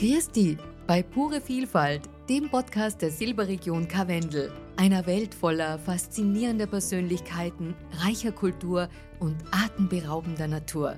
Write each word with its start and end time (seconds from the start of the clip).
Dich 0.00 0.56
bei 0.86 1.02
Pure 1.02 1.40
Vielfalt, 1.40 2.08
dem 2.28 2.48
Podcast 2.48 3.02
der 3.02 3.10
Silberregion 3.10 3.88
Karwendel, 3.88 4.52
einer 4.76 5.04
Welt 5.06 5.34
voller 5.34 5.76
faszinierender 5.80 6.68
Persönlichkeiten, 6.68 7.74
reicher 8.00 8.30
Kultur 8.30 8.88
und 9.18 9.34
atemberaubender 9.50 10.46
Natur. 10.46 10.94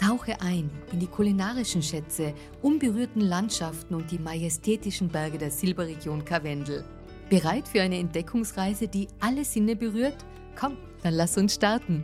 Tauche 0.00 0.40
ein 0.40 0.68
in 0.90 0.98
die 0.98 1.06
kulinarischen 1.06 1.80
Schätze, 1.80 2.34
unberührten 2.60 3.20
Landschaften 3.22 3.94
und 3.94 4.10
die 4.10 4.18
majestätischen 4.18 5.08
Berge 5.08 5.38
der 5.38 5.52
Silberregion 5.52 6.24
Karwendel. 6.24 6.84
Bereit 7.28 7.68
für 7.68 7.82
eine 7.82 7.98
Entdeckungsreise, 7.98 8.88
die 8.88 9.06
alle 9.20 9.44
Sinne 9.44 9.76
berührt? 9.76 10.16
Komm, 10.58 10.76
dann 11.04 11.14
lass 11.14 11.38
uns 11.38 11.54
starten. 11.54 12.02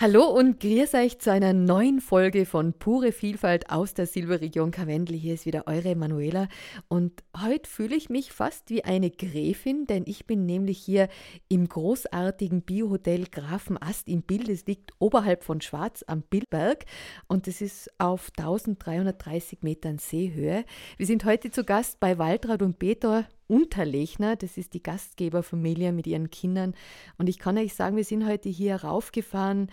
Hallo 0.00 0.26
und 0.26 0.60
grüß 0.60 0.94
euch 0.94 1.18
zu 1.18 1.32
einer 1.32 1.52
neuen 1.52 2.00
Folge 2.00 2.46
von 2.46 2.72
Pure 2.72 3.10
Vielfalt 3.10 3.68
aus 3.68 3.94
der 3.94 4.06
Silberregion 4.06 4.70
Karwendel. 4.70 5.16
Hier 5.16 5.34
ist 5.34 5.44
wieder 5.44 5.66
eure 5.66 5.96
Manuela 5.96 6.46
und 6.86 7.24
heute 7.36 7.68
fühle 7.68 7.96
ich 7.96 8.08
mich 8.08 8.30
fast 8.30 8.70
wie 8.70 8.84
eine 8.84 9.10
Gräfin, 9.10 9.86
denn 9.86 10.04
ich 10.06 10.24
bin 10.24 10.46
nämlich 10.46 10.78
hier 10.78 11.08
im 11.48 11.68
großartigen 11.68 12.62
Biohotel 12.62 13.26
Grafenast 13.26 14.06
im 14.06 14.22
Bild. 14.22 14.48
Es 14.48 14.66
liegt 14.66 14.92
oberhalb 15.00 15.42
von 15.42 15.60
Schwarz 15.60 16.04
am 16.06 16.22
Bildberg 16.22 16.84
und 17.26 17.48
es 17.48 17.60
ist 17.60 17.90
auf 17.98 18.30
1330 18.38 19.62
Metern 19.62 19.98
Seehöhe. 19.98 20.64
Wir 20.96 21.06
sind 21.06 21.24
heute 21.24 21.50
zu 21.50 21.64
Gast 21.64 21.98
bei 21.98 22.18
Waltraud 22.18 22.62
und 22.62 22.78
Peter 22.78 23.26
Unterlechner, 23.48 24.36
das 24.36 24.56
ist 24.56 24.74
die 24.74 24.82
Gastgeberfamilie 24.82 25.92
mit 25.92 26.06
ihren 26.06 26.30
Kindern. 26.30 26.74
Und 27.16 27.28
ich 27.28 27.38
kann 27.38 27.58
euch 27.58 27.74
sagen, 27.74 27.96
wir 27.96 28.04
sind 28.04 28.26
heute 28.26 28.48
hier 28.48 28.76
raufgefahren 28.76 29.70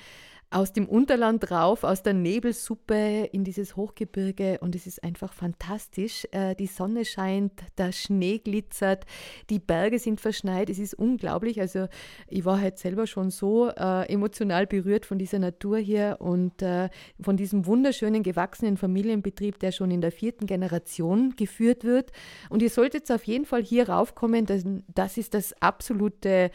aus 0.52 0.74
dem 0.74 0.88
Unterland 0.88 1.52
rauf, 1.52 1.84
aus 1.84 2.04
der 2.04 2.14
Nebelsuppe 2.14 3.30
in 3.32 3.44
dieses 3.44 3.76
Hochgebirge 3.76 4.60
und 4.62 4.76
es 4.76 4.88
ist 4.88 5.04
einfach 5.04 5.34
fantastisch. 5.34 6.28
Äh, 6.32 6.56
die 6.56 6.68
Sonne 6.68 7.04
scheint, 7.04 7.52
der 7.78 7.92
Schnee 7.92 8.40
glitzert, 8.40 9.06
die 9.50 9.60
Berge 9.60 10.00
sind 10.00 10.22
verschneit, 10.22 10.70
es 10.70 10.80
ist 10.80 10.94
unglaublich. 10.94 11.60
Also 11.60 11.88
ich 12.28 12.46
war 12.46 12.62
halt 12.62 12.78
selber 12.78 13.08
schon 13.08 13.32
so 13.32 13.70
äh, 13.70 14.12
emotional 14.12 14.68
berührt 14.68 15.06
von 15.06 15.18
dieser 15.18 15.40
Natur 15.40 15.78
hier 15.78 16.18
und 16.20 16.62
äh, 16.62 16.90
von 17.20 17.38
diesem 17.38 17.66
wunderschönen 17.66 18.24
gewachsenen 18.24 18.78
Familienbetrieb, 18.78 19.60
der 19.60 19.72
schon 19.72 19.92
in 19.92 20.02
der 20.02 20.12
vierten 20.12 20.46
Generation 20.46 21.36
geführt 21.36 21.84
wird. 21.84 22.12
Und 22.50 22.62
ihr 22.62 22.70
solltet 22.70 23.12
auf 23.12 23.24
jeden 23.26 23.46
Fall 23.46 23.64
hier 23.64 23.90
raufkommen, 23.90 24.46
das, 24.46 24.64
das 24.94 25.18
ist 25.18 25.34
das 25.34 25.54
absolute 25.62 26.52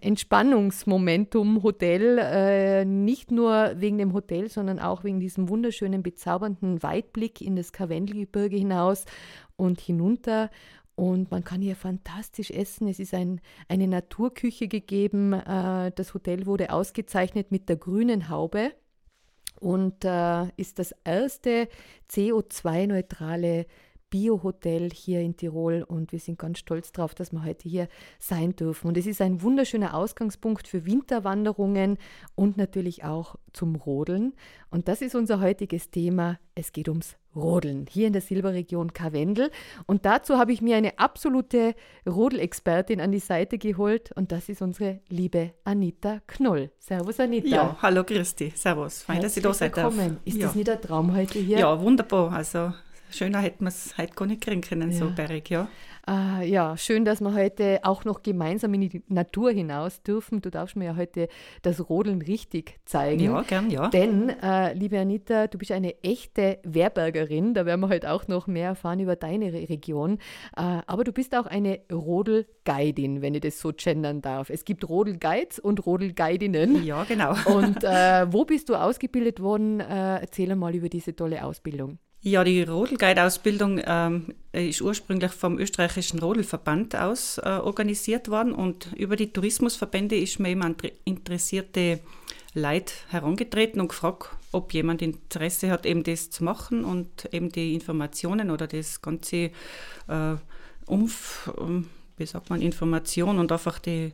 Entspannungsmomentum 0.00 1.62
Hotel, 1.62 2.18
äh, 2.18 2.84
nicht 2.84 3.30
nur 3.30 3.74
wegen 3.76 3.98
dem 3.98 4.12
Hotel, 4.12 4.48
sondern 4.48 4.78
auch 4.78 5.04
wegen 5.04 5.20
diesem 5.20 5.48
wunderschönen, 5.48 6.02
bezaubernden 6.02 6.82
Weitblick 6.82 7.40
in 7.40 7.56
das 7.56 7.72
Karwendelgebirge 7.72 8.56
hinaus 8.56 9.04
und 9.56 9.80
hinunter. 9.80 10.50
Und 10.96 11.30
man 11.30 11.44
kann 11.44 11.60
hier 11.60 11.76
fantastisch 11.76 12.50
essen. 12.50 12.88
Es 12.88 12.98
ist 12.98 13.14
ein, 13.14 13.40
eine 13.68 13.86
Naturküche 13.86 14.66
gegeben. 14.66 15.34
Äh, 15.34 15.92
das 15.94 16.14
Hotel 16.14 16.46
wurde 16.46 16.70
ausgezeichnet 16.70 17.52
mit 17.52 17.68
der 17.68 17.76
grünen 17.76 18.28
Haube 18.28 18.72
und 19.60 20.04
äh, 20.04 20.48
ist 20.56 20.78
das 20.78 20.94
erste 21.04 21.68
CO2-neutrale 22.10 23.66
Bio-Hotel 24.10 24.90
hier 24.92 25.20
in 25.20 25.36
Tirol 25.36 25.82
und 25.82 26.12
wir 26.12 26.18
sind 26.18 26.38
ganz 26.38 26.58
stolz 26.58 26.92
darauf, 26.92 27.14
dass 27.14 27.32
wir 27.32 27.44
heute 27.44 27.68
hier 27.68 27.88
sein 28.18 28.54
dürfen. 28.54 28.88
Und 28.88 28.96
es 28.96 29.06
ist 29.06 29.20
ein 29.20 29.42
wunderschöner 29.42 29.94
Ausgangspunkt 29.94 30.68
für 30.68 30.86
Winterwanderungen 30.86 31.98
und 32.34 32.56
natürlich 32.56 33.04
auch 33.04 33.36
zum 33.52 33.74
Rodeln. 33.74 34.34
Und 34.70 34.88
das 34.88 35.02
ist 35.02 35.14
unser 35.14 35.40
heutiges 35.40 35.90
Thema. 35.90 36.38
Es 36.54 36.72
geht 36.72 36.88
ums 36.88 37.16
Rodeln 37.34 37.86
hier 37.88 38.06
in 38.06 38.12
der 38.12 38.22
Silberregion 38.22 38.92
Karwendel. 38.92 39.50
Und 39.86 40.06
dazu 40.06 40.38
habe 40.38 40.52
ich 40.52 40.62
mir 40.62 40.76
eine 40.76 40.98
absolute 40.98 41.74
Rodelexpertin 42.08 43.00
an 43.00 43.12
die 43.12 43.18
Seite 43.18 43.58
geholt 43.58 44.10
und 44.12 44.32
das 44.32 44.48
ist 44.48 44.62
unsere 44.62 45.00
liebe 45.08 45.52
Anita 45.64 46.20
Knoll. 46.26 46.70
Servus 46.78 47.20
Anita. 47.20 47.48
Ja, 47.48 47.76
hallo 47.82 48.04
Christi. 48.04 48.52
Servus. 48.56 49.02
Fein, 49.02 49.20
dass 49.20 49.34
Sie 49.34 49.42
da 49.42 49.52
seid. 49.52 49.76
Ist 50.24 50.38
ja. 50.38 50.46
das 50.46 50.54
nicht 50.54 50.70
ein 50.70 50.80
Traum 50.80 51.14
heute 51.14 51.38
hier? 51.38 51.58
Ja, 51.58 51.80
wunderbar. 51.80 52.32
Also 52.32 52.72
schöner 53.10 53.40
hätten 53.40 53.64
wir 53.64 53.68
es 53.68 53.96
heute 53.98 54.14
gar 54.14 54.26
nicht 54.26 54.42
kriegen 54.42 54.60
können, 54.60 54.90
ja. 54.90 54.98
so 54.98 55.10
berg, 55.10 55.50
ja. 55.50 55.68
Ah, 56.08 56.40
ja, 56.40 56.76
schön, 56.76 57.04
dass 57.04 57.20
wir 57.20 57.34
heute 57.34 57.80
auch 57.82 58.04
noch 58.04 58.22
gemeinsam 58.22 58.72
in 58.74 58.82
die 58.82 59.02
Natur 59.08 59.50
hinaus 59.50 60.04
dürfen. 60.04 60.40
Du 60.40 60.52
darfst 60.52 60.76
mir 60.76 60.84
ja 60.84 60.96
heute 60.96 61.26
das 61.62 61.88
Rodeln 61.88 62.22
richtig 62.22 62.78
zeigen. 62.84 63.24
Ja, 63.24 63.42
gern, 63.42 63.70
ja. 63.70 63.88
Denn, 63.88 64.28
äh, 64.28 64.72
liebe 64.74 65.00
Anita, 65.00 65.48
du 65.48 65.58
bist 65.58 65.72
eine 65.72 66.00
echte 66.04 66.60
Werbergerin. 66.62 67.54
Da 67.54 67.66
werden 67.66 67.80
wir 67.80 67.88
heute 67.88 68.12
auch 68.12 68.28
noch 68.28 68.46
mehr 68.46 68.68
erfahren 68.68 69.00
über 69.00 69.16
deine 69.16 69.52
Region. 69.52 70.18
Äh, 70.56 70.78
aber 70.86 71.02
du 71.02 71.10
bist 71.10 71.34
auch 71.34 71.46
eine 71.46 71.80
Rodelguidin, 71.90 73.20
wenn 73.20 73.34
ich 73.34 73.40
das 73.40 73.58
so 73.58 73.72
gendern 73.76 74.22
darf. 74.22 74.48
Es 74.48 74.64
gibt 74.64 74.88
Rodelguides 74.88 75.58
und 75.58 75.84
Rodelguidinnen. 75.86 76.84
Ja, 76.84 77.02
genau. 77.02 77.34
Und 77.46 77.82
äh, 77.82 78.32
wo 78.32 78.44
bist 78.44 78.68
du 78.68 78.76
ausgebildet 78.76 79.40
worden? 79.40 79.80
Äh, 79.80 80.20
erzähl 80.20 80.54
mal 80.54 80.72
über 80.72 80.88
diese 80.88 81.16
tolle 81.16 81.44
Ausbildung. 81.44 81.98
Ja, 82.22 82.42
die 82.42 82.62
Rodelguide-Ausbildung 82.62 83.80
ähm, 83.86 84.34
ist 84.52 84.82
ursprünglich 84.82 85.30
vom 85.32 85.58
österreichischen 85.58 86.18
Rodelverband 86.18 86.96
aus 86.96 87.38
äh, 87.38 87.42
organisiert 87.48 88.28
worden 88.28 88.52
und 88.52 88.92
über 88.96 89.14
die 89.14 89.32
Tourismusverbände 89.32 90.16
ist 90.16 90.40
mir 90.40 90.60
an 90.60 90.74
interessierte 91.04 92.00
Leute 92.54 92.94
herangetreten 93.10 93.80
und 93.80 93.88
gefragt, 93.88 94.30
ob 94.50 94.72
jemand 94.72 95.02
Interesse 95.02 95.70
hat, 95.70 95.86
eben 95.86 96.02
das 96.02 96.30
zu 96.30 96.42
machen 96.42 96.84
und 96.84 97.28
eben 97.32 97.52
die 97.52 97.74
Informationen 97.74 98.50
oder 98.50 98.66
das 98.66 99.02
ganze 99.02 99.50
äh, 100.08 100.34
Umf, 100.86 101.52
wie 102.16 102.26
sagt 102.26 102.50
man, 102.50 102.62
Information 102.62 103.38
und 103.38 103.52
einfach 103.52 103.78
die 103.78 104.12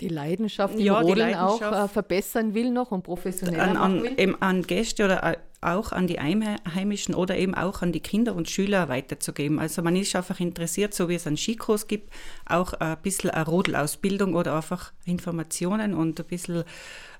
die 0.00 0.08
Leidenschaft 0.08 0.74
im 0.74 0.80
ja, 0.80 0.98
Rodeln 1.00 1.18
Leidenschaft 1.18 1.62
auch 1.62 1.84
äh, 1.84 1.88
verbessern 1.88 2.54
will 2.54 2.70
noch 2.70 2.90
und 2.90 3.02
professionell 3.02 3.60
an, 3.60 3.76
an, 3.76 4.02
will? 4.02 4.14
Eben 4.16 4.40
an 4.40 4.62
Gäste 4.62 5.04
oder 5.04 5.36
auch 5.60 5.92
an 5.92 6.06
die 6.06 6.18
Einheimischen 6.18 7.14
oder 7.14 7.36
eben 7.36 7.54
auch 7.54 7.82
an 7.82 7.92
die 7.92 8.00
Kinder 8.00 8.34
und 8.34 8.48
Schüler 8.48 8.88
weiterzugeben. 8.88 9.58
Also 9.58 9.82
man 9.82 9.96
ist 9.96 10.16
einfach 10.16 10.40
interessiert, 10.40 10.94
so 10.94 11.08
wie 11.08 11.14
es 11.14 11.26
einen 11.26 11.36
Skikurs 11.36 11.86
gibt, 11.86 12.10
auch 12.46 12.72
ein 12.74 12.96
bisschen 13.02 13.30
eine 13.30 13.46
Rodelausbildung 13.46 14.34
oder 14.34 14.56
einfach 14.56 14.92
Informationen 15.04 15.94
und 15.94 16.18
ein 16.18 16.26
bisschen 16.26 16.64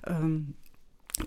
ähm, 0.07 0.55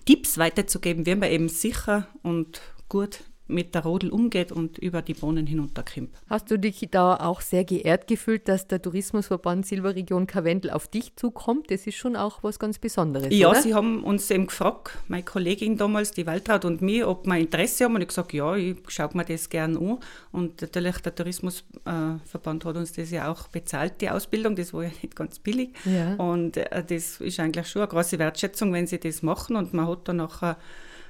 Tipps 0.07 0.39
weiterzugeben, 0.39 1.07
wie 1.07 1.15
man 1.15 1.31
eben 1.31 1.49
sicher 1.49 2.09
und 2.23 2.61
gut 2.89 3.21
mit 3.47 3.75
der 3.75 3.83
Rodel 3.83 4.11
umgeht 4.11 4.53
und 4.53 4.79
über 4.79 5.03
die 5.03 5.13
Bohnen 5.13 5.47
hinunterkommt. 5.47 6.11
Hast 6.31 6.51
du 6.51 6.59
dich 6.59 6.89
da 6.91 7.17
auch 7.17 7.43
sehr 7.43 7.65
geehrt 7.65 8.07
gefühlt, 8.07 8.49
dass 8.49 8.67
der 8.67 8.81
Tourismusverband 8.81 9.67
Silberregion 9.67 10.27
Karwendel 10.27 10.71
auf 10.71 10.89
dich 10.89 11.15
zukommt? 11.17 11.71
Das 11.71 11.87
ist 11.87 11.97
schon 11.97 12.17
auch 12.17 12.43
was 12.43 12.59
ganz 12.59 12.79
Besonderes. 12.79 13.29
Ja, 13.31 13.51
oder? 13.51 13.61
sie 13.61 13.75
haben 13.75 14.03
uns 14.03 14.31
eben 14.31 14.47
gefragt, 14.47 14.99
meine 15.09 15.25
Kollegin 15.25 15.77
damals, 15.77 16.13
die 16.13 16.27
Waltraud 16.27 16.65
und 16.65 16.81
mir, 16.81 17.07
ob 17.07 17.27
wir 17.27 17.37
Interesse 17.37 17.85
haben. 17.85 17.97
Und 17.97 18.01
ich 18.01 18.09
gesagt, 18.09 18.33
ja, 18.33 18.57
ich 18.57 18.77
schaue 18.89 19.11
mir 19.13 19.25
das 19.25 19.51
gerne 19.51 19.79
an. 19.79 19.99
Und 20.33 20.63
natürlich 20.63 20.99
der 20.99 21.15
Tourismusverband 21.15 22.65
hat 22.65 22.77
uns 22.77 22.93
das 22.93 23.11
ja 23.11 23.31
auch 23.31 23.49
bezahlt, 23.49 24.01
die 24.01 24.09
Ausbildung. 24.09 24.57
Das 24.57 24.73
war 24.73 24.85
ja 24.85 24.91
nicht 25.03 25.15
ganz 25.15 25.39
billig. 25.39 25.71
Ja. 25.85 26.15
Und 26.15 26.57
äh, 26.57 26.83
das 26.83 27.21
ist 27.21 27.41
eigentlich 27.41 27.67
schon 27.69 27.83
eine 27.83 27.89
große 27.89 28.19
Wertschätzung, 28.19 28.73
wenn 28.73 28.87
sie 28.87 28.99
das 28.99 29.23
machen. 29.23 29.57
Und 29.57 29.75
man 29.75 29.87
hat 29.87 30.09
dann 30.09 30.17
nachher 30.17 30.57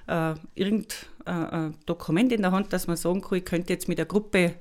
äh, 0.07 0.35
irgendein 0.55 1.71
äh, 1.71 1.71
Dokument 1.87 2.33
in 2.33 2.43
der 2.43 2.53
Hand, 2.53 2.73
dass 2.73 2.87
man 2.87 2.97
sagen 2.97 3.21
kann, 3.21 3.39
ich 3.39 3.45
könnte 3.45 3.73
jetzt 3.73 3.89
mit 3.89 3.99
der 3.99 4.07
Gruppe 4.07 4.55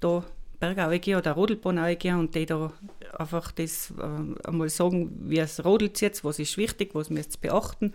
da 0.00 0.24
Bergau 0.60 0.90
gehen 0.98 1.16
oder 1.16 1.32
Rodelbahn 1.32 1.98
gehen 1.98 2.18
und 2.18 2.34
die 2.34 2.46
da 2.46 2.70
einfach 3.18 3.50
das 3.52 3.92
äh, 3.98 4.46
einmal 4.48 4.68
sagen, 4.68 5.10
wie 5.22 5.38
es 5.38 5.64
rodelt 5.64 6.00
jetzt, 6.00 6.22
was 6.22 6.38
ist 6.38 6.56
wichtig, 6.58 6.90
was 6.94 7.10
müsst 7.10 7.36
ihr 7.36 7.50
beachten. 7.50 7.94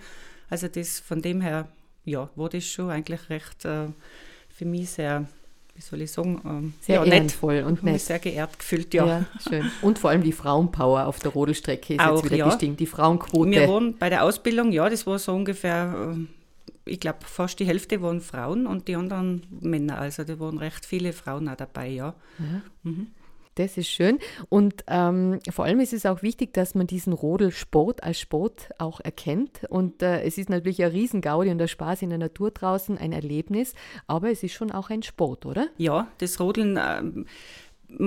Also 0.50 0.68
das 0.68 1.00
von 1.00 1.22
dem 1.22 1.42
her, 1.42 1.68
ja, 2.04 2.30
war 2.36 2.50
das 2.50 2.66
schon 2.66 2.90
eigentlich 2.90 3.30
recht 3.30 3.66
äh, 3.66 3.88
für 4.50 4.66
mich 4.66 4.90
sehr, 4.90 5.28
wie 5.76 5.82
soll 5.82 6.02
ich 6.02 6.12
sagen, 6.12 6.42
ähm, 6.44 6.74
sehr 6.82 6.96
ja, 6.96 7.06
ehrenvoll 7.06 7.56
nett. 7.56 7.66
und 7.66 7.84
nett. 7.84 8.02
sehr 8.02 8.20
geehrt 8.20 8.58
gefühlt, 8.58 8.94
ja. 8.96 9.06
ja. 9.06 9.26
schön. 9.48 9.70
Und 9.84 10.00
vor 10.00 10.10
allem 10.10 10.24
die 10.24 10.32
Frauenpower 10.32 11.06
auf 11.06 11.20
der 11.20 11.32
Rodelstrecke 11.32 11.96
ist 11.96 12.00
Auch, 12.02 12.16
jetzt 12.16 12.26
wieder 12.26 12.38
ja. 12.38 12.46
gestiegen, 12.46 12.76
die 12.78 12.88
Frauenquote. 12.88 13.52
Wir 13.52 13.68
waren 13.68 13.96
bei 13.98 14.10
der 14.10 14.24
Ausbildung, 14.24 14.72
ja, 14.72 14.90
das 14.90 15.06
war 15.06 15.20
so 15.20 15.34
ungefähr 15.34 15.94
ähm, 15.96 16.30
ich 16.86 17.00
glaube, 17.00 17.20
fast 17.26 17.60
die 17.60 17.66
Hälfte 17.66 18.02
waren 18.02 18.22
Frauen 18.22 18.68
und 18.68 18.88
die 18.88 18.96
anderen 18.96 19.46
Männer. 19.62 19.98
Also 19.98 20.24
da 20.24 20.40
waren 20.40 20.58
recht 20.58 20.86
viele 20.86 21.14
Frauen 21.14 21.50
auch 21.50 21.56
dabei, 21.56 21.88
ja. 21.88 22.16
ja. 22.40 22.62
Mhm. 22.84 23.08
Das 23.56 23.78
ist 23.78 23.88
schön. 23.88 24.20
Und 24.50 24.84
ähm, 24.88 25.40
vor 25.50 25.64
allem 25.64 25.80
ist 25.80 25.94
es 25.94 26.06
auch 26.06 26.22
wichtig, 26.22 26.54
dass 26.54 26.76
man 26.76 26.88
diesen 26.88 27.14
Rodelsport 27.14 28.04
als 28.04 28.20
Sport 28.20 28.70
auch 28.80 29.00
erkennt. 29.00 29.62
Und 29.70 30.04
äh, 30.04 30.24
es 30.24 30.38
ist 30.38 30.50
natürlich 30.50 30.84
ein 30.84 30.92
Riesengaudi 30.92 31.50
und 31.50 31.58
der 31.58 31.68
Spaß 31.68 32.02
in 32.02 32.10
der 32.10 32.20
Natur 32.20 32.52
draußen, 32.52 32.98
ein 32.98 33.14
Erlebnis. 33.14 33.74
Aber 34.08 34.30
es 34.30 34.44
ist 34.44 34.54
schon 34.54 34.72
auch 34.72 34.90
ein 34.90 35.04
Sport, 35.04 35.46
oder? 35.46 35.68
Ja, 35.78 36.10
das 36.18 36.40
Rodeln. 36.42 36.78
Ähm, 36.78 37.26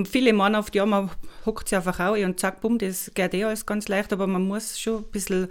viele 0.04 0.34
meinen 0.34 0.56
oft, 0.56 0.74
ja, 0.74 0.84
man 0.84 1.10
hockt 1.46 1.68
sich 1.68 1.78
einfach 1.78 1.98
auch 2.00 2.16
und 2.16 2.38
zack, 2.38 2.60
bumm, 2.60 2.76
das 2.76 3.12
geht 3.14 3.32
eh 3.32 3.44
alles 3.44 3.64
ganz 3.64 3.88
leicht, 3.88 4.12
aber 4.12 4.26
man 4.26 4.46
muss 4.46 4.78
schon 4.78 4.98
ein 4.98 5.10
bisschen 5.10 5.48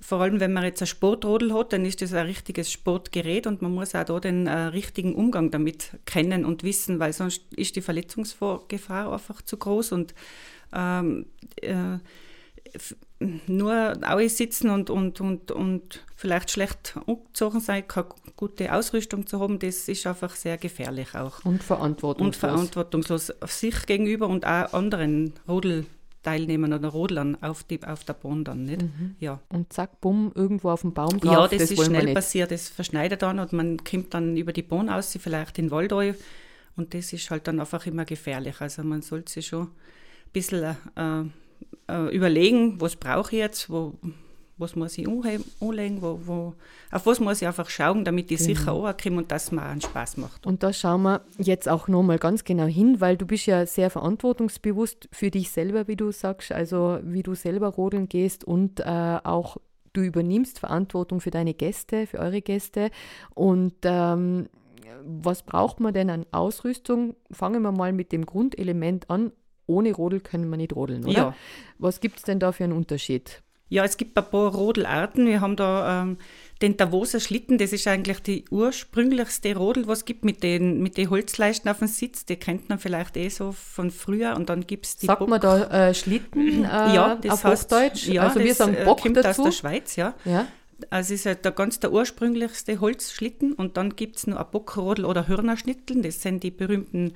vor 0.00 0.20
allem, 0.20 0.40
wenn 0.40 0.52
man 0.52 0.64
jetzt 0.64 0.80
ein 0.80 0.86
Sportrodel 0.86 1.52
hat, 1.54 1.72
dann 1.72 1.84
ist 1.84 2.00
das 2.00 2.14
ein 2.14 2.26
richtiges 2.26 2.72
Sportgerät 2.72 3.46
und 3.46 3.60
man 3.60 3.72
muss 3.72 3.94
auch 3.94 4.04
da 4.04 4.18
den 4.18 4.46
äh, 4.46 4.56
richtigen 4.56 5.14
Umgang 5.14 5.50
damit 5.50 5.98
kennen 6.06 6.44
und 6.44 6.62
wissen, 6.62 6.98
weil 6.98 7.12
sonst 7.12 7.42
ist 7.54 7.76
die 7.76 7.82
Verletzungsgefahr 7.82 9.12
einfach 9.12 9.42
zu 9.42 9.56
groß 9.58 9.92
und 9.92 10.14
ähm, 10.72 11.26
äh, 11.60 11.98
nur 13.46 13.94
sitzen 14.28 14.70
und, 14.70 14.88
und, 14.88 15.20
und, 15.20 15.50
und 15.50 16.04
vielleicht 16.16 16.50
schlecht 16.50 16.94
angezogen 17.06 17.60
sein, 17.60 17.86
keine 17.86 18.06
gute 18.36 18.72
Ausrüstung 18.72 19.26
zu 19.26 19.40
haben, 19.40 19.58
das 19.58 19.88
ist 19.88 20.06
einfach 20.06 20.34
sehr 20.34 20.56
gefährlich 20.56 21.14
auch. 21.14 21.44
Und 21.44 21.62
verantwortungslos. 21.62 22.26
Und 22.26 22.36
verantwortungslos 22.36 23.32
sich 23.46 23.84
gegenüber 23.86 24.28
und 24.28 24.46
auch 24.46 24.72
anderen 24.72 25.34
Rodel 25.46 25.84
Teilnehmern 26.22 26.72
oder 26.72 26.88
Rodlern 26.88 27.42
auf, 27.42 27.64
die, 27.64 27.82
auf 27.82 28.04
der 28.04 28.12
Bahn 28.12 28.44
dann, 28.44 28.64
nicht? 28.64 28.82
Mhm. 28.82 29.16
Ja. 29.20 29.40
Und 29.48 29.72
zack, 29.72 30.00
bumm, 30.00 30.32
irgendwo 30.34 30.70
auf 30.70 30.82
dem 30.82 30.92
Baum 30.92 31.20
drauf. 31.20 31.32
Ja, 31.32 31.48
das, 31.48 31.58
das 31.58 31.70
ist 31.70 31.84
schnell 31.84 32.14
passiert, 32.14 32.50
das 32.50 32.68
verschneidet 32.68 33.22
dann 33.22 33.38
und 33.38 33.52
man 33.52 33.78
kommt 33.84 34.12
dann 34.14 34.36
über 34.36 34.52
die 34.52 34.62
Bahn 34.62 34.88
aus, 34.88 35.16
vielleicht 35.18 35.58
in 35.58 35.66
den 35.66 35.70
Wald 35.70 35.92
rein, 35.92 36.14
und 36.76 36.94
das 36.94 37.12
ist 37.12 37.30
halt 37.30 37.46
dann 37.46 37.60
einfach 37.60 37.86
immer 37.86 38.04
gefährlich. 38.04 38.60
Also 38.60 38.82
man 38.82 39.02
sollte 39.02 39.32
sich 39.32 39.48
schon 39.48 39.64
ein 39.66 39.72
bisschen 40.32 40.76
äh, 40.96 41.24
äh, 41.88 42.14
überlegen, 42.14 42.80
was 42.80 42.96
brauche 42.96 43.34
ich 43.34 43.40
jetzt, 43.40 43.70
wo, 43.70 43.94
was 44.60 44.76
muss 44.76 44.96
ich 44.98 45.08
anlegen, 45.08 46.02
wo, 46.02 46.20
wo, 46.24 46.54
auf 46.90 47.06
was 47.06 47.20
muss 47.20 47.40
ich 47.40 47.48
einfach 47.48 47.68
schauen, 47.68 48.04
damit 48.04 48.30
ich 48.30 48.38
genau. 48.38 48.48
sicher 48.48 48.72
ankomme 48.72 49.18
und 49.18 49.32
das 49.32 49.52
mir 49.52 49.62
einen 49.62 49.80
Spaß 49.80 50.18
macht. 50.18 50.46
Und 50.46 50.62
da 50.62 50.72
schauen 50.72 51.02
wir 51.02 51.22
jetzt 51.38 51.68
auch 51.68 51.88
nochmal 51.88 52.18
ganz 52.18 52.44
genau 52.44 52.66
hin, 52.66 53.00
weil 53.00 53.16
du 53.16 53.26
bist 53.26 53.46
ja 53.46 53.66
sehr 53.66 53.90
verantwortungsbewusst 53.90 55.08
für 55.12 55.30
dich 55.30 55.50
selber, 55.50 55.88
wie 55.88 55.96
du 55.96 56.12
sagst, 56.12 56.52
also 56.52 56.98
wie 57.02 57.22
du 57.22 57.34
selber 57.34 57.68
rodeln 57.68 58.08
gehst 58.08 58.44
und 58.44 58.80
äh, 58.80 59.18
auch 59.24 59.56
du 59.92 60.02
übernimmst 60.02 60.58
Verantwortung 60.60 61.20
für 61.20 61.30
deine 61.30 61.54
Gäste, 61.54 62.06
für 62.06 62.18
eure 62.18 62.42
Gäste 62.42 62.90
und 63.34 63.74
ähm, 63.82 64.48
was 65.04 65.42
braucht 65.42 65.80
man 65.80 65.94
denn 65.94 66.10
an 66.10 66.26
Ausrüstung? 66.30 67.16
Fangen 67.30 67.62
wir 67.62 67.72
mal 67.72 67.92
mit 67.92 68.12
dem 68.12 68.26
Grundelement 68.26 69.08
an. 69.10 69.32
Ohne 69.66 69.92
Rodel 69.92 70.20
können 70.20 70.50
wir 70.50 70.56
nicht 70.56 70.74
rodeln, 70.74 71.04
oder? 71.04 71.12
Ja. 71.12 71.34
Was 71.78 72.00
gibt 72.00 72.18
es 72.18 72.24
denn 72.24 72.40
da 72.40 72.52
für 72.52 72.64
einen 72.64 72.72
Unterschied? 72.72 73.42
Ja, 73.70 73.84
es 73.84 73.96
gibt 73.96 74.18
ein 74.18 74.24
paar 74.24 74.52
Rodelarten. 74.52 75.26
Wir 75.26 75.40
haben 75.40 75.56
da 75.56 76.02
ähm, 76.02 76.18
den 76.60 76.76
Davoser 76.76 77.20
Schlitten, 77.20 77.56
das 77.56 77.72
ist 77.72 77.86
eigentlich 77.86 78.20
die 78.20 78.44
ursprünglichste 78.50 79.56
Rodel, 79.56 79.86
was 79.86 80.00
es 80.00 80.04
gibt 80.04 80.24
mit 80.24 80.42
den, 80.42 80.82
mit 80.82 80.98
den 80.98 81.08
Holzleisten 81.08 81.70
auf 81.70 81.78
dem 81.78 81.88
Sitz. 81.88 82.26
Die 82.26 82.36
kennt 82.36 82.68
man 82.68 82.78
vielleicht 82.78 83.16
eh 83.16 83.28
so 83.28 83.52
von 83.52 83.90
früher. 83.90 84.36
Und 84.36 84.50
dann 84.50 84.66
gibt 84.66 84.86
es 84.86 84.96
die 84.96 85.06
Sagt 85.06 85.20
Bock. 85.20 85.28
man 85.28 85.40
da 85.40 85.88
äh, 85.88 85.94
Schlitten 85.94 86.64
äh, 86.64 86.66
ja, 86.66 87.14
das 87.14 87.32
auf 87.32 87.44
heißt, 87.44 87.72
Hochdeutsch? 87.72 88.08
Ja, 88.08 88.24
also 88.24 88.40
wir 88.40 88.54
sagen 88.54 88.76
Bock 88.84 89.00
kommt 89.00 89.16
dazu. 89.16 89.42
aus 89.42 89.46
der 89.46 89.52
Schweiz, 89.52 89.96
ja. 89.96 90.14
ja. 90.24 90.46
Also 90.90 91.14
es 91.14 91.20
ist 91.20 91.26
halt 91.26 91.44
der 91.44 91.52
ganz 91.52 91.80
der 91.80 91.92
ursprünglichste 91.92 92.80
Holzschlitten 92.80 93.52
und 93.52 93.76
dann 93.76 93.96
gibt 93.96 94.16
es 94.16 94.26
noch 94.26 94.38
ein 94.38 94.46
Bockrodel 94.50 95.04
oder 95.04 95.28
Hörnerschnitteln, 95.28 96.02
das 96.02 96.22
sind 96.22 96.42
die 96.42 96.50
berühmten 96.50 97.12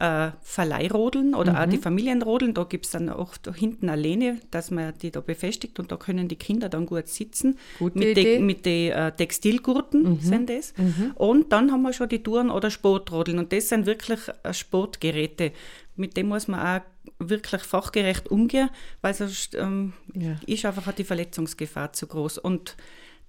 äh, 0.00 0.30
Verleihrodeln 0.42 1.34
oder 1.34 1.52
mhm. 1.52 1.58
auch 1.58 1.66
die 1.66 1.78
Familienrodeln. 1.78 2.54
Da 2.54 2.64
gibt 2.64 2.86
es 2.86 2.92
dann 2.92 3.08
auch 3.08 3.36
da 3.36 3.54
hinten 3.54 3.88
eine 3.88 4.00
Lehne, 4.00 4.40
dass 4.50 4.70
man 4.70 4.94
die 5.00 5.10
da 5.10 5.20
befestigt 5.20 5.78
und 5.78 5.92
da 5.92 5.96
können 5.96 6.28
die 6.28 6.36
Kinder 6.36 6.68
dann 6.68 6.86
gut 6.86 7.08
sitzen. 7.08 7.58
Gute 7.78 7.98
mit 7.98 8.16
den 8.16 8.46
mit 8.46 8.66
de, 8.66 8.88
äh, 8.88 9.12
Textilgurten 9.12 10.02
mhm. 10.02 10.20
sind 10.20 10.50
das. 10.50 10.74
Mhm. 10.76 11.12
Und 11.14 11.52
dann 11.52 11.70
haben 11.70 11.82
wir 11.82 11.92
schon 11.92 12.08
die 12.08 12.22
Touren- 12.22 12.50
oder 12.50 12.70
Sportrodeln 12.70 13.38
und 13.38 13.52
das 13.52 13.68
sind 13.68 13.86
wirklich 13.86 14.20
äh, 14.42 14.52
Sportgeräte. 14.52 15.52
Mit 15.96 16.16
dem 16.16 16.28
muss 16.28 16.48
man 16.48 16.60
auch 16.60 16.84
wirklich 17.18 17.62
fachgerecht 17.62 18.28
umgehen, 18.28 18.70
weil 19.00 19.14
sonst 19.14 19.54
ähm, 19.54 19.92
ja. 20.14 20.36
ist 20.46 20.64
einfach 20.64 20.92
die 20.92 21.04
Verletzungsgefahr 21.04 21.92
zu 21.92 22.06
groß. 22.06 22.38
Und 22.38 22.76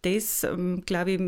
das, 0.02 0.44
ähm, 0.44 0.84
glaube 0.86 1.12
ich, 1.12 1.22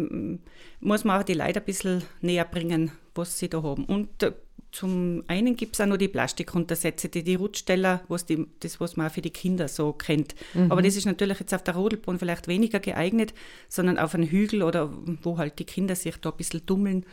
muss 0.79 1.03
man 1.03 1.19
auch 1.19 1.23
die 1.23 1.33
Leute 1.33 1.59
ein 1.59 1.65
bisschen 1.65 2.03
näher 2.21 2.45
bringen, 2.45 2.91
was 3.15 3.37
sie 3.39 3.49
da 3.49 3.63
haben. 3.63 3.85
Und 3.85 4.23
äh, 4.23 4.33
zum 4.71 5.23
einen 5.27 5.55
gibt 5.55 5.75
es 5.75 5.81
auch 5.81 5.85
noch 5.87 5.97
die 5.97 6.07
Plastikuntersätze, 6.07 7.09
die, 7.09 7.23
die 7.23 7.35
Rutschsteller, 7.35 8.01
was 8.09 8.25
die, 8.25 8.45
das, 8.59 8.79
was 8.79 8.97
man 8.97 9.07
auch 9.07 9.11
für 9.11 9.21
die 9.21 9.31
Kinder 9.31 9.67
so 9.67 9.93
kennt. 9.93 10.35
Mhm. 10.53 10.71
Aber 10.71 10.81
das 10.81 10.95
ist 10.95 11.05
natürlich 11.05 11.39
jetzt 11.39 11.53
auf 11.53 11.63
der 11.63 11.75
Rodelbahn 11.75 12.19
vielleicht 12.19 12.47
weniger 12.47 12.79
geeignet, 12.79 13.33
sondern 13.69 13.97
auf 13.97 14.13
einem 14.13 14.29
Hügel 14.29 14.61
oder 14.61 14.91
wo 15.23 15.37
halt 15.37 15.57
die 15.59 15.65
Kinder 15.65 15.95
sich 15.95 16.17
da 16.17 16.29
ein 16.29 16.37
bisschen 16.37 16.65
dummeln, 16.65 17.05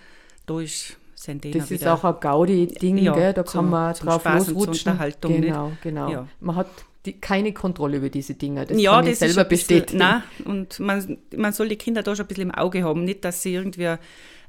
da 0.47 0.61
ist 0.61 0.99
das 1.27 1.71
ist 1.71 1.87
auch 1.87 2.05
ein 2.05 2.15
Gaudi-Ding, 2.21 2.99
ja, 2.99 3.33
da 3.33 3.43
kann 3.43 3.71
man 3.71 3.95
drauf 3.95 4.21
Spaß 4.21 4.49
losrutschen. 4.49 4.99
Genau, 5.21 5.69
nicht. 5.69 5.83
genau. 5.83 6.11
Ja. 6.11 6.29
Man 6.41 6.57
hat 6.57 6.69
die, 7.07 7.21
keine 7.21 7.53
Kontrolle 7.53 7.99
über 7.99 8.09
diese 8.09 8.35
Dinge. 8.35 8.65
Das 8.65 8.81
ja, 8.81 8.93
kann 8.93 9.07
ich 9.07 9.19
selber 9.19 9.45
bestätigen. 9.45 9.99
Nein, 9.99 10.23
und 10.45 10.81
man, 10.81 11.19
man 11.37 11.53
soll 11.53 11.69
die 11.69 11.77
Kinder 11.77 12.03
da 12.03 12.17
schon 12.17 12.25
ein 12.25 12.29
bisschen 12.29 12.51
im 12.51 12.55
Auge 12.55 12.83
haben. 12.83 13.05
Nicht, 13.05 13.25
dass 13.25 13.43
sie 13.43 13.55
irgendwie 13.55 13.97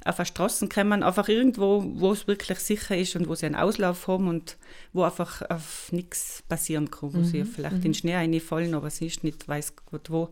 auf 0.06 0.16
der 0.16 0.24
Straße 0.24 0.68
kommen, 0.68 1.02
einfach 1.02 1.28
irgendwo, 1.28 1.84
wo 1.96 2.12
es 2.12 2.26
wirklich 2.26 2.58
sicher 2.60 2.96
ist 2.96 3.16
und 3.16 3.28
wo 3.28 3.34
sie 3.34 3.46
einen 3.46 3.56
Auslauf 3.56 4.06
haben 4.06 4.28
und 4.28 4.56
wo 4.92 5.02
einfach 5.02 5.42
auf 5.50 5.90
nichts 5.90 6.44
passieren 6.48 6.90
kann, 6.90 7.12
wo 7.12 7.18
mhm. 7.18 7.24
sie 7.24 7.44
vielleicht 7.44 7.72
mhm. 7.72 7.76
in 7.78 7.82
den 7.82 7.94
Schnee 7.94 8.14
reinfallen, 8.14 8.74
aber 8.74 8.88
sie 8.90 9.06
ist 9.06 9.24
nicht 9.24 9.48
weiß 9.48 9.74
Gott 9.90 10.10
wo, 10.10 10.30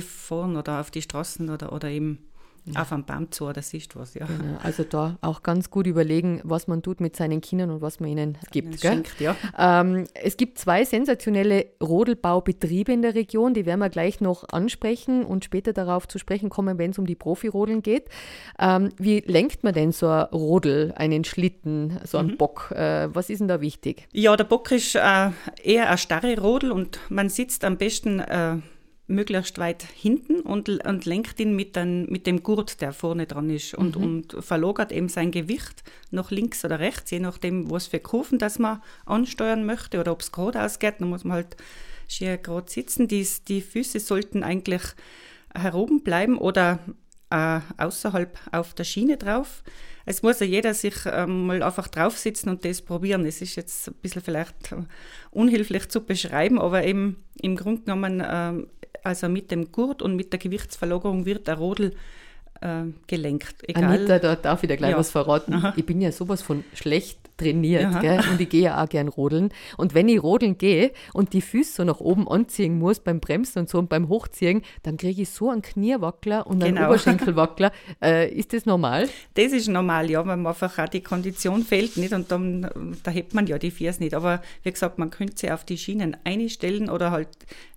fahren 0.00 0.56
oder 0.56 0.80
auf 0.80 0.90
die 0.90 1.02
Straßen 1.02 1.48
oder, 1.48 1.72
oder 1.72 1.88
eben 1.88 2.18
ja. 2.66 2.80
Auf 2.80 2.92
einem 2.92 3.04
Baum 3.04 3.30
zu, 3.30 3.52
das 3.52 3.74
ist 3.74 3.94
was, 3.94 4.14
ja. 4.14 4.24
Genau. 4.24 4.58
Also 4.62 4.84
da 4.84 5.18
auch 5.20 5.42
ganz 5.42 5.70
gut 5.70 5.86
überlegen, 5.86 6.40
was 6.44 6.66
man 6.66 6.80
tut 6.82 6.98
mit 6.98 7.14
seinen 7.14 7.42
Kindern 7.42 7.70
und 7.70 7.82
was 7.82 8.00
man 8.00 8.08
ihnen 8.08 8.38
gibt. 8.52 8.80
Schenkt, 8.80 9.20
ja. 9.20 9.36
Ähm, 9.58 10.06
es 10.14 10.38
gibt 10.38 10.58
zwei 10.58 10.86
sensationelle 10.86 11.66
Rodelbaubetriebe 11.82 12.90
in 12.90 13.02
der 13.02 13.14
Region, 13.14 13.52
die 13.52 13.66
werden 13.66 13.80
wir 13.80 13.90
gleich 13.90 14.22
noch 14.22 14.48
ansprechen 14.48 15.24
und 15.24 15.44
später 15.44 15.74
darauf 15.74 16.08
zu 16.08 16.18
sprechen 16.18 16.48
kommen, 16.48 16.78
wenn 16.78 16.92
es 16.92 16.98
um 16.98 17.06
die 17.06 17.14
Profirodeln 17.14 17.82
geht. 17.82 18.08
Ähm, 18.58 18.88
wie 18.96 19.20
lenkt 19.20 19.62
man 19.62 19.74
denn 19.74 19.92
so 19.92 20.08
ein 20.08 20.24
Rodel, 20.32 20.94
einen 20.96 21.24
Schlitten, 21.24 22.00
so 22.04 22.16
einen 22.16 22.30
mhm. 22.30 22.36
Bock? 22.38 22.70
Äh, 22.70 23.14
was 23.14 23.28
ist 23.28 23.40
denn 23.40 23.48
da 23.48 23.60
wichtig? 23.60 24.08
Ja, 24.12 24.36
der 24.36 24.44
Bock 24.44 24.70
ist 24.70 24.94
äh, 24.94 25.30
eher 25.62 25.90
ein 25.90 25.98
starre 25.98 26.40
Rodel 26.40 26.72
und 26.72 26.98
man 27.10 27.28
sitzt 27.28 27.62
am 27.62 27.76
besten 27.76 28.20
äh, 28.20 28.56
möglichst 29.06 29.58
weit 29.58 29.82
hinten 29.82 30.40
und, 30.40 30.68
und 30.68 31.04
lenkt 31.04 31.38
ihn 31.38 31.54
mit, 31.54 31.76
den, 31.76 32.06
mit 32.06 32.26
dem 32.26 32.42
Gurt, 32.42 32.80
der 32.80 32.92
vorne 32.92 33.26
dran 33.26 33.50
ist 33.50 33.74
und, 33.74 33.96
mhm. 33.96 34.02
und 34.02 34.36
verlagert 34.40 34.92
eben 34.92 35.08
sein 35.08 35.30
Gewicht 35.30 35.84
nach 36.10 36.30
links 36.30 36.64
oder 36.64 36.78
rechts, 36.78 37.10
je 37.10 37.20
nachdem, 37.20 37.70
was 37.70 37.86
für 37.86 38.00
Kurven 38.00 38.38
das 38.38 38.58
man 38.58 38.80
ansteuern 39.04 39.66
möchte 39.66 40.00
oder 40.00 40.12
ob 40.12 40.22
es 40.22 40.32
gerade 40.32 40.62
ausgeht, 40.62 40.96
dann 40.98 41.10
muss 41.10 41.24
man 41.24 41.34
halt 41.34 41.56
schön 42.08 42.40
gerade 42.42 42.70
sitzen. 42.70 43.08
Die, 43.08 43.26
die 43.48 43.60
Füße 43.60 44.00
sollten 44.00 44.42
eigentlich 44.42 44.82
heroben 45.54 46.02
bleiben 46.02 46.38
oder 46.38 46.78
äh, 47.30 47.60
außerhalb 47.76 48.38
auf 48.52 48.74
der 48.74 48.84
Schiene 48.84 49.16
drauf. 49.16 49.62
Es 50.06 50.22
muss 50.22 50.40
ja 50.40 50.46
jeder 50.46 50.74
sich 50.74 50.94
ähm, 51.06 51.46
mal 51.46 51.62
einfach 51.62 51.88
draufsitzen 51.88 52.50
und 52.50 52.64
das 52.64 52.82
probieren. 52.82 53.24
Es 53.24 53.40
ist 53.40 53.56
jetzt 53.56 53.88
ein 53.88 53.94
bisschen 53.94 54.22
vielleicht 54.22 54.72
äh, 54.72 54.76
unhilflich 55.30 55.88
zu 55.88 56.02
beschreiben, 56.02 56.58
aber 56.60 56.84
eben 56.84 57.24
im 57.40 57.56
Grunde 57.56 57.82
genommen 57.82 58.22
ähm, 58.24 58.68
also 59.04 59.28
mit 59.28 59.50
dem 59.50 59.70
Gurt 59.70 60.02
und 60.02 60.16
mit 60.16 60.32
der 60.32 60.38
Gewichtsverlagerung 60.38 61.26
wird 61.26 61.46
der 61.46 61.56
Rodel 61.56 61.94
äh, 62.60 62.84
gelenkt. 63.06 63.56
Egal. 63.68 63.84
Anita, 63.84 64.18
da 64.18 64.36
darf 64.36 64.62
ich 64.62 64.68
dir 64.68 64.76
gleich 64.76 64.92
ja. 64.92 64.98
was 64.98 65.10
verraten. 65.10 65.54
Aha. 65.54 65.74
Ich 65.76 65.86
bin 65.86 66.00
ja 66.00 66.10
sowas 66.10 66.42
von 66.42 66.64
schlecht 66.74 67.18
trainiert 67.36 67.94
und 68.30 68.40
ich 68.40 68.48
gehe 68.48 68.62
ja 68.62 68.82
auch 68.82 68.88
gern 68.88 69.08
rodeln. 69.08 69.50
Und 69.76 69.94
wenn 69.94 70.08
ich 70.08 70.22
rodeln 70.22 70.56
gehe 70.56 70.92
und 71.12 71.32
die 71.32 71.40
Füße 71.40 71.72
so 71.74 71.84
nach 71.84 72.00
oben 72.00 72.28
anziehen 72.28 72.78
muss 72.78 73.00
beim 73.00 73.20
Bremsen 73.20 73.60
und 73.60 73.68
so 73.68 73.78
und 73.78 73.88
beim 73.88 74.08
Hochziehen, 74.08 74.62
dann 74.82 74.96
kriege 74.96 75.22
ich 75.22 75.30
so 75.30 75.50
einen 75.50 75.62
Kniewackler 75.62 76.46
und 76.46 76.62
einen 76.62 76.76
genau. 76.76 76.88
Oberschenkelwackler. 76.88 77.72
Äh, 78.02 78.32
ist 78.32 78.52
das 78.52 78.66
normal? 78.66 79.08
Das 79.34 79.52
ist 79.52 79.68
normal, 79.68 80.10
ja, 80.10 80.24
weil 80.26 80.36
man 80.36 80.46
einfach 80.46 80.78
auch 80.78 80.88
die 80.88 81.00
Kondition 81.00 81.62
fehlt 81.64 81.96
nicht 81.96 82.12
und 82.12 82.30
dann 82.30 82.70
da 83.02 83.10
hebt 83.10 83.34
man 83.34 83.46
ja 83.46 83.58
die 83.58 83.70
Füße 83.70 84.02
nicht. 84.02 84.14
Aber 84.14 84.42
wie 84.62 84.70
gesagt, 84.70 84.98
man 84.98 85.10
könnte 85.10 85.34
sie 85.36 85.50
auf 85.50 85.64
die 85.64 85.76
Schienen 85.76 86.16
einstellen 86.24 86.88
oder 86.88 87.10
halt, 87.10 87.28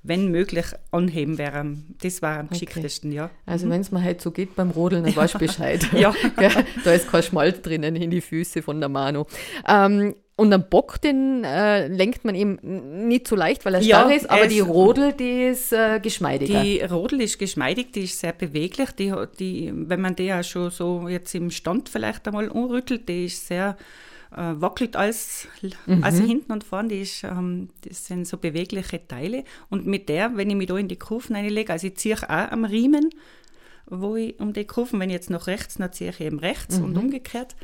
wenn 0.08 0.32
möglich, 0.32 0.66
anheben 0.92 1.38
wäre. 1.38 1.66
Das 2.02 2.22
war 2.22 2.40
am 2.40 2.50
geschicktesten, 2.50 3.12
ja. 3.12 3.30
Also 3.46 3.66
mhm. 3.66 3.72
wenn 3.72 3.82
es 3.82 3.92
mir 3.92 4.04
halt 4.04 4.22
so 4.22 4.32
geht 4.32 4.56
beim 4.56 4.72
Rodeln, 4.72 5.04
dann 5.04 5.16
weißt 5.16 5.36
du 5.36 5.40
Bescheid. 5.40 5.86
ja. 5.98 6.14
da 6.84 6.94
ist 6.94 7.10
kein 7.10 7.24
Schmalz 7.24 7.62
drinnen 7.62 7.96
in 7.96 8.10
die 8.10 8.22
Füße 8.22 8.62
von 8.62 8.80
der 8.80 8.90
Manu. 8.90 9.26
Ähm, 9.68 10.16
und 10.40 10.54
am 10.54 10.70
Bock, 10.70 11.02
den 11.02 11.44
äh, 11.44 11.88
lenkt 11.88 12.24
man 12.24 12.36
eben 12.36 12.60
nicht 13.08 13.28
so 13.28 13.36
leicht, 13.36 13.66
weil 13.66 13.74
er 13.74 13.82
ja, 13.82 14.02
starr 14.02 14.16
ist, 14.16 14.30
aber 14.30 14.46
die 14.46 14.60
Rodel, 14.60 15.14
die 15.14 15.46
ist 15.46 15.74
äh, 15.74 16.00
geschmeidiger. 16.00 16.62
Die 16.62 16.80
Rodel 16.82 17.22
ist 17.22 17.40
geschmeidig, 17.40 17.92
die 17.92 18.04
ist 18.04 18.20
sehr 18.20 18.34
beweglich. 18.34 18.92
Die, 18.92 19.12
die, 19.40 19.74
wenn 19.74 20.00
man 20.00 20.16
die 20.16 20.26
ja 20.26 20.44
schon 20.44 20.70
so 20.70 21.08
jetzt 21.08 21.34
im 21.34 21.50
Stand 21.50 21.90
vielleicht 21.90 22.28
einmal 22.28 22.50
umrüttelt, 22.50 23.10
die 23.10 23.26
ist 23.26 23.48
sehr 23.48 23.78
äh, 24.36 24.54
wackelt 24.56 24.96
als, 24.96 25.48
mhm. 25.86 26.04
also 26.04 26.24
hinten 26.24 26.52
und 26.52 26.64
vorne, 26.64 26.90
die 26.90 27.02
ist, 27.02 27.24
ähm, 27.24 27.70
das 27.88 28.06
sind 28.06 28.28
so 28.28 28.38
bewegliche 28.38 29.08
Teile. 29.08 29.44
Und 29.70 29.86
mit 29.86 30.10
der, 30.10 30.36
wenn 30.36 30.50
ich 30.50 30.56
mich 30.56 30.68
da 30.68 30.78
in 30.78 30.88
die 30.88 30.98
Kurven 30.98 31.36
reinlege, 31.36 31.72
also 31.72 31.88
ich 31.88 31.96
ziehe 31.96 32.16
auch 32.16 32.28
am 32.28 32.66
Riemen, 32.66 33.10
wo 33.86 34.16
ich 34.16 34.40
um 34.40 34.54
die 34.54 34.66
Kurven, 34.66 35.00
wenn 35.00 35.10
ich 35.10 35.16
jetzt 35.16 35.30
nach 35.30 35.48
rechts, 35.48 35.76
dann 35.76 35.94
ziehe 35.94 36.10
ich 36.10 36.20
eben 36.20 36.40
rechts 36.40 36.78
mhm. 36.78 36.86
und 36.86 36.98
umgekehrt. 36.98 37.56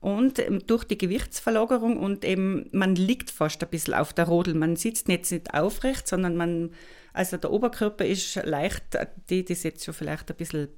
Und 0.00 0.38
ähm, 0.38 0.60
durch 0.66 0.84
die 0.84 0.98
Gewichtsverlagerung 0.98 1.96
und 1.96 2.24
eben, 2.24 2.68
man 2.72 2.94
liegt 2.94 3.30
fast 3.30 3.62
ein 3.62 3.70
bisschen 3.70 3.94
auf 3.94 4.12
der 4.12 4.26
Rodel. 4.26 4.54
Man 4.54 4.76
sitzt 4.76 5.08
jetzt 5.08 5.32
nicht 5.32 5.54
aufrecht, 5.54 6.06
sondern 6.06 6.36
man, 6.36 6.70
also 7.12 7.38
der 7.38 7.50
Oberkörper 7.50 8.04
ist 8.04 8.36
leicht, 8.44 8.84
die, 9.30 9.44
die 9.44 9.54
jetzt 9.54 9.84
schon 9.84 9.94
vielleicht 9.94 10.30
ein 10.30 10.36
bisschen 10.36 10.68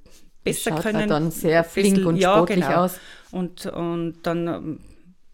besser 0.45 0.71
das 0.71 0.83
schaut 0.85 0.93
können. 0.93 1.09
dann 1.09 1.31
sehr 1.31 1.65
flink 1.65 1.97
bisschen, 1.97 2.07
und 2.07 2.17
ja, 2.17 2.35
sportlich 2.35 2.65
genau. 2.65 2.85
aus. 2.85 3.01
Und, 3.33 3.67
und 3.67 4.19
dann 4.23 4.79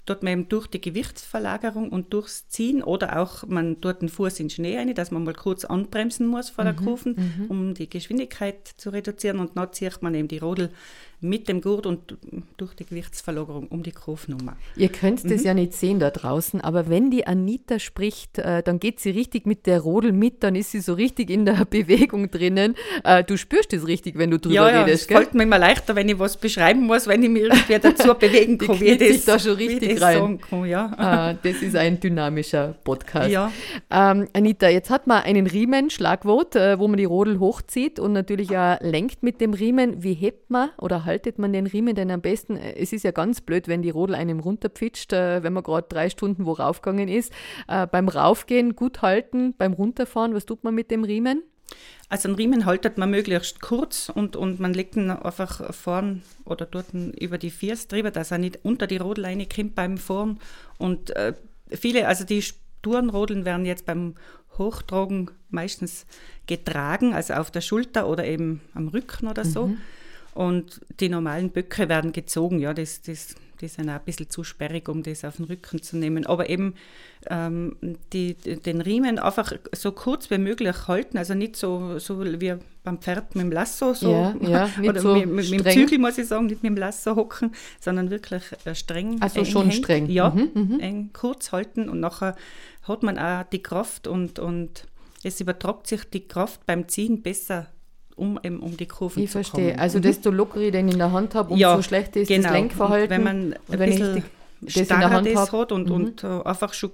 tut 0.05 0.23
man 0.23 0.33
eben 0.33 0.49
durch 0.49 0.67
die 0.67 0.81
Gewichtsverlagerung 0.81 1.91
und 1.91 2.13
durchs 2.13 2.49
Ziehen 2.49 2.83
oder 2.83 3.19
auch 3.19 3.47
man 3.47 3.81
tut 3.81 4.03
den 4.03 4.09
Fuß 4.09 4.41
in 4.41 4.51
Schnee 4.51 4.77
rein, 4.77 4.95
dass 4.95 5.11
man 5.11 5.25
mal 5.25 5.35
kurz 5.35 5.65
anbremsen 5.65 6.27
muss 6.27 6.51
vor 6.51 6.65
der 6.65 6.75
Kurven, 6.75 7.47
um 7.49 7.75
die 7.75 7.89
Geschwindigkeit 7.89 8.67
zu 8.77 8.91
reduzieren. 8.91 9.39
Und 9.39 9.57
dann 9.57 9.73
zieht 9.73 10.03
man 10.03 10.15
eben 10.15 10.29
die 10.29 10.39
Rodel 10.39 10.71
mit 11.23 11.49
dem 11.49 11.61
Gurt 11.61 11.87
und 11.87 12.17
durch 12.57 12.75
die 12.75 12.85
Gewichtsverlagerung 12.85 13.69
um 13.69 13.83
die 13.83 13.93
Kurvnummer. 13.93 14.57
Ihr 14.77 14.89
könnt 14.89 15.29
das 15.31 15.45
ja 15.45 15.55
nicht 15.55 15.73
sehen 15.73 15.99
da 16.01 16.11
draußen, 16.11 16.61
aber 16.61 16.89
wenn 16.89 17.11
die 17.11 17.27
Anita 17.27 17.79
spricht, 17.79 18.39
äh, 18.39 18.63
dann 18.63 18.79
geht 18.81 19.01
sie 19.01 19.11
richtig 19.11 19.47
mit 19.47 19.67
der 19.67 19.81
Rodel 19.81 20.13
mit, 20.13 20.43
dann 20.43 20.55
ist 20.55 20.73
sie 20.73 20.81
so 20.81 20.95
richtig 20.95 21.31
in 21.31 21.45
der 21.47 21.65
Bewegung 21.71 22.31
drinnen. 22.31 22.75
Äh, 23.05 23.25
du 23.25 23.37
spürst 23.37 23.73
das 23.73 23.87
richtig, 23.87 24.19
wenn 24.19 24.31
du 24.31 24.39
drüber 24.39 24.55
Ja, 24.57 24.71
ja, 24.71 24.83
redest, 24.83 25.03
es 25.03 25.09
gell? 25.09 25.19
fällt 25.19 25.35
mir 25.35 25.45
immer 25.45 25.59
leichter, 25.59 25.95
wenn 25.95 26.09
ich 26.09 26.19
was 26.19 26.37
beschreiben 26.37 26.87
muss, 26.87 27.07
wenn 27.07 27.23
ich 27.23 27.31
mich 27.31 27.43
irgendwie 27.45 27.79
dazu 27.79 28.15
bewegen 28.19 28.59
Die 28.59 28.67
kann, 28.67 28.81
wie 28.81 28.99
sich 28.99 29.25
das, 29.25 29.25
da 29.25 29.39
schon 29.39 29.57
richtig 29.57 29.95
das 29.95 30.03
rein. 30.03 30.39
kann, 30.41 30.65
ja. 30.67 30.93
Ah, 30.97 31.35
das 31.43 31.63
ist 31.63 31.77
ein 31.77 32.01
dynamischer 32.01 32.75
Podcast. 32.85 33.31
Ja. 33.31 33.53
Ähm, 33.91 34.29
Anita, 34.33 34.69
jetzt 34.69 34.91
hat 34.91 35.07
man 35.07 35.23
einen 35.23 35.47
Riemen, 35.47 35.91
Schlagwort, 35.91 36.57
äh, 36.57 36.79
wo 36.79 36.89
man 36.89 36.97
die 36.97 37.05
Rodel 37.05 37.39
hochzieht 37.39 37.99
und 38.01 38.13
natürlich 38.13 38.51
ja 38.51 38.79
lenkt 38.83 39.23
mit 39.23 39.41
dem 39.41 39.55
Riemen. 39.55 40.03
Wie 40.03 40.15
hebt 40.15 40.51
man 40.51 40.71
oder 40.79 41.05
haltet 41.13 41.39
man 41.39 41.53
den 41.53 41.67
Riemen 41.67 41.95
denn 41.95 42.11
am 42.11 42.21
besten? 42.21 42.57
Äh, 42.57 42.75
Es 42.77 42.93
ist 42.93 43.05
ja 43.05 43.11
ganz 43.11 43.41
blöd, 43.41 43.69
wenn 43.69 43.83
die 43.83 43.91
Rodel 43.91 44.17
einem 44.17 44.41
runterpfitscht, 44.41 45.13
äh, 45.13 45.43
wenn 45.43 45.53
man 45.53 45.63
gerade 45.63 45.87
drei 45.89 46.09
Stunden 46.09 46.47
wo 46.47 46.53
raufgegangen 46.53 47.09
ist. 47.09 47.33
Äh, 47.69 47.87
beim 47.87 48.09
Raufgehen 48.09 48.75
gut 48.75 49.03
halten, 49.03 49.55
beim 49.57 49.75
Runterfahren, 49.75 50.35
was 50.35 50.47
tut 50.47 50.65
man 50.65 50.75
mit 50.75 50.91
dem 50.91 51.05
Riemen? 51.05 51.43
Also 52.09 52.29
einen 52.29 52.37
Riemen 52.37 52.67
haltet 52.67 52.99
man 52.99 53.11
möglichst 53.11 53.61
kurz 53.61 54.11
und, 54.11 54.37
und 54.37 54.61
man 54.61 54.75
legt 54.75 54.97
ihn 54.97 55.11
einfach 55.11 55.73
vorn 55.73 56.23
oder 56.45 56.67
dort 56.67 56.93
über 56.93 57.39
die 57.39 57.51
Fiers 57.51 57.89
drüber, 57.89 58.11
dass 58.11 58.31
er 58.31 58.39
nicht 58.39 58.59
unter 58.63 58.87
die 58.87 58.99
Rodel 58.99 59.25
reinkommt 59.25 59.75
beim 59.75 59.97
Fahren. 59.97 60.39
Und 60.79 61.15
äh, 61.17 61.35
viele, 61.71 62.09
also 62.09 62.25
die 62.25 62.43
Spurenrodeln 62.43 63.45
werden 63.45 63.65
jetzt 63.65 63.87
beim 63.87 64.15
Hochtragen 64.59 65.31
meistens 65.49 66.05
getragen, 66.47 67.15
also 67.15 67.35
auf 67.35 67.51
der 67.51 67.63
Schulter 67.63 68.07
oder 68.07 68.27
eben 68.27 68.61
am 68.75 68.89
Rücken 68.89 69.29
oder 69.29 69.45
so. 69.47 69.71
Und 70.35 70.81
die 71.01 71.09
normalen 71.09 71.51
Böcke 71.51 71.89
werden 71.89 72.13
gezogen, 72.13 72.59
ja, 72.59 72.73
das, 72.73 73.03
das, 73.03 73.35
die 73.61 73.69
sind 73.69 73.89
auch 73.91 73.95
ein 73.95 74.05
bisschen 74.05 74.31
zu 74.31 74.45
sperrig, 74.45 74.89
um 74.89 75.03
das 75.03 75.25
auf 75.25 75.37
den 75.37 75.45
Rücken 75.45 75.83
zu 75.83 75.97
nehmen. 75.97 76.27
Aber 76.27 76.49
eben 76.49 76.75
ähm, 77.29 77.77
die, 78.13 78.35
den 78.35 78.81
Riemen 78.81 79.19
einfach 79.19 79.53
so 79.73 79.93
kurz 79.93 80.31
wie 80.31 80.39
möglich 80.39 80.89
halten, 80.89 81.19
also 81.19 81.35
nicht 81.35 81.57
so, 81.57 81.99
so 81.99 82.25
wie 82.25 82.55
beim 82.83 82.99
Pferd 82.99 83.35
mit 83.35 83.45
dem 83.45 83.53
Lasso, 83.53 83.95
so, 83.95 84.11
Ja, 84.11 84.35
ja, 84.41 84.71
nicht 84.79 84.91
oder 84.91 85.01
so 85.01 85.15
mit, 85.15 85.29
mit, 85.29 85.51
mit 85.51 85.67
dem. 85.67 85.73
Zügel, 85.73 85.99
muss 85.99 86.19
ich 86.19 86.27
sagen, 86.27 86.47
nicht 86.47 86.63
mit 86.63 86.71
dem 86.71 86.77
Lasso 86.79 87.15
hocken, 87.15 87.53
sondern 87.79 88.11
wirklich 88.11 88.43
äh, 88.65 88.75
streng. 88.75 89.21
Also 89.21 89.45
schon 89.45 89.71
streng. 89.71 90.09
Ja, 90.09 90.31
Mhm, 90.31 90.81
eng 90.81 91.11
kurz 91.13 91.53
halten 91.53 91.89
und 91.89 92.01
nachher 92.01 92.35
hat 92.83 93.03
man 93.03 93.19
auch 93.19 93.45
die 93.45 93.63
Kraft 93.63 94.07
und, 94.09 94.39
und 94.39 94.87
es 95.23 95.41
übertragt 95.41 95.87
sich 95.87 96.05
die 96.05 96.27
Kraft 96.27 96.67
beim 96.67 96.89
Ziehen 96.89 97.23
besser, 97.23 97.69
um, 98.23 98.39
eben, 98.43 98.61
um 98.61 98.77
die 98.77 98.87
Kurven 98.87 99.23
Ich 99.23 99.31
zu 99.31 99.39
verstehe. 99.39 99.71
kommen. 99.73 99.81
Also 99.81 99.99
Mhm. 99.99 100.03
desto 100.03 100.31
lockerer 100.31 100.63
ich 100.63 100.73
den 100.73 100.89
in 100.89 100.99
der 100.99 101.11
Hand 101.13 101.35
habe, 101.35 101.51
umso 101.51 101.61
Ja, 101.61 101.83
schlechter 101.83 102.21
ist 102.21 102.29
genau. 102.29 102.45
das 102.45 102.53
Lenkverhalten. 102.53 103.05
Und 103.05 103.11
wenn 103.11 103.23
man 103.25 103.53
ein 103.53 103.79
wenn 103.81 103.91
ich 103.93 103.99
bisschen 103.99 104.23
das 104.63 104.85
starrer 104.87 105.23
das 105.23 105.53
hat 105.53 105.73
und, 105.73 105.89
Mhm. 105.89 105.95
und 105.95 106.25
äh, 106.25 106.27
einfach 106.45 106.73
schon, 106.73 106.91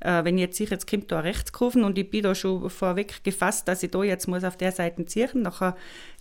äh, 0.00 0.24
wenn 0.24 0.36
ich 0.36 0.42
jetzt 0.42 0.56
sehe, 0.56 0.66
jetzt 0.68 0.88
kommt 0.90 1.10
da 1.12 1.20
Rechtskurven 1.20 1.84
und 1.84 1.96
ich 1.98 2.10
bin 2.10 2.22
da 2.22 2.34
schon 2.34 2.68
vorweg 2.68 3.22
gefasst, 3.24 3.68
dass 3.68 3.82
ich 3.82 3.90
da 3.90 4.02
jetzt 4.02 4.26
muss 4.28 4.44
auf 4.44 4.56
der 4.56 4.72
Seite 4.72 5.04
ziehen, 5.06 5.42
nachher 5.42 5.76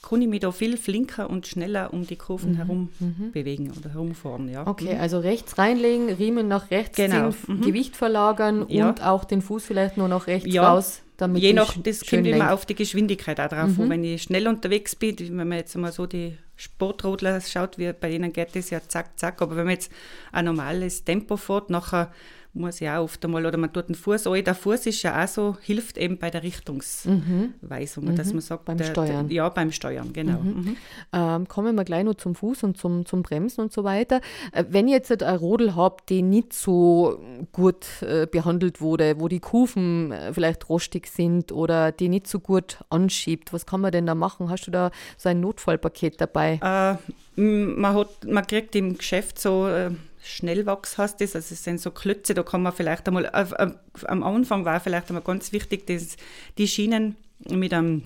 kann 0.07 0.21
ich 0.21 0.27
mich 0.27 0.39
da 0.41 0.51
viel 0.51 0.77
flinker 0.77 1.29
und 1.29 1.47
schneller 1.47 1.91
um 1.93 2.05
die 2.05 2.15
Kurven 2.15 2.55
herum 2.55 2.89
bewegen 3.33 3.71
oder 3.77 3.91
herumfahren. 3.91 4.47
Ja. 4.49 4.61
Mhm, 4.63 4.67
Okay, 4.67 4.97
also 4.97 5.19
rechts 5.19 5.57
reinlegen, 5.57 6.09
Riemen 6.09 6.47
nach 6.47 6.71
rechts 6.71 6.95
Genau, 6.97 7.31
ziehen, 7.31 7.57
mhm. 7.57 7.61
Gewicht 7.61 7.95
verlagern 7.95 8.65
Ja. 8.69 8.89
und 8.89 9.03
auch 9.03 9.23
den 9.23 9.41
Fuß 9.41 9.65
vielleicht 9.65 9.97
nur 9.97 10.07
nach 10.07 10.27
rechts 10.27 10.53
Ja, 10.53 10.71
raus, 10.73 11.01
damit 11.17 11.41
Je 11.41 11.53
nach, 11.53 11.75
das 11.81 12.05
kommt 12.05 12.27
immer 12.27 12.53
auf 12.53 12.65
die 12.65 12.75
Geschwindigkeit 12.75 13.39
auch 13.39 13.47
drauf 13.49 13.79
an. 13.79 13.89
Wenn 13.89 14.03
ich 14.03 14.23
schnell 14.23 14.47
unterwegs 14.47 14.95
bin, 14.95 15.15
wenn 15.19 15.47
man 15.47 15.57
jetzt 15.57 15.75
mal 15.77 15.91
so 15.91 16.05
die 16.05 16.37
Sportrodler 16.55 17.41
schaut, 17.41 17.77
wie 17.77 17.91
bei 17.93 18.09
denen 18.09 18.33
geht 18.33 18.55
das 18.55 18.69
ja 18.69 18.81
zack, 18.87 19.17
zack. 19.19 19.41
Aber 19.41 19.55
wenn 19.55 19.65
man 19.65 19.75
jetzt 19.75 19.91
ein 20.31 20.45
normales 20.45 21.03
Tempo 21.03 21.37
fährt, 21.37 21.69
nachher 21.69 22.11
muss 22.53 22.81
ich 22.81 22.89
auch 22.89 23.03
oft 23.03 23.23
einmal, 23.25 23.45
oder 23.45 23.57
man 23.57 23.73
tut 23.73 23.89
den 23.89 23.95
Fuß 23.95 24.27
an. 24.27 24.43
Der 24.43 24.53
Fuß 24.53 24.85
ist 24.85 25.01
ja 25.01 25.23
auch 25.23 25.27
so, 25.27 25.57
hilft 25.61 25.97
eben 25.97 26.19
bei 26.19 26.29
der 26.29 26.43
Richtungsweisung, 26.43 28.15
dass 28.15 28.31
man 28.31 28.41
sagt, 28.41 28.65
Beim 28.65 28.77
der, 28.77 28.85
Steuern. 28.85 29.27
Der, 29.27 29.35
ja, 29.35 29.49
beim 29.49 29.71
Steuern, 29.71 30.13
genau. 30.13 30.39
Mhm. 30.39 30.77
Ähm, 31.11 31.47
kommen 31.47 31.75
wir 31.75 31.83
gleich 31.83 32.03
noch 32.03 32.15
zum 32.15 32.35
Fuß 32.35 32.63
und 32.63 32.77
zum, 32.77 33.05
zum 33.05 33.23
Bremsen 33.23 33.61
und 33.61 33.73
so 33.73 33.83
weiter. 33.83 34.21
Äh, 34.51 34.65
wenn 34.69 34.87
ich 34.87 34.93
jetzt 34.93 35.11
eine 35.11 35.37
Rodel 35.37 35.75
habe, 35.75 35.97
die 36.09 36.21
nicht 36.21 36.53
so 36.53 37.19
gut 37.51 37.87
äh, 38.01 38.27
behandelt 38.27 38.81
wurde, 38.81 39.19
wo 39.19 39.27
die 39.27 39.39
Kufen 39.39 40.11
äh, 40.11 40.31
vielleicht 40.31 40.69
rostig 40.69 41.07
sind 41.07 41.51
oder 41.51 41.91
die 41.91 42.09
nicht 42.09 42.27
so 42.27 42.39
gut 42.39 42.79
anschiebt, 42.89 43.51
was 43.51 43.65
kann 43.65 43.81
man 43.81 43.91
denn 43.91 44.05
da 44.05 44.13
machen? 44.13 44.49
Hast 44.49 44.67
du 44.67 44.71
da 44.71 44.91
so 45.17 45.29
ein 45.29 45.39
Notfallpaket 45.39 46.21
dabei? 46.21 46.59
Äh, 46.61 47.41
man, 47.41 47.95
hat, 47.95 48.25
man 48.27 48.45
kriegt 48.45 48.75
im 48.75 48.97
Geschäft 48.97 49.39
so 49.39 49.67
äh, 49.67 49.89
Schnellwachs, 50.23 50.97
heißt 50.97 51.19
das, 51.21 51.35
also 51.35 51.53
es 51.53 51.63
sind 51.63 51.79
so 51.79 51.91
Klötze, 51.91 52.33
da 52.33 52.43
kann 52.43 52.63
man 52.63 52.73
vielleicht 52.73 53.07
einmal, 53.07 53.25
äh, 53.25 53.63
äh, 53.63 53.71
am 54.05 54.23
Anfang 54.23 54.65
war 54.65 54.79
vielleicht 54.79 55.09
einmal 55.09 55.23
ganz 55.23 55.51
wichtig, 55.51 55.85
dass 55.87 56.15
die 56.57 56.67
Schienen 56.67 57.17
mit 57.49 57.73
einem 57.73 58.03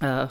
äh, 0.00 0.26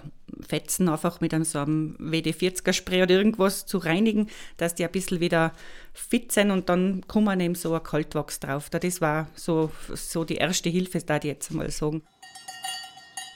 Fetzen 0.47 0.89
einfach 0.89 1.21
mit 1.21 1.33
einem 1.33 1.45
so 1.45 1.59
einem 1.59 1.95
WD-40er-Spray 1.99 3.03
oder 3.03 3.15
irgendwas 3.15 3.65
zu 3.65 3.77
reinigen, 3.77 4.27
dass 4.57 4.75
die 4.75 4.83
ein 4.83 4.91
bisschen 4.91 5.19
wieder 5.19 5.53
fit 5.93 6.31
sind 6.31 6.51
und 6.51 6.67
dann 6.67 7.07
kommt 7.07 7.25
man 7.25 7.39
eben 7.39 7.55
so 7.55 7.73
ein 7.73 7.83
Kaltwachs 7.83 8.39
drauf. 8.39 8.69
Da 8.69 8.79
Das 8.79 9.01
war 9.01 9.29
so, 9.35 9.71
so 9.93 10.25
die 10.25 10.35
erste 10.35 10.69
Hilfe, 10.69 10.99
da 10.99 11.17
ich 11.17 11.23
jetzt 11.23 11.51
mal 11.51 11.71
sagen. 11.71 12.03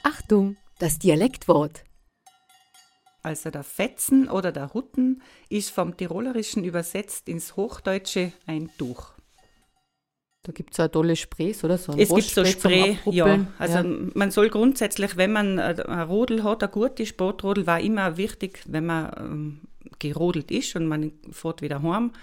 Achtung, 0.04 0.58
das 0.78 1.00
Dialektwort. 1.00 1.84
Also 3.22 3.50
der 3.50 3.64
Fetzen 3.64 4.30
oder 4.30 4.52
der 4.52 4.74
Hutten 4.74 5.22
ist 5.50 5.72
vom 5.72 5.98
Tirolerischen 5.98 6.64
übersetzt 6.64 7.28
ins 7.28 7.56
Hochdeutsche 7.56 8.32
ein 8.46 8.70
Tuch. 8.78 9.14
Da 10.44 10.54
gibt 10.54 10.72
es 10.72 10.78
ja 10.78 10.88
tolle 10.88 11.18
Sprays, 11.18 11.64
oder 11.66 11.78
so? 11.78 11.92
ein 11.92 12.00
Es 12.00 12.10
gibt 12.10 12.30
so 12.30 12.46
Spray, 12.46 12.98
ja. 13.12 13.46
Also 13.58 13.84
man 14.14 14.32
soll 14.32 14.50
grundsätzlich, 14.50 15.18
wenn 15.18 15.34
man 15.34 15.60
ein 15.60 16.08
Rodel 16.08 16.44
hat, 16.44 16.64
eine 16.64 16.72
gute 16.72 17.06
Sportrodel, 17.06 17.68
war 17.68 17.82
immer 17.82 18.16
wichtig, 18.16 18.62
wenn 18.66 18.86
man 18.86 19.12
ähm, 19.18 19.62
gerodelt 20.00 20.50
ist 20.50 20.78
und 20.78 20.88
man 20.88 21.12
fährt 21.30 21.62
wieder 21.62 21.82
heim, 21.82 22.14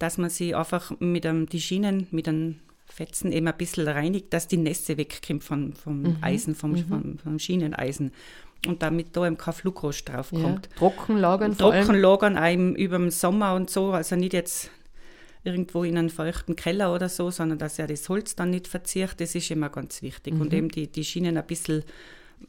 dass 0.00 0.18
man 0.18 0.30
sie 0.30 0.54
einfach 0.54 0.92
mit 0.98 1.24
einem, 1.24 1.46
die 1.46 1.60
Schienen 1.60 2.08
mit 2.10 2.26
einem 2.26 2.58
Fetzen 2.86 3.30
eben 3.30 3.46
ein 3.46 3.56
bisschen 3.56 3.86
reinigt, 3.86 4.32
dass 4.32 4.48
die 4.48 4.56
Nässe 4.56 4.96
wegkommt 4.96 5.44
vom, 5.44 5.72
vom 5.74 6.02
Mhm. 6.02 6.16
Eisen, 6.22 6.54
vom, 6.56 6.76
vom, 6.76 7.18
vom 7.18 7.38
Schieneneisen. 7.38 8.10
Und 8.66 8.82
damit 8.82 9.16
da 9.16 9.26
eben 9.26 9.38
kein 9.38 9.54
Flugrost 9.54 10.08
drauf 10.08 10.32
ja. 10.32 10.42
kommt. 10.42 10.68
Trocken 10.76 11.16
lagern. 11.16 11.56
Trocken 11.56 11.94
lagern 11.94 12.36
auch 12.36 12.52
im, 12.52 12.74
über 12.74 12.98
den 12.98 13.10
Sommer 13.10 13.54
und 13.54 13.70
so, 13.70 13.92
also 13.92 14.16
nicht 14.16 14.34
jetzt 14.34 14.70
irgendwo 15.44 15.84
in 15.84 15.96
einen 15.96 16.10
feuchten 16.10 16.56
Keller 16.56 16.94
oder 16.94 17.08
so, 17.08 17.30
sondern 17.30 17.58
dass 17.58 17.78
ja 17.78 17.86
das 17.86 18.08
Holz 18.08 18.36
dann 18.36 18.50
nicht 18.50 18.68
verzieht, 18.68 19.14
das 19.18 19.34
ist 19.34 19.50
immer 19.50 19.70
ganz 19.70 20.02
wichtig. 20.02 20.34
Und 20.38 20.52
eben 20.52 20.68
die, 20.68 20.86
die 20.90 21.04
Schienen 21.04 21.38
ein 21.38 21.46
bisschen, 21.46 21.82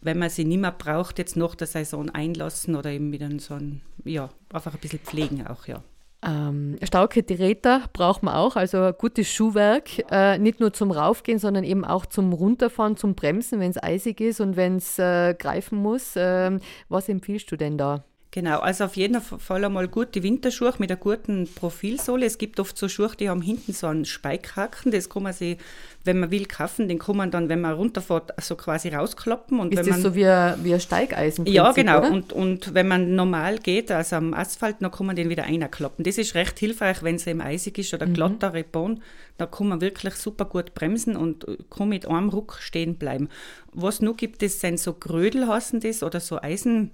wenn 0.01 0.19
man 0.19 0.29
sie 0.29 0.43
nicht 0.43 0.59
mehr 0.59 0.71
braucht, 0.71 1.17
jetzt 1.17 1.37
nach 1.37 1.55
der 1.55 1.67
Saison 1.67 2.09
einlassen 2.09 2.75
oder 2.75 2.91
eben 2.91 3.09
mit 3.09 3.21
einem 3.21 3.39
so 3.39 3.53
einem, 3.53 3.81
ja, 4.03 4.29
einfach 4.51 4.73
ein 4.73 4.79
bisschen 4.79 4.99
pflegen 4.99 5.47
auch, 5.47 5.67
ja. 5.67 5.83
Ähm, 6.23 6.77
starke 6.83 7.23
Geräte 7.23 7.81
braucht 7.93 8.21
man 8.21 8.35
auch, 8.35 8.55
also 8.55 8.91
gutes 8.93 9.27
Schuhwerk, 9.27 9.89
äh, 10.11 10.37
nicht 10.37 10.59
nur 10.59 10.71
zum 10.71 10.91
Raufgehen, 10.91 11.39
sondern 11.39 11.63
eben 11.63 11.83
auch 11.83 12.05
zum 12.05 12.31
Runterfahren, 12.31 12.95
zum 12.95 13.15
Bremsen, 13.15 13.59
wenn 13.59 13.71
es 13.71 13.81
eisig 13.81 14.21
ist 14.21 14.39
und 14.39 14.55
wenn 14.55 14.75
es 14.75 14.99
äh, 14.99 15.33
greifen 15.33 15.79
muss. 15.79 16.13
Ähm, 16.15 16.59
was 16.89 17.09
empfiehlst 17.09 17.51
du 17.51 17.55
denn 17.55 17.77
da? 17.77 18.03
Genau, 18.33 18.59
also 18.59 18.85
auf 18.85 18.95
jeden 18.95 19.19
Fall 19.19 19.65
einmal 19.65 19.89
gute 19.89 20.23
Winterschuhe 20.23 20.73
mit 20.77 20.89
einer 20.89 20.97
guten 20.97 21.49
Profilsohle. 21.53 22.25
Es 22.25 22.37
gibt 22.37 22.61
oft 22.61 22.77
so 22.77 22.87
Schuhe, 22.87 23.11
die 23.19 23.27
haben 23.27 23.41
hinten 23.41 23.73
so 23.73 23.87
einen 23.87 24.05
Speikhaken. 24.05 24.93
Das 24.93 25.09
kann 25.09 25.23
man 25.23 25.33
sich, 25.33 25.57
wenn 26.05 26.17
man 26.17 26.31
will, 26.31 26.45
kaufen. 26.45 26.87
Den 26.87 26.97
kann 26.97 27.17
man 27.17 27.29
dann, 27.29 27.49
wenn 27.49 27.59
man 27.59 27.73
runterfährt, 27.73 28.31
so 28.41 28.55
quasi 28.55 28.87
rausklappen. 28.87 29.59
Und 29.59 29.73
Ist 29.73 29.79
wenn 29.79 29.85
das 29.85 29.95
man, 29.95 30.01
so 30.01 30.15
wie 30.15 30.25
ein, 30.25 30.63
wie 30.63 30.73
ein 30.73 30.79
Steigeisen? 30.79 31.45
Ja, 31.45 31.73
genau. 31.73 31.97
Oder? 31.97 32.11
Und, 32.11 32.31
und 32.31 32.73
wenn 32.73 32.87
man 32.87 33.15
normal 33.15 33.57
geht, 33.57 33.91
also 33.91 34.15
am 34.15 34.33
Asphalt, 34.33 34.77
dann 34.79 34.91
kann 34.91 35.07
man 35.07 35.17
den 35.17 35.27
wieder 35.27 35.43
einklappen. 35.43 36.05
Das 36.05 36.17
ist 36.17 36.33
recht 36.33 36.57
hilfreich, 36.57 37.03
wenn 37.03 37.15
es 37.15 37.27
eben 37.27 37.41
eisig 37.41 37.79
ist 37.79 37.93
oder 37.93 38.05
glatter 38.07 38.53
Rebon. 38.53 39.01
Da 39.37 39.45
kann 39.45 39.67
man 39.67 39.81
wirklich 39.81 40.13
super 40.15 40.45
gut 40.45 40.73
bremsen 40.73 41.17
und 41.17 41.45
äh, 41.49 41.57
kann 41.69 41.89
mit 41.89 42.07
einem 42.07 42.29
Ruck 42.29 42.59
stehen 42.61 42.95
bleiben. 42.95 43.27
Was 43.73 44.01
noch 44.01 44.15
gibt, 44.15 44.41
das 44.41 44.61
sind 44.61 44.79
so 44.79 44.93
Grödel, 44.93 45.47
heißen 45.49 45.81
das, 45.81 46.01
oder 46.01 46.21
so 46.21 46.41
Eisen. 46.41 46.91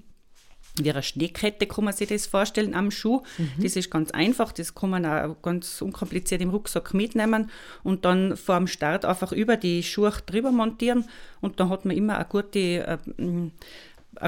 Wie 0.83 0.91
eine 0.91 1.03
Schneekette 1.03 1.67
kann 1.67 1.85
man 1.85 1.93
sich 1.93 2.09
das 2.09 2.27
vorstellen 2.27 2.73
am 2.73 2.91
Schuh. 2.91 3.21
Mhm. 3.37 3.63
Das 3.63 3.75
ist 3.75 3.91
ganz 3.91 4.11
einfach, 4.11 4.51
das 4.51 4.75
kann 4.75 4.89
man 4.89 5.05
auch 5.05 5.41
ganz 5.41 5.81
unkompliziert 5.81 6.41
im 6.41 6.49
Rucksack 6.49 6.93
mitnehmen 6.93 7.49
und 7.83 8.05
dann 8.05 8.37
vor 8.37 8.57
dem 8.57 8.67
Start 8.67 9.05
einfach 9.05 9.31
über 9.31 9.57
die 9.57 9.83
Schuhe 9.83 10.13
drüber 10.25 10.51
montieren 10.51 11.05
und 11.41 11.59
dann 11.59 11.69
hat 11.69 11.85
man 11.85 11.95
immer 11.95 12.15
eine 12.15 12.25
gute, 12.25 12.59
äh, 12.59 12.97
ein 13.17 13.51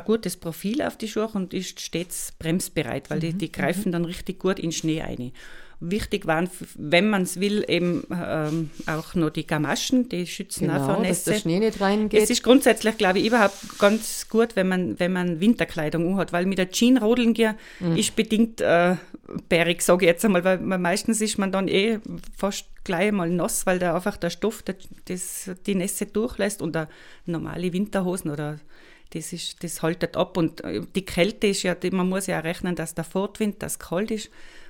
gutes 0.05 0.37
Profil 0.37 0.81
auf 0.81 0.97
die 0.97 1.07
Schuhe 1.07 1.29
und 1.33 1.53
ist 1.53 1.79
stets 1.79 2.33
bremsbereit, 2.37 3.09
weil 3.09 3.17
mhm. 3.17 3.21
die, 3.21 3.33
die 3.33 3.51
greifen 3.51 3.91
dann 3.91 4.05
richtig 4.05 4.39
gut 4.39 4.59
in 4.59 4.71
Schnee 4.71 5.01
ein. 5.01 5.31
Wichtig 5.81 6.27
waren, 6.27 6.49
wenn 6.75 7.09
man 7.09 7.21
es 7.21 7.39
will, 7.39 7.63
eben 7.67 8.03
ähm, 8.11 8.69
auch 8.85 9.15
noch 9.15 9.29
die 9.29 9.47
Gamaschen, 9.47 10.09
die 10.09 10.27
schützen 10.27 10.67
genau, 10.67 10.81
auch 10.81 10.85
vor 10.85 10.99
Nässe. 10.99 11.31
Dass 11.31 11.35
der 11.35 11.39
Schnee 11.39 11.59
nicht 11.59 11.79
reingeht. 11.79 12.21
Es 12.21 12.29
ist 12.29 12.43
grundsätzlich, 12.43 12.97
glaube 12.97 13.19
ich, 13.19 13.27
überhaupt 13.27 13.79
ganz 13.79 14.27
gut, 14.27 14.57
wenn 14.57 14.67
man, 14.67 14.99
wenn 14.99 15.13
man 15.13 15.39
Winterkleidung 15.39 16.17
hat, 16.17 16.33
weil 16.33 16.45
mit 16.45 16.57
der 16.57 16.69
Jean 16.69 16.97
rodeln 16.97 17.33
gehen 17.33 17.55
mhm. 17.79 17.95
ist 17.95 18.13
bedingt 18.15 18.59
äh, 18.59 18.97
bärig, 19.47 19.81
sage 19.81 20.05
ich 20.05 20.09
jetzt 20.09 20.25
einmal, 20.25 20.43
weil 20.43 20.59
man, 20.59 20.81
meistens 20.81 21.21
ist 21.21 21.37
man 21.37 21.51
dann 21.51 21.69
eh 21.69 21.99
fast 22.35 22.65
gleich 22.83 23.11
mal 23.13 23.29
nass, 23.29 23.65
weil 23.65 23.79
da 23.79 23.95
einfach 23.95 24.17
der 24.17 24.31
Stoff 24.31 24.63
der, 24.63 24.75
das, 25.05 25.49
die 25.65 25.75
Nässe 25.75 26.07
durchlässt 26.07 26.61
und 26.61 26.77
normale 27.25 27.71
Winterhosen 27.71 28.31
oder 28.31 28.59
das, 29.11 29.33
ist, 29.33 29.63
das 29.63 29.81
haltet 29.81 30.17
ab. 30.17 30.37
Und 30.37 30.61
äh, 30.63 30.81
die 30.95 31.05
Kälte 31.05 31.47
ist 31.47 31.63
ja, 31.63 31.75
man 31.91 32.09
muss 32.09 32.27
ja 32.27 32.39
auch 32.39 32.43
rechnen, 32.43 32.75
dass 32.75 32.95
der 32.95 33.03
Fortwind, 33.03 33.61
das 33.63 33.79
kalt 33.79 34.11
ist 34.11 34.29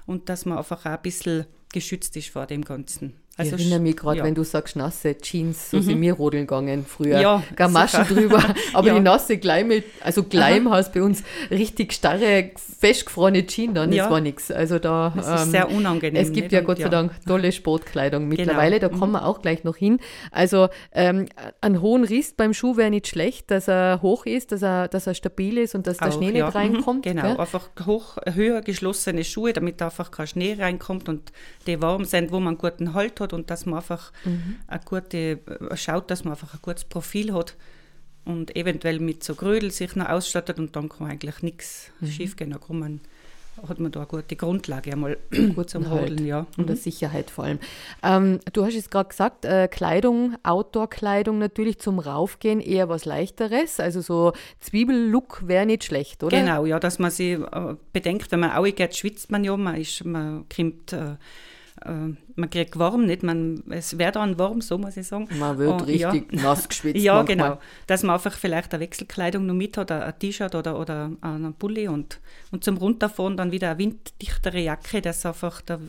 und 0.09 0.27
dass 0.27 0.45
man 0.45 0.57
einfach 0.57 0.87
auch 0.87 0.91
ein 0.93 1.01
bisschen 1.03 1.45
geschützt 1.71 2.17
ist 2.17 2.29
vor 2.29 2.47
dem 2.47 2.65
Ganzen. 2.65 3.13
Also 3.39 3.55
ich 3.55 3.61
erinnere 3.61 3.79
mich 3.79 3.97
gerade, 3.97 4.19
ja. 4.19 4.23
wenn 4.23 4.35
du 4.35 4.43
sagst 4.43 4.75
nasse 4.75 5.17
Jeans, 5.17 5.71
so 5.71 5.77
mhm. 5.77 5.81
sind 5.81 6.01
wir 6.01 6.13
rodeln 6.13 6.45
gegangen 6.45 6.85
früher. 6.85 7.21
Ja, 7.21 7.43
Gamaschen 7.55 8.05
drüber, 8.05 8.43
aber 8.73 8.87
ja. 8.87 8.95
die 8.95 8.99
nasse 8.99 9.37
Gleim, 9.37 9.71
also 10.01 10.23
Gleim 10.23 10.69
heißt 10.69 10.93
bei 10.93 11.01
uns 11.01 11.23
richtig 11.49 11.93
starre, 11.93 12.51
festgefrorene 12.79 13.45
Jeans 13.45 13.73
dann, 13.73 13.91
ja. 13.91 14.03
das 14.03 14.11
war 14.11 14.21
nichts. 14.21 14.51
Also 14.51 14.79
da, 14.79 15.13
das 15.15 15.27
ist 15.27 15.45
ähm, 15.45 15.51
sehr 15.51 15.71
unangenehm. 15.71 16.21
Es 16.21 16.31
gibt 16.31 16.51
ja 16.51 16.61
Gott 16.61 16.79
sei 16.79 16.89
Dank 16.89 17.13
tolle 17.25 17.51
Sportkleidung 17.51 18.29
genau. 18.29 18.41
mittlerweile, 18.41 18.79
genau. 18.79 18.91
da 18.91 18.97
kommen 18.97 19.13
wir 19.13 19.25
auch 19.25 19.41
gleich 19.41 19.63
noch 19.63 19.75
hin. 19.75 19.99
Also 20.31 20.69
ähm, 20.91 21.27
einen 21.61 21.81
hohen 21.81 22.03
Rist 22.03 22.37
beim 22.37 22.53
Schuh 22.53 22.77
wäre 22.77 22.89
nicht 22.89 23.07
schlecht, 23.07 23.51
dass 23.51 23.67
er 23.67 24.01
hoch 24.01 24.25
ist, 24.25 24.51
dass 24.51 24.61
er, 24.61 24.87
dass 24.87 25.07
er 25.07 25.13
stabil 25.13 25.57
ist 25.57 25.75
und 25.75 25.87
dass 25.87 25.97
der 25.97 26.09
auch, 26.09 26.13
Schnee 26.13 26.31
nicht 26.31 26.55
reinkommt. 26.55 27.03
Genau, 27.03 27.21
gell? 27.21 27.37
einfach 27.37 27.69
hoch, 27.85 28.17
höher 28.33 28.61
geschlossene 28.61 29.23
Schuhe, 29.23 29.53
damit 29.53 29.81
einfach 29.81 30.11
kein 30.11 30.27
Schnee 30.27 30.55
reinkommt 30.59 31.09
und 31.09 31.31
die 31.67 31.81
warm 31.81 32.05
sind, 32.05 32.31
wo 32.31 32.39
man 32.39 32.49
einen 32.49 32.57
guten 32.57 32.93
Halt 32.93 33.19
hat 33.19 33.28
hat 33.29 33.39
und 33.39 33.49
dass 33.49 33.65
man 33.65 33.79
einfach 33.79 34.11
mhm. 34.25 34.57
eine 34.67 34.81
gute, 34.83 35.17
äh, 35.17 35.77
schaut, 35.77 36.09
dass 36.11 36.23
man 36.23 36.33
einfach 36.33 36.53
ein 36.53 36.59
gutes 36.61 36.85
Profil 36.85 37.33
hat 37.33 37.55
und 38.25 38.55
eventuell 38.55 38.99
mit 38.99 39.23
so 39.23 39.35
Grödel 39.35 39.71
sich 39.71 39.95
noch 39.95 40.09
ausstattet 40.09 40.59
und 40.59 40.75
dann 40.75 40.89
kann 40.89 41.07
eigentlich 41.07 41.41
nichts 41.41 41.91
mhm. 41.99 42.07
schief 42.07 42.35
gehen. 42.35 42.51
Dann 42.51 42.61
kann 42.61 42.79
man, 42.79 43.01
hat 43.67 43.79
man 43.79 43.91
da 43.91 44.01
eine 44.01 44.07
gute 44.07 44.35
Grundlage 44.35 44.91
einmal 44.91 45.17
gut 45.55 45.69
zum 45.69 45.89
halt. 45.89 46.11
Rodeln, 46.11 46.25
ja. 46.25 46.45
Und 46.57 46.69
mhm. 46.69 46.75
Sicherheit 46.75 47.31
vor 47.31 47.45
allem. 47.45 47.59
Ähm, 48.03 48.39
du 48.53 48.65
hast 48.65 48.75
es 48.75 48.89
gerade 48.89 49.09
gesagt, 49.09 49.45
äh, 49.45 49.67
Kleidung, 49.67 50.35
Outdoor-Kleidung 50.43 51.39
natürlich 51.39 51.79
zum 51.79 51.99
Raufgehen 51.99 52.59
eher 52.59 52.87
was 52.89 53.05
Leichteres. 53.05 53.79
Also 53.79 54.01
so 54.01 54.33
Zwiebellook 54.59 55.47
wäre 55.47 55.65
nicht 55.65 55.83
schlecht, 55.83 56.23
oder? 56.23 56.39
Genau, 56.39 56.65
ja, 56.65 56.79
dass 56.79 56.99
man 56.99 57.11
sich 57.11 57.39
äh, 57.39 57.75
bedenkt, 57.93 58.31
wenn 58.31 58.41
man 58.41 58.51
auch 58.51 58.63
geht, 58.63 58.95
schwitzt 58.95 59.31
man 59.31 59.43
ja, 59.43 59.57
man, 59.57 59.75
ist, 59.75 60.05
man 60.05 60.45
kommt 60.55 60.93
äh, 60.93 61.15
äh, 61.85 62.15
man 62.35 62.49
kriegt 62.49 62.77
warm, 62.77 63.05
nicht? 63.05 63.23
Man, 63.23 63.63
es 63.69 63.97
wäre 63.97 64.11
dann 64.11 64.37
warm, 64.37 64.61
so 64.61 64.77
muss 64.77 64.97
ich 64.97 65.07
sagen. 65.07 65.27
Man 65.37 65.57
wird 65.57 65.81
und, 65.81 65.87
richtig 65.87 66.31
ja. 66.31 66.41
nass 66.41 66.67
geschwitzt. 66.69 67.01
ja, 67.01 67.15
manchmal. 67.15 67.35
genau. 67.35 67.61
Dass 67.87 68.03
man 68.03 68.15
einfach 68.15 68.35
vielleicht 68.37 68.73
eine 68.73 68.81
Wechselkleidung 68.81 69.45
noch 69.45 69.53
mit 69.53 69.77
hat, 69.77 69.91
ein 69.91 70.19
T-Shirt 70.19 70.55
oder, 70.55 70.79
oder 70.79 71.11
einen 71.21 71.53
Pulli 71.53 71.87
und, 71.87 72.19
und 72.51 72.63
zum 72.63 72.77
Runterfahren 72.77 73.37
dann 73.37 73.51
wieder 73.51 73.71
eine 73.71 73.79
winddichtere 73.79 74.59
Jacke, 74.59 75.01
dass 75.01 75.25
einfach 75.25 75.61
der, 75.61 75.79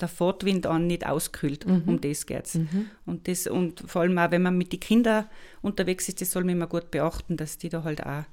der 0.00 0.08
Fortwind 0.08 0.66
an 0.66 0.86
nicht 0.86 1.06
auskühlt. 1.06 1.66
Mhm. 1.66 1.82
Um 1.86 2.00
das 2.00 2.26
geht 2.26 2.46
es. 2.46 2.54
Mhm. 2.54 2.86
Und, 3.06 3.28
das, 3.28 3.46
und 3.46 3.80
vor 3.86 4.02
allem 4.02 4.18
auch, 4.18 4.30
wenn 4.30 4.42
man 4.42 4.56
mit 4.56 4.72
den 4.72 4.80
Kindern 4.80 5.26
unterwegs 5.62 6.08
ist, 6.08 6.20
das 6.20 6.30
soll 6.30 6.44
man 6.44 6.56
immer 6.56 6.66
gut 6.66 6.90
beachten, 6.90 7.36
dass 7.36 7.58
die 7.58 7.68
da 7.68 7.84
halt 7.84 8.04
auch 8.04 8.24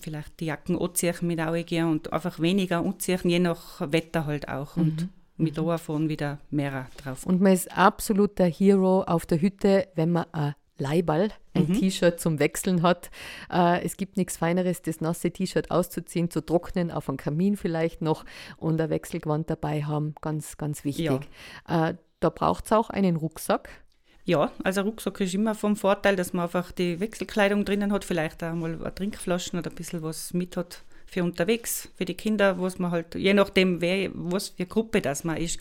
vielleicht 0.00 0.40
die 0.40 0.46
Jacken 0.46 0.78
anziehen 0.78 1.14
mit 1.22 1.66
gehen 1.66 1.86
und 1.86 2.12
einfach 2.12 2.38
weniger 2.38 2.84
anziehen, 2.84 3.20
je 3.24 3.38
nach 3.38 3.80
Wetter 3.80 4.26
halt 4.26 4.48
auch. 4.48 4.76
Mhm. 4.76 5.08
Mit 5.40 5.56
mhm. 5.56 5.66
davon 5.66 6.08
wieder 6.08 6.38
mehr 6.50 6.86
drauf. 7.02 7.26
Und 7.26 7.40
man 7.40 7.52
ist 7.52 7.76
absoluter 7.76 8.44
Hero 8.44 9.02
auf 9.02 9.26
der 9.26 9.40
Hütte, 9.40 9.88
wenn 9.94 10.12
man 10.12 10.26
ein 10.32 10.54
Leiball, 10.80 11.30
ein 11.54 11.68
mhm. 11.68 11.74
T-Shirt 11.74 12.18
zum 12.18 12.38
Wechseln 12.38 12.82
hat. 12.82 13.10
Äh, 13.52 13.84
es 13.84 13.96
gibt 13.96 14.16
nichts 14.16 14.36
Feineres, 14.36 14.82
das 14.82 15.00
nasse 15.00 15.30
T-Shirt 15.30 15.70
auszuziehen, 15.70 16.30
zu 16.30 16.40
trocknen, 16.40 16.90
auf 16.90 17.08
einem 17.08 17.18
Kamin 17.18 17.56
vielleicht 17.56 18.02
noch 18.02 18.24
und 18.56 18.80
ein 18.80 18.90
Wechselgewand 18.90 19.50
dabei 19.50 19.84
haben. 19.84 20.14
Ganz, 20.20 20.56
ganz 20.56 20.84
wichtig. 20.84 21.20
Ja. 21.68 21.90
Äh, 21.90 21.94
da 22.20 22.30
braucht 22.30 22.66
es 22.66 22.72
auch 22.72 22.90
einen 22.90 23.16
Rucksack. 23.16 23.70
Ja, 24.24 24.52
also 24.62 24.82
Rucksack 24.82 25.20
ist 25.20 25.34
immer 25.34 25.54
vom 25.54 25.76
Vorteil, 25.76 26.16
dass 26.16 26.32
man 26.32 26.44
einfach 26.44 26.72
die 26.72 27.00
Wechselkleidung 27.00 27.64
drinnen 27.64 27.92
hat, 27.92 28.04
vielleicht 28.04 28.44
auch 28.44 28.54
mal 28.54 28.74
eine 28.74 28.94
Trinkflaschen 28.94 29.58
oder 29.58 29.70
ein 29.70 29.74
bisschen 29.74 30.02
was 30.02 30.34
mit 30.34 30.56
hat 30.56 30.84
für 31.10 31.24
unterwegs, 31.24 31.88
für 31.96 32.04
die 32.04 32.14
Kinder, 32.14 32.60
was 32.60 32.78
man 32.78 32.92
halt, 32.92 33.14
je 33.14 33.34
nachdem, 33.34 33.80
wer, 33.80 34.10
was 34.14 34.50
für 34.50 34.66
Gruppe 34.66 35.00
das 35.00 35.24
man 35.24 35.36
ist, 35.36 35.58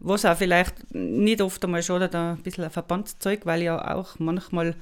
was 0.00 0.24
auch 0.24 0.36
vielleicht 0.36 0.94
nicht 0.94 1.40
oft 1.40 1.64
einmal 1.64 1.82
schadet, 1.82 2.14
ein 2.14 2.38
bisschen 2.38 2.64
ein 2.64 2.70
Verbandszeug, 2.70 3.46
weil 3.46 3.62
ja 3.62 3.96
auch 3.96 4.18
manchmal 4.18 4.74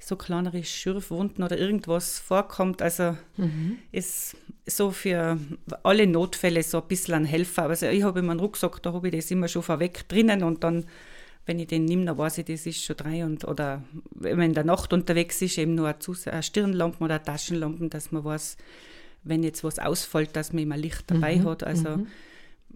so 0.00 0.16
kleinere 0.16 0.64
Schürfwunden 0.64 1.44
oder 1.44 1.58
irgendwas 1.58 2.18
vorkommt. 2.18 2.82
Also 2.82 3.16
mhm. 3.36 3.78
ist 3.92 4.36
so 4.66 4.90
für 4.90 5.38
alle 5.82 6.06
Notfälle 6.06 6.62
so 6.62 6.80
ein 6.80 6.88
bisschen 6.88 7.14
ein 7.14 7.24
Helfer. 7.24 7.64
Also 7.64 7.86
ich 7.86 8.02
habe 8.02 8.20
in 8.20 8.26
meinem 8.26 8.40
Rucksack, 8.40 8.82
da 8.82 8.92
habe 8.92 9.08
ich 9.08 9.14
das 9.14 9.30
immer 9.30 9.46
schon 9.46 9.62
vorweg 9.62 10.08
drinnen 10.08 10.42
und 10.42 10.64
dann, 10.64 10.86
wenn 11.46 11.58
ich 11.60 11.68
den 11.68 11.84
nehme, 11.84 12.06
dann 12.06 12.18
weiß 12.18 12.38
ich, 12.38 12.46
das 12.46 12.66
ist 12.66 12.82
schon 12.82 12.96
drei 12.96 13.24
und 13.24 13.44
oder 13.44 13.82
wenn 14.10 14.38
man 14.38 14.46
in 14.46 14.54
der 14.54 14.64
Nacht 14.64 14.92
unterwegs 14.92 15.40
ist, 15.42 15.58
eben 15.58 15.74
nur 15.74 15.88
eine 15.88 16.42
Stirnlampe 16.42 17.04
oder 17.04 17.16
eine 17.16 17.24
Taschenlampe, 17.24 17.88
dass 17.88 18.10
man 18.10 18.24
weiß, 18.24 18.56
wenn 19.24 19.42
jetzt 19.42 19.64
was 19.64 19.78
ausfällt, 19.78 20.36
dass 20.36 20.52
man 20.52 20.62
immer 20.62 20.76
Licht 20.76 21.04
dabei 21.10 21.36
mhm. 21.36 21.48
hat. 21.48 21.64
Also 21.64 21.96
mhm. 21.98 22.06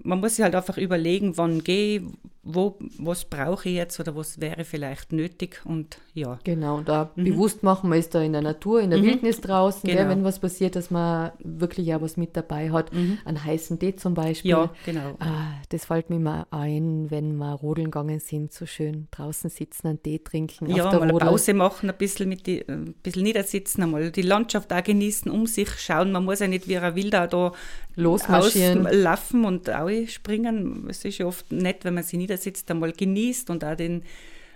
Man 0.02 0.20
muss 0.20 0.36
sich 0.36 0.42
halt 0.42 0.54
einfach 0.54 0.78
überlegen, 0.78 1.36
wann 1.36 1.62
gehe 1.62 1.98
ich, 1.98 2.02
wo, 2.46 2.78
was 2.98 3.24
brauche 3.24 3.68
ich 3.68 3.74
jetzt 3.74 3.98
oder 3.98 4.14
was 4.14 4.40
wäre 4.40 4.64
vielleicht 4.64 5.12
nötig 5.12 5.62
und 5.64 5.98
ja. 6.14 6.38
Genau, 6.44 6.80
da 6.80 7.10
mhm. 7.16 7.24
bewusst 7.24 7.62
machen, 7.62 7.90
man 7.90 7.98
ist 7.98 8.14
da 8.14 8.22
in 8.22 8.32
der 8.32 8.42
Natur, 8.42 8.80
in 8.80 8.90
der 8.90 9.00
mhm. 9.00 9.06
Wildnis 9.06 9.40
draußen, 9.40 9.88
genau. 9.88 10.02
ja, 10.02 10.08
wenn 10.08 10.22
was 10.22 10.38
passiert, 10.38 10.76
dass 10.76 10.90
man 10.90 11.32
wirklich 11.40 11.88
ja 11.88 12.00
was 12.00 12.16
mit 12.16 12.36
dabei 12.36 12.70
hat, 12.70 12.92
mhm. 12.92 13.18
einen 13.24 13.44
heißen 13.44 13.78
Tee 13.80 13.96
zum 13.96 14.14
Beispiel. 14.14 14.52
Ja, 14.52 14.70
genau. 14.84 15.16
Ah, 15.18 15.54
das 15.70 15.86
fällt 15.86 16.08
mir 16.08 16.20
mal 16.20 16.46
ein, 16.50 17.10
wenn 17.10 17.36
wir 17.36 17.52
rodeln 17.54 17.90
gegangen 17.90 18.20
sind, 18.20 18.52
so 18.52 18.64
schön 18.64 19.08
draußen 19.10 19.50
sitzen, 19.50 19.88
einen 19.88 20.02
Tee 20.02 20.20
trinken. 20.20 20.70
Ja, 20.70 20.84
mal 20.84 20.94
Rodel. 20.94 21.10
eine 21.10 21.18
Pause 21.18 21.52
machen, 21.52 21.90
ein 21.90 21.96
bisschen, 21.98 22.28
mit 22.28 22.46
die, 22.46 22.64
ein 22.68 22.94
bisschen 23.02 23.24
niedersitzen, 23.24 23.82
einmal 23.82 24.12
die 24.12 24.22
Landschaft 24.22 24.72
auch 24.72 24.84
genießen, 24.84 25.30
um 25.30 25.46
sich 25.46 25.70
schauen. 25.70 26.12
Man 26.12 26.24
muss 26.24 26.38
ja 26.38 26.46
nicht 26.46 26.68
wie 26.68 26.78
ein 26.78 26.94
Wilder 26.94 27.26
da 27.26 27.52
losmarschieren, 27.96 28.86
laufen 28.90 29.44
und 29.44 29.68
auch 29.70 29.85
springen. 30.08 30.86
Es 30.88 31.04
ist 31.04 31.18
ja 31.18 31.26
oft 31.26 31.50
nett, 31.52 31.84
wenn 31.84 31.94
man 31.94 32.04
sich 32.04 32.18
nieder 32.18 32.36
sitzt, 32.36 32.70
einmal 32.70 32.92
genießt 32.92 33.50
und 33.50 33.64
auch 33.64 33.76
den, 33.76 34.02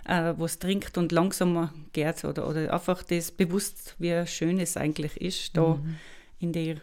äh, 0.05 0.33
was 0.37 0.59
trinkt 0.59 0.97
und 0.97 1.11
langsamer 1.11 1.73
geht 1.93 2.23
oder, 2.23 2.47
oder 2.47 2.73
einfach 2.73 3.03
das 3.03 3.31
bewusst, 3.31 3.95
wie 3.99 4.25
schön 4.27 4.59
es 4.59 4.77
eigentlich 4.77 5.19
ist, 5.19 5.55
da 5.57 5.75
mhm. 5.75 5.95
in 6.39 6.53
die 6.53 6.75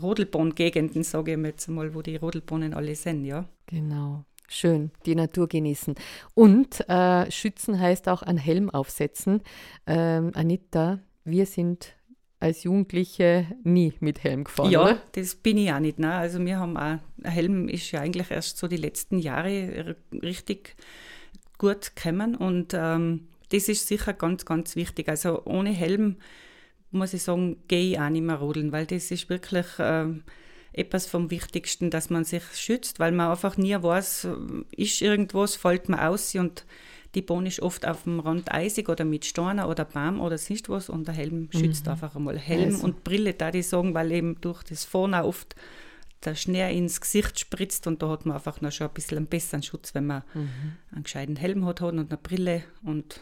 Rodelbahn-Gegenden, 0.00 1.02
sage 1.02 1.32
ich 1.32 1.36
mal 1.36 1.48
jetzt 1.48 1.68
einmal, 1.68 1.94
wo 1.94 2.02
die 2.02 2.16
Rodelbahnen 2.16 2.74
alle 2.74 2.94
sind, 2.94 3.24
ja. 3.24 3.46
Genau. 3.66 4.24
Schön, 4.48 4.90
die 5.06 5.14
Natur 5.14 5.48
genießen. 5.48 5.94
Und 6.34 6.86
äh, 6.88 7.30
schützen 7.30 7.80
heißt 7.80 8.08
auch 8.08 8.22
einen 8.22 8.38
Helm 8.38 8.68
aufsetzen. 8.68 9.40
Ähm, 9.86 10.30
Anita, 10.34 10.98
wir 11.24 11.46
sind 11.46 11.94
als 12.42 12.64
Jugendliche 12.64 13.46
nie 13.62 13.92
mit 14.00 14.24
Helm 14.24 14.42
gefahren, 14.42 14.72
ja, 14.72 14.82
oder? 14.82 15.02
das 15.12 15.36
bin 15.36 15.56
ich 15.58 15.72
auch 15.72 15.78
nicht. 15.78 16.00
Ne? 16.00 16.12
Also 16.12 16.44
wir 16.44 16.58
haben 16.58 16.76
auch, 16.76 16.98
Helm 17.22 17.68
ist 17.68 17.92
ja 17.92 18.00
eigentlich 18.00 18.32
erst 18.32 18.58
so 18.58 18.66
die 18.66 18.76
letzten 18.76 19.20
Jahre 19.20 19.94
richtig 20.12 20.74
gut 21.56 21.94
gekommen 21.94 22.34
und 22.34 22.74
ähm, 22.74 23.28
das 23.50 23.68
ist 23.68 23.86
sicher 23.86 24.12
ganz, 24.12 24.44
ganz 24.44 24.74
wichtig. 24.74 25.08
Also 25.08 25.44
ohne 25.44 25.70
Helm, 25.70 26.16
muss 26.90 27.14
ich 27.14 27.22
sagen, 27.22 27.58
gehe 27.68 27.92
ich 27.92 28.00
auch 28.00 28.08
nicht 28.08 28.24
mehr 28.24 28.36
rodeln, 28.36 28.72
weil 28.72 28.86
das 28.86 29.12
ist 29.12 29.30
wirklich 29.30 29.66
ähm, 29.78 30.24
etwas 30.72 31.06
vom 31.06 31.30
Wichtigsten, 31.30 31.90
dass 31.90 32.10
man 32.10 32.24
sich 32.24 32.42
schützt, 32.54 32.98
weil 32.98 33.12
man 33.12 33.30
einfach 33.30 33.56
nie 33.56 33.80
weiß, 33.80 34.26
ist 34.76 35.00
irgendwas, 35.00 35.54
fällt 35.54 35.88
man 35.88 36.00
aus 36.00 36.34
und 36.34 36.64
die 37.14 37.22
Bahn 37.22 37.46
ist 37.46 37.60
oft 37.60 37.86
auf 37.86 38.04
dem 38.04 38.20
Rand 38.20 38.52
eisig 38.52 38.88
oder 38.88 39.04
mit 39.04 39.24
Steinen 39.24 39.66
oder 39.66 39.84
Baum 39.84 40.20
oder 40.20 40.38
sonst 40.38 40.68
was 40.68 40.88
und 40.88 41.06
der 41.06 41.14
Helm 41.14 41.48
schützt 41.52 41.86
mhm. 41.86 41.92
einfach 41.92 42.16
einmal. 42.16 42.38
Helm 42.38 42.74
also. 42.74 42.84
und 42.84 43.04
Brille, 43.04 43.34
da 43.34 43.50
die 43.50 43.62
sagen, 43.62 43.94
weil 43.94 44.12
eben 44.12 44.40
durch 44.40 44.62
das 44.62 44.84
Fahren 44.84 45.14
oft 45.14 45.54
der 46.24 46.34
Schnee 46.34 46.76
ins 46.76 47.00
Gesicht 47.00 47.38
spritzt 47.38 47.86
und 47.86 48.02
da 48.02 48.08
hat 48.08 48.26
man 48.26 48.36
einfach 48.36 48.60
noch 48.60 48.72
schon 48.72 48.86
ein 48.86 48.94
bisschen 48.94 49.18
einen 49.18 49.26
besseren 49.26 49.62
Schutz, 49.62 49.94
wenn 49.94 50.06
man 50.06 50.22
mhm. 50.34 50.48
einen 50.92 51.02
gescheiten 51.02 51.36
Helm 51.36 51.66
hat 51.66 51.82
und 51.82 51.98
eine 51.98 52.16
Brille 52.16 52.62
und 52.82 53.20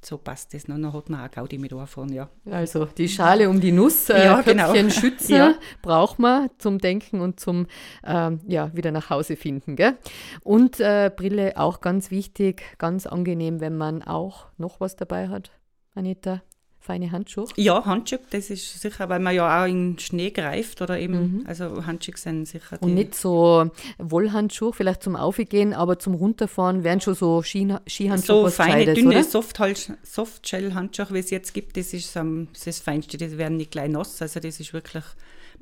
so 0.00 0.18
passt 0.18 0.54
das. 0.54 0.64
Dann 0.64 0.92
hat 0.92 1.08
man 1.10 1.20
auch 1.26 1.30
Gaudi 1.30 1.58
mit 1.58 1.72
davon, 1.72 2.12
ja. 2.12 2.28
Also 2.50 2.84
die 2.86 3.08
Schale 3.08 3.48
um 3.50 3.60
die 3.60 3.72
Nuss, 3.72 4.08
äh, 4.10 4.24
Ja, 4.24 4.40
genau. 4.42 4.66
Köpfchen 4.72 4.90
schützen, 4.90 5.34
Ja. 5.34 5.54
braucht 5.82 6.18
man 6.18 6.50
zum 6.58 6.78
Denken 6.78 7.20
und 7.20 7.40
zum 7.40 7.66
ähm, 8.04 8.40
ja, 8.46 8.74
wieder 8.74 8.92
nach 8.92 9.10
Hause 9.10 9.36
finden. 9.36 9.76
Gell? 9.76 9.96
Und 10.42 10.80
äh, 10.80 11.10
Brille 11.14 11.56
auch 11.56 11.80
ganz 11.80 12.10
wichtig, 12.10 12.62
ganz 12.78 13.06
angenehm, 13.06 13.60
wenn 13.60 13.76
man 13.76 14.02
auch 14.02 14.46
noch 14.56 14.80
was 14.80 14.96
dabei 14.96 15.28
hat. 15.28 15.50
Anita, 15.94 16.42
feine 16.80 17.10
Handschuhe. 17.12 17.46
Ja, 17.56 17.84
Handschuhe, 17.84 18.20
das 18.30 18.48
ist 18.50 18.80
sicher, 18.80 19.08
weil 19.08 19.20
man 19.20 19.34
ja 19.34 19.62
auch 19.62 19.66
in 19.68 19.98
Schnee 19.98 20.30
greift 20.30 20.80
oder 20.80 20.98
eben, 20.98 21.44
also 21.46 21.84
Handschuhe 21.86 22.16
sind 22.16 22.46
sicher 22.46 22.76
Mhm. 22.80 22.86
Und 22.88 22.94
nicht 22.94 23.14
so 23.14 23.70
Wollhandschuhe, 23.98 24.72
vielleicht 24.72 25.02
zum 25.02 25.14
Aufgehen, 25.16 25.74
aber 25.74 25.98
zum 25.98 26.14
Runterfahren 26.14 26.84
wären 26.84 27.00
schon 27.00 27.14
so 27.14 27.42
Ski 27.42 27.74
Skihandschuhe 27.86 28.44
so 28.44 28.50
feine, 28.50 28.86
Gescheites, 28.86 28.94
dünne 29.04 29.24
Softshell-Handschuhe, 30.04 31.08
wie 31.10 31.18
es 31.18 31.30
jetzt 31.30 31.52
gibt, 31.54 31.76
das 31.76 31.92
ist 31.92 32.16
am- 32.16 32.48
das 32.64 32.78
Feinste, 32.80 33.16
die 33.16 33.36
werden 33.38 33.56
nicht 33.56 33.70
gleich 33.70 33.90
nass, 33.90 34.20
also 34.22 34.40
das 34.40 34.58
ist 34.60 34.72
wirklich, 34.72 35.04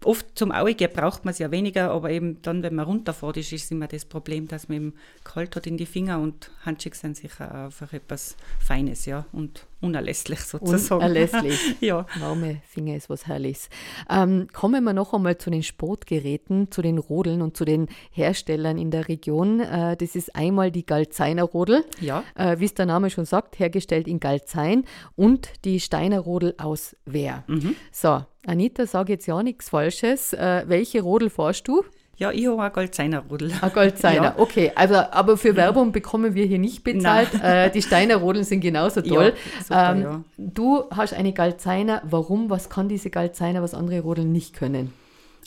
oft 0.05 0.27
zum 0.39 0.53
Augen 0.53 0.89
braucht 0.93 1.25
man 1.25 1.33
es 1.33 1.39
ja 1.39 1.51
weniger, 1.51 1.91
aber 1.91 2.11
eben 2.11 2.41
dann, 2.43 2.63
wenn 2.63 2.75
man 2.75 2.87
runterfährt, 2.87 3.37
ist, 3.37 3.53
ist 3.53 3.71
immer 3.73 3.87
das 3.87 4.05
Problem, 4.05 4.49
dass 4.49 4.69
man 4.69 4.77
eben 4.77 4.95
kalt 5.25 5.57
hat 5.57 5.67
in 5.67 5.77
die 5.77 5.87
Finger 5.87 6.19
und 6.19 6.51
Handschuhe 6.65 6.95
sind 6.95 7.17
sicher 7.17 7.53
einfach 7.53 7.93
etwas 7.93 8.37
Feines, 8.61 9.07
ja, 9.07 9.27
und 9.33 9.67
unerlässlich 9.81 10.41
sozusagen. 10.41 11.03
Unerlässlich. 11.03 11.77
ja. 11.81 12.07
Warme 12.19 12.63
Finger 12.67 12.97
ist 12.97 13.11
was 13.11 13.27
Herrliches. 13.27 13.69
Ähm, 14.11 14.49
kommen 14.53 14.85
wir 14.85 14.93
noch 14.93 15.13
einmal 15.13 15.39
zu 15.39 15.51
den 15.51 15.63
Sportgeräten, 15.63 16.71
zu 16.71 16.83
den 16.83 16.99
Rodeln 16.99 17.43
und 17.43 17.57
zu 17.57 17.65
den 17.65 17.89
Herstellern 18.11 18.79
in 18.79 18.91
der 18.91 19.09
Region. 19.09 19.61
Äh, 19.61 19.97
das 19.97 20.17
ist 20.17 20.35
einmal 20.35 20.71
die 20.71 20.87
Galzeiner 20.87 21.45
Rodel, 21.45 21.85
Ja, 22.01 22.25
äh, 22.35 22.59
wie 22.59 22.65
es 22.65 22.75
der 22.75 22.87
Name 22.87 23.11
schon 23.11 23.25
sagt, 23.25 23.59
hergestellt 23.59 24.09
in 24.09 24.21
Galzein 24.21 24.85
und 25.15 25.51
die 25.65 25.81
Steiner 25.81 26.21
Rodel 26.21 26.55
aus 26.59 26.97
Wehr. 27.05 27.45
So, 27.93 28.25
Anita, 28.47 28.87
sag 28.87 29.09
jetzt 29.09 29.27
ja 29.27 29.43
nichts 29.43 29.69
Falsches. 29.69 30.33
Äh, 30.33 30.65
welche 30.67 31.03
Rodel 31.03 31.31
fährst 31.31 31.67
du? 31.69 31.85
ja, 32.19 32.31
ich 32.33 32.47
habe 32.47 32.65
auch 32.65 32.73
Goldzeiner 32.73 33.25
Rudel. 33.29 33.53
Ein 33.61 33.73
Goldseiner, 33.75 34.23
Ja. 34.23 34.35
okay. 34.39 34.73
Also, 34.75 34.95
aber 34.95 35.37
für 35.37 35.55
Werbung 35.55 35.93
bekommen 35.93 36.35
wir 36.35 36.47
hier 36.47 36.59
nicht 36.59 36.83
bezahlt. 36.83 37.29
Äh, 37.43 37.71
die 37.71 37.83
Steiner 37.83 38.17
Rodeln 38.17 38.45
sind 38.45 38.61
genauso 38.61 39.03
toll. 39.03 39.35
super, 39.63 39.93
ähm, 39.93 40.03
ja. 40.03 40.25
Du 40.39 40.85
hast 40.91 41.13
eine 41.13 41.35
Galzeiner. 41.35 42.01
Warum? 42.05 42.49
Was 42.49 42.71
kann 42.71 42.89
diese 42.89 43.11
Galzeiner, 43.11 43.61
was 43.63 43.75
andere 43.75 44.01
Rodeln 44.01 44.33
nicht 44.33 44.55
können? 44.55 44.95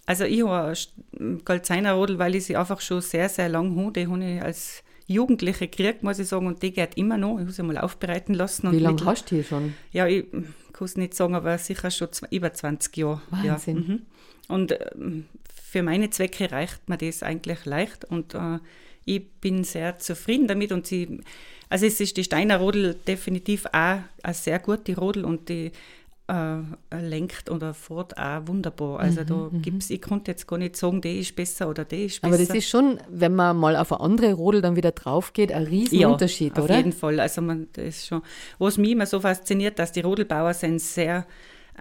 Also 0.05 0.25
ich 0.25 0.43
habe 0.45 0.73
Goldzeiner 1.43 1.93
Rodel, 1.93 2.19
weil 2.19 2.35
ich 2.35 2.45
sie 2.45 2.55
einfach 2.55 2.81
schon 2.81 3.01
sehr, 3.01 3.29
sehr 3.29 3.49
lang 3.49 3.75
habe. 3.75 3.91
Die 3.93 4.07
habe 4.07 4.23
ich 4.23 4.41
als 4.41 4.83
Jugendliche 5.09 5.67
gekriegt, 5.67 6.03
muss 6.03 6.19
ich 6.19 6.27
sagen, 6.27 6.47
und 6.47 6.61
die 6.61 6.71
geht 6.71 6.95
immer 6.95 7.17
noch. 7.17 7.37
Ich 7.37 7.41
habe 7.41 7.51
sie 7.51 7.63
mal 7.63 7.77
aufbereiten 7.79 8.35
lassen. 8.35 8.71
Wie 8.71 8.79
lange 8.79 9.03
hast 9.05 9.31
du 9.31 9.35
hier 9.35 9.43
schon? 9.43 9.73
Ja, 9.91 10.07
ich 10.07 10.25
kann 10.31 10.85
es 10.85 10.97
nicht 10.97 11.15
sagen, 11.15 11.33
aber 11.33 11.57
sicher 11.57 11.89
schon 11.89 12.09
über 12.29 12.53
20 12.53 12.95
Jahre. 12.95 13.21
Wahnsinn. 13.31 13.75
Ja, 13.75 13.83
mhm. 13.83 14.01
Und 14.47 14.71
ähm, 14.71 15.25
für 15.63 15.83
meine 15.83 16.09
Zwecke 16.11 16.51
reicht 16.51 16.87
mir 16.87 16.97
das 16.97 17.23
eigentlich 17.23 17.65
leicht 17.65 18.05
und 18.05 18.35
äh, 18.35 18.59
ich 19.05 19.27
bin 19.41 19.63
sehr 19.63 19.97
zufrieden 19.97 20.47
damit 20.47 20.71
und 20.71 20.85
sie, 20.85 21.21
also 21.69 21.85
es 21.85 21.99
ist 21.99 22.17
die 22.17 22.23
Steiner 22.23 22.57
Rodel 22.57 22.95
definitiv 23.07 23.65
auch 23.67 23.99
eine 24.21 24.33
sehr 24.33 24.59
gute 24.59 24.95
Rodel 24.95 25.25
und 25.25 25.49
die 25.49 25.71
äh, 26.29 27.01
lenkt 27.01 27.49
oder 27.49 27.73
fährt 27.73 28.17
auch 28.17 28.47
wunderbar. 28.47 28.99
Also 28.99 29.23
da 29.23 29.49
gibt's, 29.61 29.89
ich 29.89 30.01
konnte 30.01 30.31
jetzt 30.31 30.47
gar 30.47 30.57
nicht 30.57 30.75
sagen, 30.75 31.01
die 31.01 31.19
ist 31.19 31.35
besser 31.35 31.67
oder 31.69 31.85
die 31.85 32.05
ist 32.05 32.21
besser. 32.21 32.33
Aber 32.33 32.43
das 32.45 32.55
ist 32.55 32.69
schon, 32.69 32.99
wenn 33.09 33.33
man 33.35 33.57
mal 33.57 33.75
auf 33.75 33.91
eine 33.91 34.01
andere 34.01 34.33
Rodel 34.33 34.61
dann 34.61 34.75
wieder 34.75 34.91
drauf 34.91 35.33
geht, 35.33 35.51
ein 35.51 35.63
Riesenunterschied, 35.63 36.57
auf 36.57 36.65
oder? 36.65 36.77
jeden 36.77 36.93
Fall. 36.93 37.19
Also 37.19 37.41
man, 37.41 37.67
das 37.73 37.85
ist 37.85 38.07
schon, 38.07 38.21
was 38.59 38.77
mich 38.77 38.91
immer 38.91 39.05
so 39.05 39.19
fasziniert, 39.19 39.79
dass 39.79 39.91
die 39.91 40.01
Rodelbauer 40.01 40.53
sind 40.53 40.79
sehr 40.79 41.25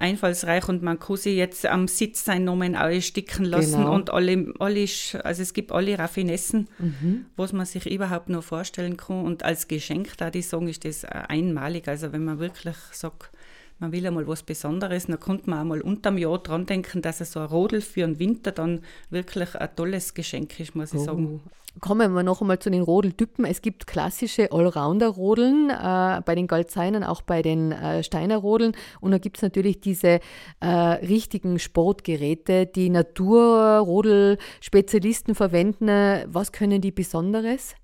einfallsreich 0.01 0.69
und 0.69 0.83
man 0.83 0.99
kann 1.01 1.17
sich 1.17 1.37
jetzt 1.37 1.67
am 1.67 1.89
Sitz 1.89 2.25
sein 2.25 2.45
Nomen 2.45 2.77
aussticken 2.77 3.45
lassen 3.45 3.79
Genau. 3.81 3.95
und 3.95 4.11
alle, 4.11 4.53
alle, 4.61 4.85
also 5.25 5.43
es 5.43 5.53
gibt 5.53 5.73
alle 5.73 5.99
Raffinessen, 5.99 6.69
Mhm. 6.79 7.27
was 7.37 7.53
man 7.53 7.67
sich 7.67 7.85
überhaupt 7.91 8.29
noch 8.29 8.45
vorstellen 8.45 8.97
kann 8.97 9.25
und 9.25 9.43
als 9.45 9.67
Geschenk, 9.67 10.17
da 10.17 10.31
die 10.31 10.43
sagen, 10.43 10.69
ist 10.69 10.85
das 10.85 11.05
einmalig. 11.05 11.89
Also 11.89 12.13
wenn 12.13 12.25
man 12.25 12.39
wirklich 12.39 12.77
sagt, 12.93 13.31
man 13.79 13.93
will 13.93 14.07
einmal 14.07 14.27
was 14.27 14.43
Besonderes, 14.43 15.07
dann 15.07 15.21
könnte 15.21 15.51
man 15.51 15.61
einmal 15.61 15.81
unterm 15.81 16.19
Jahr 16.19 16.39
dran 16.39 16.67
denken, 16.67 17.01
dass 17.03 17.21
es 17.21 17.33
so 17.33 17.41
ein 17.41 17.47
Rodel 17.47 17.81
für 17.81 18.01
den 18.01 18.19
Winter 18.19 18.53
dann 18.53 18.81
wirklich 19.11 19.55
ein 19.55 19.69
tolles 19.77 20.15
Geschenk 20.15 20.59
ist, 20.61 20.75
muss 20.75 20.93
ich 20.93 21.01
sagen. 21.01 21.41
Oh. 21.45 21.51
Kommen 21.81 22.13
wir 22.13 22.23
noch 22.25 22.41
einmal 22.41 22.59
zu 22.59 22.71
den 22.71 22.83
Rodeltypen. 22.83 23.45
Es 23.45 23.63
gibt 23.63 23.87
klassische 23.87 24.51
Allrounder-Rodeln, 24.51 25.71
äh, 25.71 26.21
bei 26.25 26.35
den 26.35 26.49
Galzeinern, 26.49 27.05
auch 27.05 27.23
bei 27.23 27.41
den 27.41 27.71
äh, 27.71 28.03
Steiner-Rodeln. 28.03 28.73
Und 29.01 29.13
dann 29.13 29.21
gibt 29.21 29.37
es 29.37 29.43
natürlich 29.43 29.81
diese 29.81 30.19
äh, 30.61 30.67
richtigen 30.67 31.61
Sportgeräte, 31.61 32.67
die 32.67 32.91
Naturrodel-Spezialisten 32.91 35.37
verwenden. 35.37 35.89
Was 36.27 36.51
können 36.51 36.81
die 36.81 36.91
Besonderes? 36.91 37.77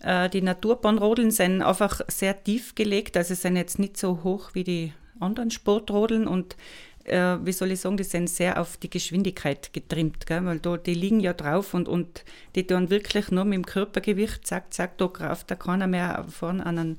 Äh, 0.00 0.28
die 0.28 0.42
Naturbahnrodeln 0.42 1.32
sind 1.32 1.62
einfach 1.62 2.02
sehr 2.08 2.44
tief 2.44 2.76
gelegt, 2.76 3.16
also 3.16 3.34
sind 3.34 3.56
jetzt 3.56 3.78
nicht 3.78 3.96
so 3.96 4.22
hoch 4.22 4.50
wie 4.52 4.64
die 4.64 4.92
anderen 5.20 5.50
Sportrodeln 5.50 6.26
und 6.26 6.56
äh, 7.04 7.36
wie 7.44 7.52
soll 7.52 7.70
ich 7.70 7.80
sagen, 7.80 7.96
die 7.96 8.04
sind 8.04 8.28
sehr 8.28 8.60
auf 8.60 8.76
die 8.76 8.90
Geschwindigkeit 8.90 9.72
getrimmt, 9.72 10.26
gell? 10.26 10.44
weil 10.44 10.58
da, 10.58 10.76
die 10.76 10.94
liegen 10.94 11.20
ja 11.20 11.32
drauf 11.32 11.74
und, 11.74 11.88
und 11.88 12.24
die 12.54 12.66
tun 12.66 12.90
wirklich 12.90 13.30
nur 13.30 13.44
mit 13.44 13.54
dem 13.54 13.66
Körpergewicht, 13.66 14.46
zack, 14.46 14.72
zack, 14.72 14.98
da 14.98 15.06
greift 15.06 15.50
da 15.50 15.54
keiner 15.54 15.86
mehr 15.86 16.24
vorne 16.28 16.64
an 16.64 16.78
einen, 16.78 16.98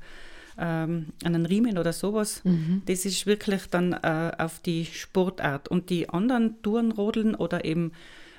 ähm, 0.58 1.06
an 1.24 1.34
einen 1.34 1.46
Riemen 1.46 1.78
oder 1.78 1.92
sowas. 1.92 2.42
Das 2.86 3.04
ist 3.04 3.26
wirklich 3.26 3.66
dann 3.66 3.92
äh, 3.92 4.32
auf 4.38 4.60
die 4.60 4.84
Sportart. 4.84 5.68
Und 5.68 5.90
die 5.90 6.08
anderen 6.08 6.62
Tourenrodeln 6.62 7.34
oder 7.34 7.64
eben 7.64 7.92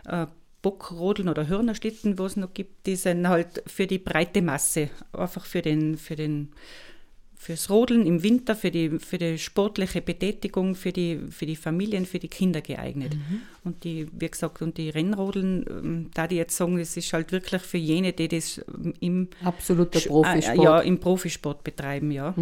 äh, 0.05 0.25
Bockrodeln 0.61 1.29
oder 1.29 1.47
Hörnerschlitten, 1.47 2.17
was 2.17 2.31
es 2.31 2.37
noch 2.37 2.53
gibt, 2.53 2.87
die 2.87 2.95
sind 2.95 3.27
halt 3.27 3.61
für 3.67 3.87
die 3.87 3.99
breite 3.99 4.41
Masse, 4.41 4.89
einfach 5.13 5.45
für 5.45 5.61
den, 5.61 5.97
für 5.97 6.15
den 6.15 6.51
fürs 7.37 7.69
Rodeln 7.69 8.05
im 8.05 8.23
Winter, 8.23 8.55
für 8.55 8.71
die, 8.71 8.99
für 8.99 9.17
die 9.17 9.37
sportliche 9.37 10.01
Betätigung, 10.01 10.75
für 10.75 10.91
die, 10.91 11.19
für 11.29 11.45
die 11.45 11.55
Familien, 11.55 12.05
für 12.05 12.19
die 12.19 12.27
Kinder 12.27 12.61
geeignet. 12.61 13.15
Und 13.67 13.83
die, 13.83 14.07
wie 14.11 14.29
gesagt, 14.29 14.61
und 14.61 14.77
die 14.77 14.89
Rennrodeln, 14.89 15.65
ähm, 15.69 16.11
da 16.13 16.27
die 16.27 16.37
jetzt 16.37 16.55
sagen, 16.55 16.77
das 16.77 16.95
ist 16.95 17.11
halt 17.13 17.31
wirklich 17.31 17.61
für 17.61 17.77
jene, 17.77 18.13
die 18.13 18.27
das 18.27 18.63
ähm, 18.73 18.93
im, 18.99 19.27
Absoluter 19.43 19.99
Profisport. 19.99 20.57
Äh, 20.57 20.63
ja, 20.63 20.79
im 20.79 20.99
Profisport 20.99 21.63
betreiben, 21.63 22.11
ja. 22.11 22.33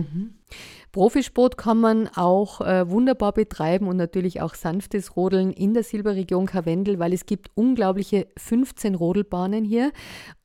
Profisport 0.95 1.57
kann 1.57 1.81
man 1.81 2.07
auch 2.15 2.61
äh, 2.61 2.89
wunderbar 2.89 3.33
betreiben 3.33 3.89
und 3.89 3.97
natürlich 3.97 4.41
auch 4.41 4.53
sanftes 4.53 5.17
Rodeln 5.17 5.51
in 5.51 5.73
der 5.73 5.83
Silberregion 5.83 6.45
Karwendel, 6.45 6.99
weil 6.99 7.11
es 7.11 7.25
gibt 7.25 7.51
unglaubliche 7.53 8.27
15 8.37 8.95
Rodelbahnen 8.95 9.65
hier 9.65 9.91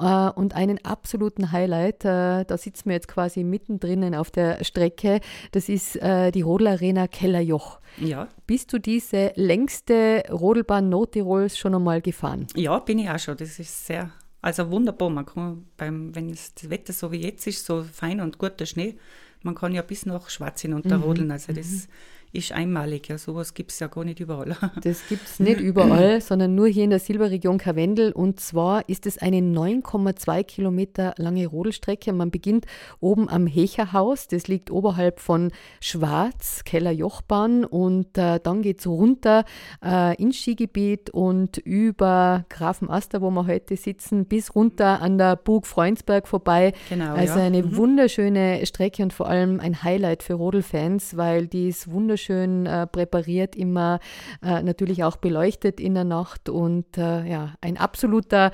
äh, 0.01 0.29
und 0.31 0.57
einen 0.57 0.85
absoluten 0.85 1.53
Highlight. 1.53 2.05
Äh, 2.05 2.45
da 2.47 2.59
sitzen 2.59 2.87
wir 2.89 2.95
jetzt 2.95 3.07
quasi 3.07 3.45
mittendrin 3.45 4.13
auf 4.13 4.33
der 4.33 4.65
Strecke. 4.65 5.21
Das 5.53 5.69
ist 5.69 5.95
äh, 6.03 6.33
die 6.33 6.43
Rodelarena 6.43 7.07
Kellerjoch. 7.07 7.79
Ja, 7.99 8.27
Bist 8.51 8.73
du 8.73 8.81
diese 8.81 9.31
längste 9.37 10.25
Rodelbahn 10.29 10.89
Nordtirols 10.89 11.57
schon 11.57 11.73
einmal 11.73 12.01
gefahren? 12.01 12.49
ja, 12.57 12.81
bin 12.81 12.99
ich 12.99 13.09
auch 13.09 13.17
schon. 13.17 13.37
Das 13.37 13.61
ist 13.61 13.87
sehr, 13.87 14.11
also 14.43 14.69
wunderbar. 14.73 15.09
Man 15.09 15.25
kann 15.25 15.67
beim, 15.77 16.13
wenn 16.17 16.31
es 16.31 16.53
das 16.55 16.69
Wetter 16.69 16.93
so 16.93 17.13
wie 17.13 17.23
jetzt 17.23 17.47
ist, 17.47 17.65
so 17.65 17.85
fein 17.85 18.21
und 18.21 18.39
guter 18.39 18.67
Schnee, 18.67 18.97
man 19.45 19.55
kann 19.55 19.73
ja 19.73 19.83
bis 19.83 20.05
nach 20.05 20.29
Schwarz 20.31 20.63
hinunterrodeln. 20.63 21.31
Also 21.31 21.53
das 21.53 21.87
ist 22.33 22.53
einmalig. 22.53 23.09
Ja, 23.09 23.19
sowas 23.19 23.55
gibt 23.55 23.73
es 23.73 23.79
ja 23.81 23.89
gar 23.89 24.05
nicht 24.05 24.21
überall. 24.21 24.57
Das 24.83 25.07
gibt 25.09 25.27
es 25.27 25.41
nicht 25.41 25.61
überall, 25.61 26.21
sondern 26.21 26.55
nur 26.55 26.69
hier 26.69 26.85
in 26.85 26.91
der 26.91 27.01
Silberregion 27.01 27.59
Karwendel. 27.59 28.13
Und 28.13 28.39
zwar 28.41 28.89
ist 28.89 29.05
es 29.07 29.19
eine 29.19 29.39
9,2 29.39 30.45
Kilometer 30.45 31.13
lange 31.19 31.47
Rodelstrecke. 31.47 32.13
Man 32.13 32.31
beginnt 32.31 32.67
oben 33.01 33.29
am 33.29 33.47
Hecherhaus, 33.47 34.29
das 34.29 34.47
liegt 34.49 34.71
oberhalb 34.71 35.19
von 35.19 35.51
Schwarz, 35.81 36.63
Keller-Jochbahn. 36.65 37.65
Und 37.65 38.17
äh, 38.17 38.39
dann 38.41 38.63
geht 38.63 38.79
es 38.81 38.87
runter 38.87 39.45
äh, 39.85 40.15
ins 40.23 40.37
Skigebiet 40.37 41.11
und 41.11 41.59
über 41.59 42.45
Grafenaster, 42.49 43.21
wo 43.23 43.31
wir 43.31 43.47
heute 43.47 43.77
sitzen, 43.77 44.27
bis 44.27 44.55
runter 44.55 45.03
an 45.03 45.19
der 45.19 45.35
Burg 45.37 45.67
Freundsberg 45.67 46.29
vorbei. 46.29 46.73
Genau, 46.89 47.15
Also 47.15 47.39
ja. 47.39 47.45
eine 47.47 47.63
Mhm. 47.65 47.77
wunderschöne 47.77 48.65
Strecke 48.67 49.03
und 49.03 49.13
vor 49.13 49.29
allem 49.29 49.59
ein 49.61 49.83
Highlight 49.83 50.23
für 50.23 50.35
Rodelfans, 50.35 51.17
weil 51.17 51.47
die 51.49 51.69
ist 51.69 51.91
wunderschön 51.91 52.20
äh, 52.29 52.87
präpariert, 52.87 53.57
immer 53.57 54.01
äh, 54.43 54.63
natürlich 54.63 55.03
auch 55.05 55.17
beleuchtet 55.17 55.81
in 55.81 55.95
der 55.95 56.05
Nacht 56.05 56.49
und 56.49 56.99
äh, 56.99 57.25
ja, 57.27 57.55
ein 57.61 57.77
absoluter 57.79 58.53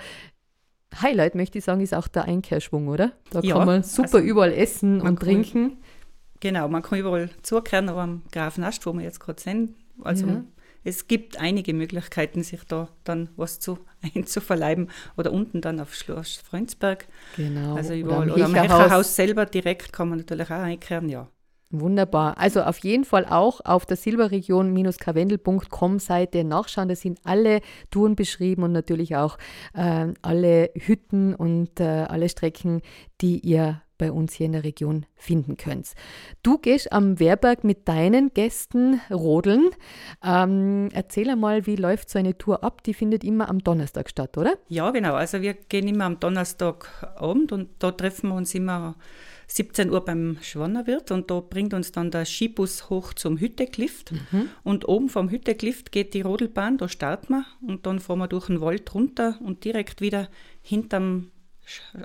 Highlight, 1.02 1.34
möchte 1.34 1.58
ich 1.58 1.64
sagen, 1.64 1.80
ist 1.80 1.94
auch 1.94 2.08
der 2.08 2.24
Einkehrschwung, 2.24 2.88
oder? 2.88 3.12
Da 3.30 3.40
Ja, 3.40 3.56
kann 3.58 3.66
man 3.66 3.82
super 3.82 4.04
also 4.16 4.18
überall 4.18 4.52
essen 4.52 5.00
und 5.00 5.06
kann- 5.06 5.16
trinken. 5.16 5.76
Genau, 6.40 6.68
man 6.68 6.82
kann 6.82 6.98
überall 6.98 7.30
zukehren, 7.42 7.88
aber 7.88 8.02
am 8.02 8.22
Grafenast, 8.30 8.84
wo 8.86 8.92
wir 8.92 9.02
jetzt 9.02 9.20
gerade 9.20 9.40
sind, 9.40 9.74
also 10.02 10.26
Ja. 10.26 10.44
es 10.84 11.08
gibt 11.08 11.40
einige 11.40 11.72
Möglichkeiten, 11.74 12.42
sich 12.42 12.62
da 12.64 12.88
dann 13.04 13.30
was 13.36 13.58
zu 13.58 13.78
einzuverleiben 14.14 14.90
oder 15.16 15.32
unten 15.32 15.60
dann 15.60 15.80
auf 15.80 15.94
Schloss 15.94 16.36
Freundsberg. 16.36 17.08
Genau. 17.36 17.74
Also 17.74 17.94
überall. 17.94 18.30
Oder 18.30 18.44
am. 18.44 18.54
Hecherhaus 18.54 19.16
selber 19.16 19.46
direkt 19.46 19.92
kann 19.92 20.08
man 20.10 20.18
natürlich 20.18 20.46
auch 20.46 20.50
einkehren, 20.62 21.08
ja. 21.08 21.28
Wunderbar. 21.70 22.38
Also 22.38 22.62
auf 22.62 22.78
jeden 22.78 23.04
Fall 23.04 23.26
auch 23.26 23.60
auf 23.64 23.86
der 23.86 23.96
silberregion-karwendel.com 23.96 25.98
Seite 25.98 26.44
nachschauen. 26.44 26.88
Da 26.88 26.94
sind 26.94 27.18
alle 27.24 27.60
Touren 27.90 28.14
beschrieben 28.14 28.62
und 28.62 28.70
natürlich 28.70 29.16
auch 29.16 29.36
äh, 29.74 30.14
alle 30.22 30.70
Hütten 30.74 31.34
und 31.34 31.80
äh, 31.80 32.06
alle 32.08 32.28
Strecken, 32.28 32.82
die 33.20 33.40
ihr 33.40 33.82
bei 33.98 34.12
uns 34.12 34.34
hier 34.34 34.46
in 34.46 34.52
der 34.52 34.64
Region 34.64 35.06
finden 35.14 35.56
könnt. 35.56 35.92
Du 36.42 36.58
gehst 36.58 36.92
am 36.92 37.18
Wehrberg 37.18 37.64
mit 37.64 37.88
deinen 37.88 38.32
Gästen 38.32 39.00
rodeln. 39.10 39.70
Ähm, 40.22 40.88
erzähl 40.92 41.30
einmal, 41.30 41.66
wie 41.66 41.76
läuft 41.76 42.10
so 42.10 42.18
eine 42.18 42.36
Tour 42.36 42.62
ab? 42.62 42.82
Die 42.84 42.94
findet 42.94 43.24
immer 43.24 43.48
am 43.48 43.60
Donnerstag 43.60 44.10
statt, 44.10 44.36
oder? 44.38 44.56
Ja, 44.68 44.90
genau. 44.90 45.14
Also 45.14 45.42
wir 45.42 45.54
gehen 45.54 45.88
immer 45.88 46.04
am 46.04 46.20
Donnerstagabend 46.20 47.52
und 47.52 47.70
da 47.78 47.90
treffen 47.90 48.28
wir 48.28 48.36
uns 48.36 48.54
immer 48.54 48.96
17 49.48 49.90
Uhr 49.90 50.04
beim 50.04 50.38
Schwannerwirt 50.42 51.10
und 51.10 51.30
da 51.30 51.40
bringt 51.40 51.72
uns 51.72 51.92
dann 51.92 52.10
der 52.10 52.24
Skibus 52.24 52.90
hoch 52.90 53.12
zum 53.14 53.38
Hütteklift. 53.38 54.12
Mhm. 54.12 54.48
Und 54.64 54.88
oben 54.88 55.08
vom 55.08 55.30
Hütteklift 55.30 55.92
geht 55.92 56.14
die 56.14 56.22
Rodelbahn, 56.22 56.78
da 56.78 56.88
starten 56.88 57.34
wir 57.34 57.46
und 57.60 57.86
dann 57.86 58.00
fahren 58.00 58.18
wir 58.18 58.28
durch 58.28 58.46
den 58.46 58.60
Wald 58.60 58.92
runter 58.94 59.38
und 59.40 59.64
direkt 59.64 60.00
wieder 60.00 60.28
hinterm 60.62 61.30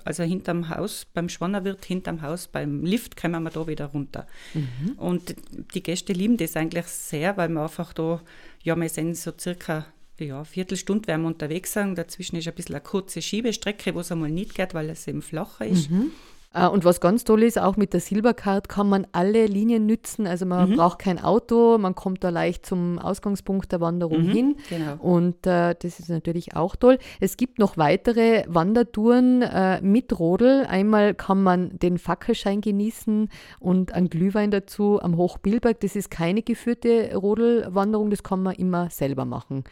also 0.06 0.24
hinterm 0.24 0.70
Haus, 0.70 1.06
beim 1.14 1.30
Schwannerwirt, 1.30 1.86
hinterm 1.86 2.24
Haus, 2.24 2.48
beim 2.48 2.84
Lift 2.84 3.16
kommen 3.16 3.44
wir 3.44 3.52
da 3.52 3.68
wieder 3.68 3.86
runter. 3.86 4.26
Mhm. 4.56 4.94
Und 4.98 5.36
die 5.76 5.84
Gäste 5.84 6.14
lieben 6.14 6.38
das 6.38 6.56
eigentlich 6.56 6.88
sehr, 6.88 7.38
weil 7.38 7.50
wir 7.50 7.62
einfach 7.62 7.94
da, 7.94 8.22
ja, 8.64 8.76
wir 8.76 8.90
sind 8.90 9.16
so 9.16 9.32
circa 9.40 9.86
ja, 10.20 10.38
eine 10.38 10.46
Viertelstunde 10.46 11.08
werden 11.08 11.24
wir 11.24 11.28
unterwegs 11.28 11.74
sein. 11.74 11.96
Dazwischen 11.96 12.36
ist 12.36 12.48
ein 12.48 12.54
bisschen 12.54 12.76
eine 12.76 12.84
kurze 12.84 13.22
Schiebestrecke, 13.22 13.96
wo 13.96 14.02
es 14.02 14.12
einmal 14.12 14.30
nicht 14.30 14.56
geht, 14.56 14.74
weil 14.74 14.90
es 14.90 15.08
eben 15.08 15.22
flacher 15.22 15.66
ist. 15.66 15.90
Mhm. 15.90 16.12
Äh, 16.54 16.68
und 16.68 16.84
was 16.84 17.00
ganz 17.00 17.24
toll 17.24 17.44
ist, 17.44 17.60
auch 17.60 17.78
mit 17.78 17.94
der 17.94 18.00
Silbercard 18.00 18.68
kann 18.68 18.90
man 18.90 19.08
alle 19.12 19.46
Linien 19.46 19.86
nützen. 19.86 20.28
Also 20.28 20.46
man 20.46 20.70
mhm. 20.70 20.76
braucht 20.76 21.00
kein 21.00 21.20
Auto, 21.20 21.78
man 21.78 21.96
kommt 21.96 22.24
da 22.24 22.30
leicht 22.30 22.66
zum 22.66 23.00
Ausgangspunkt 23.00 23.72
der 23.72 23.82
Wanderung 23.82 24.24
mhm, 24.24 24.32
hin. 24.32 24.56
Genau. 24.70 24.96
Und 25.00 25.48
äh, 25.48 25.76
das 25.80 26.00
ist 26.00 26.10
natürlich 26.10 26.56
auch 26.56 26.76
toll. 26.76 26.98
Es 27.20 27.38
gibt 27.38 27.60
noch 27.60 27.78
weitere 27.78 28.44
Wandertouren 28.48 29.42
äh, 29.42 29.82
mit 29.82 30.18
Rodel. 30.20 30.66
Einmal 30.66 31.14
kann 31.14 31.42
man 31.42 31.78
den 31.80 31.98
Fackelschein 31.98 32.62
genießen 32.62 33.30
und 33.60 33.94
einen 33.94 34.10
Glühwein 34.10 34.52
dazu 34.52 35.02
am 35.02 35.18
Hochbilberg. 35.18 35.80
Das 35.80 35.96
ist 35.96 36.12
keine 36.12 36.42
geführte 36.42 37.16
Rodelwanderung, 37.16 38.10
das 38.10 38.24
kann 38.24 38.44
man 38.44 38.56
immer 38.56 38.90
selber 38.90 39.26
machen. 39.26 39.64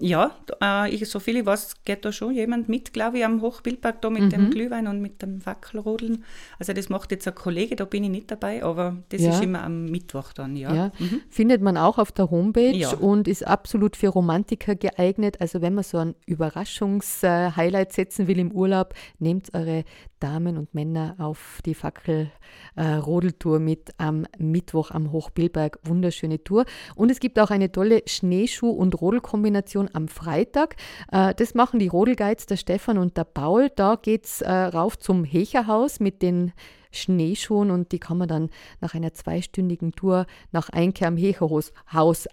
Ja, 0.00 0.32
äh, 0.60 0.92
ich, 0.92 1.08
so 1.08 1.20
viel 1.20 1.36
ich 1.36 1.46
weiß, 1.46 1.84
geht 1.84 2.04
da 2.04 2.10
schon 2.10 2.34
jemand 2.34 2.68
mit, 2.68 2.92
glaube 2.92 3.18
ich, 3.18 3.24
am 3.24 3.40
Hochbildberg 3.40 4.02
da 4.02 4.10
mit 4.10 4.24
mhm. 4.24 4.30
dem 4.30 4.50
Glühwein 4.50 4.88
und 4.88 5.00
mit 5.00 5.22
dem 5.22 5.46
Wackelrodeln. 5.46 6.24
Also 6.58 6.72
das 6.72 6.88
macht 6.88 7.12
jetzt 7.12 7.28
ein 7.28 7.34
Kollege, 7.34 7.76
da 7.76 7.84
bin 7.84 8.02
ich 8.02 8.10
nicht 8.10 8.30
dabei, 8.30 8.64
aber 8.64 8.96
das 9.10 9.22
ja. 9.22 9.30
ist 9.30 9.42
immer 9.42 9.62
am 9.62 9.86
Mittwoch 9.86 10.32
dann, 10.32 10.56
ja. 10.56 10.74
ja. 10.74 10.92
Mhm. 10.98 11.20
Findet 11.28 11.62
man 11.62 11.76
auch 11.76 11.98
auf 11.98 12.10
der 12.10 12.28
Homepage 12.30 12.76
ja. 12.76 12.90
und 12.90 13.28
ist 13.28 13.46
absolut 13.46 13.96
für 13.96 14.08
Romantiker 14.08 14.74
geeignet. 14.74 15.40
Also 15.40 15.62
wenn 15.62 15.74
man 15.74 15.84
so 15.84 15.98
ein 15.98 16.16
Überraschungs-Highlight 16.26 17.92
setzen 17.92 18.26
will 18.26 18.40
im 18.40 18.50
Urlaub, 18.50 18.94
nehmt 19.20 19.54
eure 19.54 19.84
Damen 20.24 20.56
und 20.56 20.72
Männer 20.72 21.16
auf 21.18 21.60
die 21.66 21.74
Fackel-Rodeltour 21.74 23.58
mit 23.58 23.90
am 23.98 24.24
Mittwoch 24.38 24.90
am 24.90 25.12
Hochbillberg. 25.12 25.78
Wunderschöne 25.84 26.42
Tour. 26.42 26.64
Und 26.94 27.10
es 27.10 27.20
gibt 27.20 27.38
auch 27.38 27.50
eine 27.50 27.70
tolle 27.70 28.04
Schneeschuh- 28.06 28.70
und 28.70 28.98
Rodelkombination 28.98 29.90
am 29.92 30.08
Freitag. 30.08 30.76
Äh, 31.12 31.34
das 31.34 31.52
machen 31.52 31.78
die 31.78 31.88
Rodelguides, 31.88 32.46
der 32.46 32.56
Stefan 32.56 32.96
und 32.96 33.18
der 33.18 33.24
Paul. 33.24 33.68
Da 33.76 33.96
geht 33.96 34.24
es 34.24 34.40
äh, 34.40 34.50
rauf 34.50 34.98
zum 34.98 35.24
Hecherhaus 35.24 36.00
mit 36.00 36.22
den 36.22 36.52
Schneeschuhen 36.90 37.70
und 37.70 37.92
die 37.92 37.98
kann 37.98 38.16
man 38.16 38.28
dann 38.28 38.48
nach 38.80 38.94
einer 38.94 39.12
zweistündigen 39.12 39.92
Tour 39.92 40.24
nach 40.52 40.70
Einkehr 40.70 41.08
am 41.08 41.18
Hecherhaus 41.18 41.72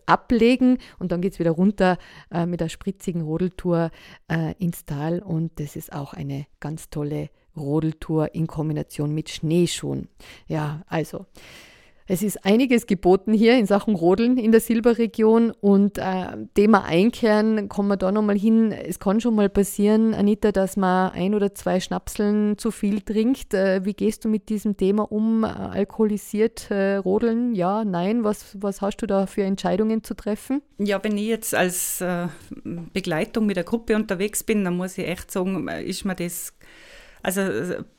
ablegen 0.05 0.77
und 0.97 1.11
dann 1.11 1.19
geht 1.19 1.33
es 1.33 1.39
wieder 1.39 1.51
runter 1.51 1.97
äh, 2.31 2.45
mit 2.45 2.61
der 2.61 2.69
spritzigen 2.69 3.23
Rodeltour 3.23 3.91
äh, 4.29 4.53
ins 4.59 4.85
Tal 4.85 5.19
und 5.19 5.59
das 5.59 5.75
ist 5.75 5.91
auch 5.91 6.13
eine 6.13 6.45
ganz 6.61 6.89
tolle 6.89 7.29
Rodeltour 7.55 8.33
in 8.33 8.47
Kombination 8.47 9.13
mit 9.13 9.29
Schneeschuhen. 9.29 10.07
Ja, 10.47 10.81
also 10.87 11.25
es 12.13 12.23
ist 12.23 12.45
einiges 12.45 12.87
geboten 12.87 13.31
hier 13.31 13.57
in 13.57 13.65
Sachen 13.65 13.95
Rodeln 13.95 14.37
in 14.37 14.51
der 14.51 14.59
Silberregion 14.59 15.51
und 15.51 15.97
äh, 15.97 16.45
Thema 16.55 16.83
Einkehren, 16.83 17.69
kommen 17.69 17.87
wir 17.87 17.95
da 17.95 18.11
nochmal 18.11 18.37
hin. 18.37 18.73
Es 18.73 18.99
kann 18.99 19.21
schon 19.21 19.33
mal 19.33 19.47
passieren, 19.47 20.13
Anita, 20.13 20.51
dass 20.51 20.75
man 20.75 21.13
ein 21.13 21.33
oder 21.35 21.55
zwei 21.55 21.79
Schnapseln 21.79 22.57
zu 22.57 22.69
viel 22.71 22.99
trinkt. 22.99 23.53
Äh, 23.53 23.85
wie 23.85 23.93
gehst 23.93 24.25
du 24.25 24.27
mit 24.27 24.49
diesem 24.49 24.75
Thema 24.75 25.09
um? 25.09 25.45
Äh, 25.45 25.47
alkoholisiert 25.47 26.69
äh, 26.69 26.95
Rodeln? 26.95 27.55
Ja, 27.55 27.85
nein? 27.85 28.25
Was, 28.25 28.57
was 28.59 28.81
hast 28.81 28.97
du 28.97 29.07
da 29.07 29.25
für 29.25 29.43
Entscheidungen 29.43 30.03
zu 30.03 30.13
treffen? 30.13 30.61
Ja, 30.79 31.01
wenn 31.03 31.17
ich 31.17 31.27
jetzt 31.27 31.55
als 31.55 32.01
äh, 32.01 32.27
Begleitung 32.91 33.45
mit 33.45 33.55
der 33.55 33.63
Gruppe 33.63 33.95
unterwegs 33.95 34.43
bin, 34.43 34.65
dann 34.65 34.75
muss 34.75 34.97
ich 34.97 35.07
echt 35.07 35.31
sagen, 35.31 35.69
äh, 35.69 35.81
ist 35.81 36.03
mir 36.03 36.15
das 36.15 36.51
also 37.23 37.41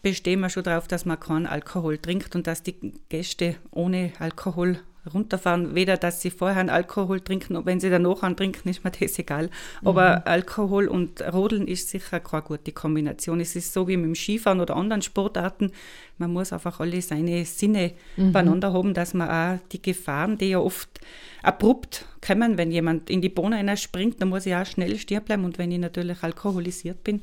bestehen 0.03 0.41
wir 0.41 0.51
schon 0.51 0.65
darauf, 0.65 0.89
dass 0.89 1.05
man 1.05 1.21
keinen 1.21 1.47
Alkohol 1.47 1.99
trinkt 1.99 2.35
und 2.35 2.47
dass 2.47 2.63
die 2.63 2.93
Gäste 3.09 3.57
ohne 3.71 4.13
Alkohol 4.19 4.79
runterfahren. 5.13 5.75
Weder, 5.75 5.97
dass 5.97 6.21
sie 6.21 6.31
vorher 6.31 6.61
einen 6.61 6.71
Alkohol 6.71 7.21
trinken 7.21 7.57
und 7.57 7.67
wenn 7.67 7.81
sie 7.81 7.91
danach 7.91 8.23
einen 8.23 8.37
trinken, 8.37 8.69
ist 8.69 8.85
mir 8.85 8.91
das 9.01 9.19
egal. 9.19 9.51
Aber 9.85 10.17
mhm. 10.17 10.23
Alkohol 10.25 10.89
und 10.89 11.21
Rodeln 11.33 11.67
ist 11.67 11.89
sicher 11.89 12.21
keine 12.21 12.43
gute 12.43 12.73
Kombination. 12.73 13.41
Es 13.41 13.57
ist 13.57 13.73
so 13.73 13.89
wie 13.89 13.97
mit 13.97 14.07
dem 14.07 14.15
Skifahren 14.15 14.61
oder 14.61 14.77
anderen 14.77 15.03
Sportarten. 15.03 15.73
Man 16.19 16.33
muss 16.33 16.53
einfach 16.53 16.79
alle 16.79 17.03
seine 17.03 17.45
Sinne 17.45 17.93
mhm. 18.17 18.33
beieinander 18.33 18.73
haben, 18.73 18.95
dass 18.95 19.15
man 19.15 19.29
auch 19.29 19.67
die 19.71 19.83
Gefahren, 19.83 20.39
die 20.39 20.51
ja 20.51 20.59
oft 20.59 21.01
abrupt 21.43 22.07
kommen, 22.25 22.57
wenn 22.57 22.71
jemand 22.71 23.11
in 23.11 23.21
die 23.21 23.29
Bohne 23.29 23.77
springt, 23.77 24.21
dann 24.21 24.29
muss 24.29 24.47
ich 24.47 24.55
auch 24.55 24.67
schnell 24.67 24.97
stehen 24.99 25.23
bleiben. 25.25 25.45
Und 25.45 25.59
wenn 25.59 25.73
ich 25.73 25.81
natürlich 25.81 26.23
alkoholisiert 26.23 27.03
bin, 27.03 27.23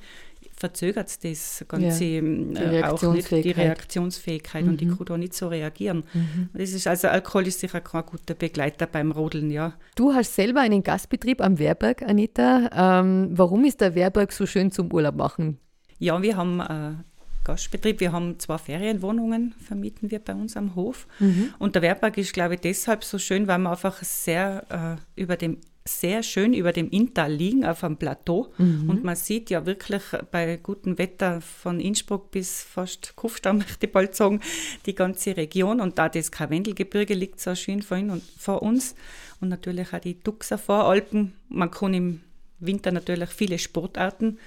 verzögert 0.60 1.08
es 1.08 1.19
das 1.19 1.65
Ganze 1.67 2.04
ja, 2.04 2.19
ähm, 2.19 2.56
äh, 2.56 2.84
auch 2.84 3.02
nicht, 3.13 3.32
die 3.32 3.52
Reaktionsfähigkeit 3.52 4.65
mhm. 4.65 4.72
und 4.72 4.82
ich 4.82 4.89
kann 4.89 5.06
da 5.06 5.17
nicht 5.17 5.34
so 5.34 5.48
reagieren. 5.48 6.04
Mhm. 6.13 6.50
Das 6.54 6.72
ist 6.72 6.86
also 6.86 7.08
Alkohol 7.08 7.48
ist 7.48 7.62
sicher 7.62 7.80
kein 7.80 8.06
guter 8.06 8.34
Begleiter 8.34 8.86
beim 8.86 9.12
Rodeln, 9.12 9.52
ja. 9.52 9.74
Du 9.95 10.13
hast 10.13 10.36
selber 10.36 10.60
einen 10.60 10.84
Gastbetrieb 10.84 11.41
am 11.41 11.60
Wehrberg, 11.60 12.04
Anita. 12.04 13.00
Ähm, 13.00 13.30
warum 13.32 13.63
ist 13.63 13.80
der 13.80 13.95
Wehrberg 13.95 14.34
so 14.34 14.45
schön 14.45 14.72
zum 14.72 14.91
Urlaub 14.91 15.15
machen? 15.15 15.60
Ja, 15.98 16.22
wir 16.22 16.36
haben 16.36 16.60
äh, 16.60 17.04
Gastbetrieb. 17.45 18.00
Wir 18.00 18.12
haben 18.12 18.38
zwei 18.39 18.58
Ferienwohnungen, 18.58 19.56
vermieten 19.60 20.12
wir 20.12 20.19
bei 20.19 20.34
uns 20.34 20.58
am 20.58 20.76
Hof. 20.76 21.08
Mhm. 21.19 21.54
Und 21.58 21.76
der 21.76 21.82
Wehrberg 21.82 22.17
ist, 22.17 22.34
glaube 22.34 22.56
ich, 22.56 22.62
deshalb 22.62 23.04
so 23.04 23.17
schön, 23.17 23.48
weil 23.48 23.60
man 23.60 23.72
einfach 23.72 24.04
sehr 24.04 24.98
äh, 25.15 25.22
über 25.22 25.38
dem 25.38 25.58
sehr 25.86 26.24
schön 26.24 26.54
über 26.54 26.72
dem 26.72 26.89
Inntal 26.89 27.32
liegen, 27.32 27.65
auf 27.65 27.84
einem 27.84 27.98
Plateau. 27.98 28.52
Mhm. 28.58 28.89
Und 28.89 29.04
man 29.04 29.15
sieht 29.15 29.50
ja 29.50 29.65
wirklich 29.65 30.04
bei 30.32 30.58
gutem 30.58 30.98
Wetter 30.98 31.42
von 31.42 31.80
Innsbruck 31.80 32.32
bis 32.32 32.62
fast 32.63 33.15
Kufstein, 33.15 33.58
möchte 33.60 33.88
ich 33.88 33.92
bald 33.92 34.15
sagen, 34.15 34.42
die 34.86 34.96
ganze 34.96 35.36
Region. 35.36 35.82
Und 35.82 35.98
da 35.98 36.10
das 36.10 36.32
Karwendelgebirge 36.32 37.13
liegt 37.13 37.39
so 37.39 37.56
schön 37.56 37.82
vor, 37.82 37.98
und 37.98 38.24
vor 38.38 38.62
uns. 38.62 38.96
Und 39.42 39.50
natürlich 39.50 39.94
auch 39.94 40.00
die 40.00 40.20
Duxer 40.20 40.58
Voralpen. 40.58 41.34
Man 41.50 41.72
kann 41.72 41.94
im 41.94 42.22
Winter 42.60 42.92
natürlich 42.92 43.30
viele 43.30 43.58
Sportarten 43.58 44.38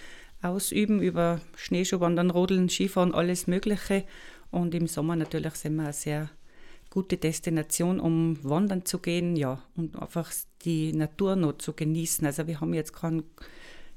ausüben, 0.42 1.00
über 1.00 1.40
Schneeschuhwandern, 1.56 2.30
Rodeln, 2.30 2.68
Skifahren, 2.68 3.14
alles 3.14 3.46
Mögliche. 3.46 4.04
Und 4.50 4.74
im 4.74 4.86
Sommer 4.86 5.16
natürlich 5.16 5.54
sind 5.54 5.76
wir 5.76 5.92
sehr 5.92 6.28
gute 6.92 7.16
Destination, 7.16 7.98
um 8.00 8.36
wandern 8.44 8.84
zu 8.84 8.98
gehen, 8.98 9.34
ja, 9.34 9.62
und 9.76 10.00
einfach 10.00 10.30
die 10.60 10.92
Natur 10.92 11.36
noch 11.36 11.54
zu 11.54 11.72
genießen. 11.72 12.26
Also 12.26 12.46
wir 12.46 12.60
haben 12.60 12.74
jetzt 12.74 12.92
keinen 12.92 13.24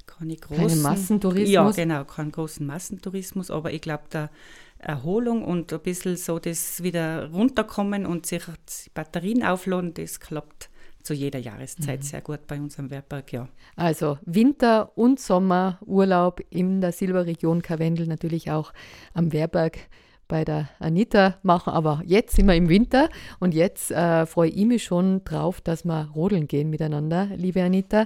keine 0.05 0.37
großen 0.37 0.67
Keinen 0.67 0.81
Massentourismus. 0.81 1.49
Ja, 1.51 1.71
genau, 1.71 2.05
keinen 2.05 2.31
großen 2.31 2.65
Massentourismus, 2.65 3.51
aber 3.51 3.73
ich 3.73 3.81
glaube, 3.81 4.03
der 4.13 4.29
Erholung 4.77 5.43
und 5.43 5.73
ein 5.73 5.79
bisschen 5.81 6.15
so 6.15 6.39
das 6.39 6.83
wieder 6.83 7.31
runterkommen 7.31 8.05
und 8.05 8.25
sich 8.25 8.43
die 8.45 8.89
Batterien 8.93 9.43
aufladen, 9.43 9.93
das 9.93 10.19
klappt 10.19 10.69
zu 11.01 11.13
jeder 11.13 11.39
Jahreszeit 11.39 11.99
mhm. 11.99 12.03
sehr 12.03 12.21
gut 12.21 12.47
bei 12.47 12.59
unserem 12.59 12.91
Werkberg, 12.91 13.33
ja. 13.33 13.49
Also 13.75 14.19
Winter- 14.25 14.97
und 14.97 15.19
Sommerurlaub 15.19 16.41
in 16.49 16.81
der 16.81 16.91
Silberregion 16.91 17.61
Karwendel, 17.61 18.07
natürlich 18.07 18.51
auch 18.51 18.73
am 19.13 19.33
Wehrberg 19.33 19.79
bei 20.27 20.45
der 20.45 20.69
Anita 20.79 21.35
machen, 21.43 21.73
aber 21.73 22.01
jetzt 22.05 22.35
sind 22.35 22.47
wir 22.47 22.55
im 22.55 22.69
Winter 22.69 23.09
und 23.39 23.53
jetzt 23.53 23.91
äh, 23.91 24.25
freue 24.25 24.49
ich 24.49 24.65
mich 24.65 24.83
schon 24.83 25.23
drauf, 25.23 25.61
dass 25.61 25.85
wir 25.85 26.09
rodeln 26.15 26.47
gehen 26.47 26.69
miteinander, 26.69 27.29
liebe 27.35 27.63
Anita. 27.63 28.05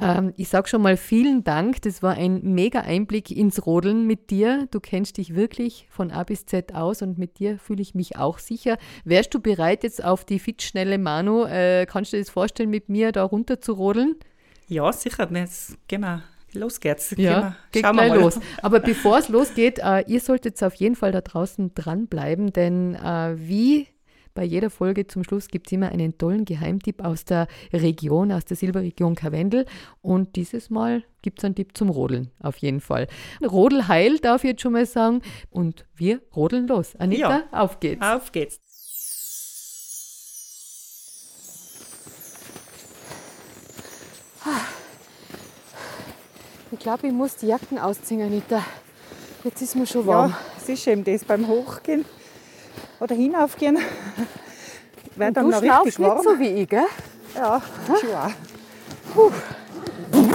Ähm, 0.00 0.32
ich 0.36 0.48
sage 0.48 0.68
schon 0.68 0.82
mal 0.82 0.96
vielen 0.96 1.44
Dank, 1.44 1.82
das 1.82 2.02
war 2.02 2.14
ein 2.14 2.40
mega 2.42 2.80
Einblick 2.80 3.30
ins 3.30 3.66
Rodeln 3.66 4.06
mit 4.06 4.30
dir. 4.30 4.66
Du 4.70 4.80
kennst 4.80 5.16
dich 5.16 5.34
wirklich 5.34 5.86
von 5.90 6.10
A 6.10 6.24
bis 6.24 6.46
Z 6.46 6.74
aus 6.74 7.02
und 7.02 7.18
mit 7.18 7.38
dir 7.38 7.58
fühle 7.58 7.82
ich 7.82 7.94
mich 7.94 8.16
auch 8.16 8.38
sicher. 8.38 8.76
Wärst 9.04 9.34
du 9.34 9.40
bereit 9.40 9.82
jetzt 9.82 10.04
auf 10.04 10.24
die 10.24 10.38
fit 10.38 10.62
schnelle 10.62 10.98
Manu? 10.98 11.44
Äh, 11.44 11.86
kannst 11.86 12.12
du 12.12 12.16
dir 12.16 12.22
das 12.22 12.30
vorstellen, 12.30 12.70
mit 12.70 12.88
mir 12.88 13.12
da 13.12 13.24
runter 13.24 13.60
zu 13.60 13.72
rodeln? 13.72 14.16
Ja, 14.68 14.92
sicher. 14.92 15.28
Jetzt 15.32 15.76
gehen 15.88 16.04
Los 16.52 16.80
geht's. 16.80 17.14
Ja, 17.16 17.56
geht 17.72 17.84
Schauen 17.84 17.96
gleich 17.96 18.14
los. 18.14 18.40
Aber 18.62 18.80
bevor 18.80 19.18
es 19.18 19.28
losgeht, 19.28 19.78
äh, 19.78 20.04
ihr 20.06 20.20
solltet 20.20 20.62
auf 20.62 20.74
jeden 20.74 20.96
Fall 20.96 21.12
da 21.12 21.20
draußen 21.20 21.74
dranbleiben, 21.74 22.52
denn 22.52 22.94
äh, 22.94 23.34
wie 23.36 23.86
bei 24.34 24.44
jeder 24.44 24.70
Folge 24.70 25.06
zum 25.06 25.24
Schluss 25.24 25.48
gibt 25.48 25.66
es 25.66 25.72
immer 25.72 25.90
einen 25.90 26.16
tollen 26.16 26.44
Geheimtipp 26.44 27.04
aus 27.04 27.24
der 27.24 27.48
Region, 27.72 28.32
aus 28.32 28.44
der 28.44 28.56
Silberregion 28.56 29.14
Karwendel. 29.14 29.66
Und 30.02 30.36
dieses 30.36 30.70
Mal 30.70 31.02
gibt 31.22 31.40
es 31.40 31.44
einen 31.44 31.54
Tipp 31.54 31.76
zum 31.76 31.90
Rodeln, 31.90 32.30
auf 32.40 32.56
jeden 32.58 32.80
Fall. 32.80 33.08
Rodelheil 33.42 34.18
darf 34.18 34.44
ich 34.44 34.50
jetzt 34.50 34.62
schon 34.62 34.72
mal 34.72 34.86
sagen. 34.86 35.22
Und 35.50 35.84
wir 35.94 36.20
rodeln 36.34 36.68
los. 36.68 36.94
Anita, 36.96 37.28
ja, 37.28 37.44
auf 37.50 37.80
geht's. 37.80 38.02
Auf 38.02 38.32
geht's. 38.32 38.60
Ich 46.72 46.78
glaube, 46.78 47.08
ich 47.08 47.12
muss 47.12 47.34
die 47.36 47.48
Jacken 47.48 47.78
ausziehen, 47.78 48.22
Anita. 48.22 48.62
Jetzt 49.42 49.60
ist 49.60 49.74
mir 49.74 49.86
schon 49.86 50.06
warm. 50.06 50.30
Ja, 50.30 50.38
es 50.56 50.68
ist 50.68 50.86
eben 50.86 51.02
das 51.02 51.24
beim 51.24 51.48
Hochgehen 51.48 52.04
oder 53.00 53.14
hinaufgehen. 53.14 53.78
Wird 55.16 55.36
dann 55.36 55.48
noch 55.48 55.60
richtig 55.60 55.98
warm. 55.98 56.16
nicht 56.18 56.24
so 56.24 56.38
wie 56.38 56.48
ich, 56.48 56.68
gell? 56.68 56.86
Ja, 57.34 57.60
schon 57.86 58.14
auch. 58.14 58.30
Puh. 59.14 59.32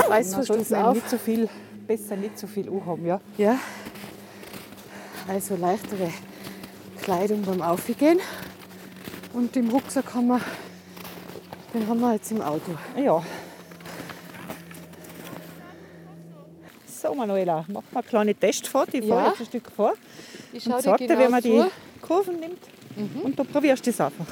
Reißverschluss 0.10 0.74
auf. 0.74 0.96
Nicht 0.96 1.10
so 1.10 1.18
viel, 1.18 1.50
besser 1.88 2.18
nicht 2.18 2.38
so 2.38 2.48
viel 2.48 2.70
haben, 2.86 3.06
ja. 3.06 3.22
Ja. 3.38 3.58
Also 5.28 5.56
leichtere 5.56 6.12
Kleidung 7.02 7.44
beim 7.44 7.62
Aufgehen. 7.62 8.20
Und 9.34 9.56
im 9.56 9.70
Rucksack 9.70 10.14
haben 10.14 10.28
wir, 10.28 10.42
den 11.74 11.88
haben 11.88 12.00
wir 12.00 12.14
jetzt 12.14 12.32
im 12.32 12.42
Auto. 12.42 12.72
Ja. 12.98 13.24
So, 17.06 17.14
Manuela, 17.14 17.64
mach 17.68 17.84
mal 17.92 18.00
eine 18.00 18.04
kleine 18.04 18.36
Testfahrt. 18.36 18.94
Ich 18.94 19.08
fahre 19.08 19.30
jetzt 19.30 19.42
ein 19.42 19.46
Stück 19.46 19.72
vor. 19.76 19.94
Ich 20.52 20.66
und 20.66 20.82
sag 20.82 20.98
dir, 20.98 21.20
wie 21.20 21.28
man 21.28 21.42
die 21.42 21.64
Kurven 22.02 22.40
nimmt. 22.40 22.60
Mhm. 22.96 23.22
Und 23.22 23.38
du 23.38 23.44
probierst 23.44 23.88
es 23.88 24.02
einfach. 24.02 24.26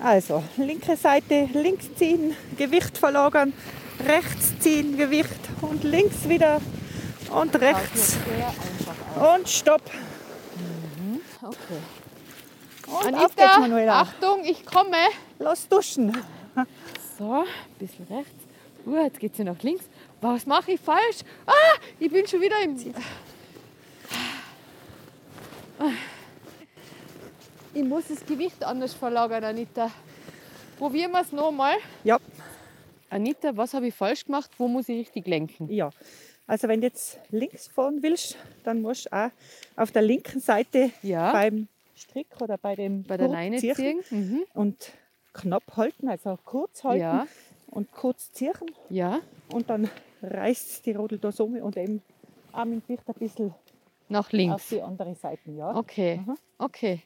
Also, 0.00 0.42
linke 0.56 0.96
Seite 0.96 1.48
links 1.52 1.94
ziehen, 1.94 2.34
Gewicht 2.56 2.98
verlagern, 2.98 3.52
rechts 4.04 4.58
ziehen, 4.58 4.96
Gewicht 4.96 5.38
und 5.60 5.84
links 5.84 6.28
wieder 6.28 6.60
und 7.30 7.54
rechts. 7.60 8.16
Und 9.36 9.48
stopp. 9.48 9.82
Mhm. 10.56 11.20
Okay. 11.42 11.56
Und 12.86 13.06
Anita, 13.06 13.24
auf 13.24 13.36
geht's, 13.36 13.58
Manuela. 13.60 14.00
Achtung, 14.00 14.44
ich 14.44 14.66
komme. 14.66 14.96
Los 15.38 15.68
duschen. 15.68 16.16
So, 17.18 17.32
ein 17.32 17.44
bisschen 17.78 18.06
rechts. 18.10 18.32
Uh, 18.84 19.04
jetzt 19.04 19.20
geht 19.20 19.36
sie 19.36 19.44
nach 19.44 19.62
links. 19.62 19.84
Was 20.24 20.46
mache 20.46 20.72
ich 20.72 20.80
falsch? 20.80 21.18
Ah, 21.44 21.52
ich 22.00 22.10
bin 22.10 22.26
schon 22.26 22.40
wieder 22.40 22.58
im 22.62 22.78
Ziel. 22.78 22.94
Ich 27.74 27.84
muss 27.84 28.08
das 28.08 28.24
Gewicht 28.24 28.64
anders 28.64 28.94
verlagern, 28.94 29.44
Anita. 29.44 29.90
Probieren 30.78 31.12
wir 31.12 31.20
es 31.20 31.30
nochmal. 31.30 31.76
Ja. 32.04 32.18
Anita, 33.10 33.54
was 33.54 33.74
habe 33.74 33.88
ich 33.88 33.94
falsch 33.94 34.24
gemacht? 34.24 34.50
Wo 34.56 34.66
muss 34.66 34.88
ich 34.88 35.00
richtig 35.00 35.26
lenken? 35.26 35.70
Ja. 35.70 35.90
Also 36.46 36.68
wenn 36.68 36.80
du 36.80 36.86
jetzt 36.86 37.18
links 37.28 37.68
fahren 37.68 38.02
willst, 38.02 38.38
dann 38.62 38.80
musst 38.80 39.04
du 39.04 39.12
auch 39.12 39.30
auf 39.76 39.92
der 39.92 40.00
linken 40.00 40.40
Seite 40.40 40.90
ja. 41.02 41.32
beim 41.32 41.68
Strick 41.94 42.28
oder 42.40 42.56
bei 42.56 42.74
dem 42.74 43.02
bei 43.02 43.18
der 43.18 43.28
Leine 43.28 43.58
ziehen 43.58 44.02
mhm. 44.08 44.44
und 44.54 44.90
knapp 45.34 45.76
halten, 45.76 46.08
also 46.08 46.38
kurz 46.46 46.82
halten 46.82 47.02
ja. 47.02 47.26
und 47.66 47.92
kurz 47.92 48.32
ziehen. 48.32 48.54
Ja. 48.88 49.20
Und 49.52 49.68
dann 49.68 49.90
reißt 50.30 50.86
die 50.86 50.92
Rodeldose 50.92 51.44
um 51.44 51.56
und 51.56 51.76
eben 51.76 52.02
auch 52.52 52.64
mit 52.64 52.86
Gewicht 52.86 53.08
ein 53.08 53.14
bisschen 53.14 53.54
nach 54.08 54.32
links. 54.32 54.54
Auf 54.54 54.68
die 54.68 54.82
andere 54.82 55.14
Seite, 55.14 55.50
ja. 55.50 55.76
Okay, 55.76 56.20
mhm. 56.24 56.36
okay. 56.58 57.02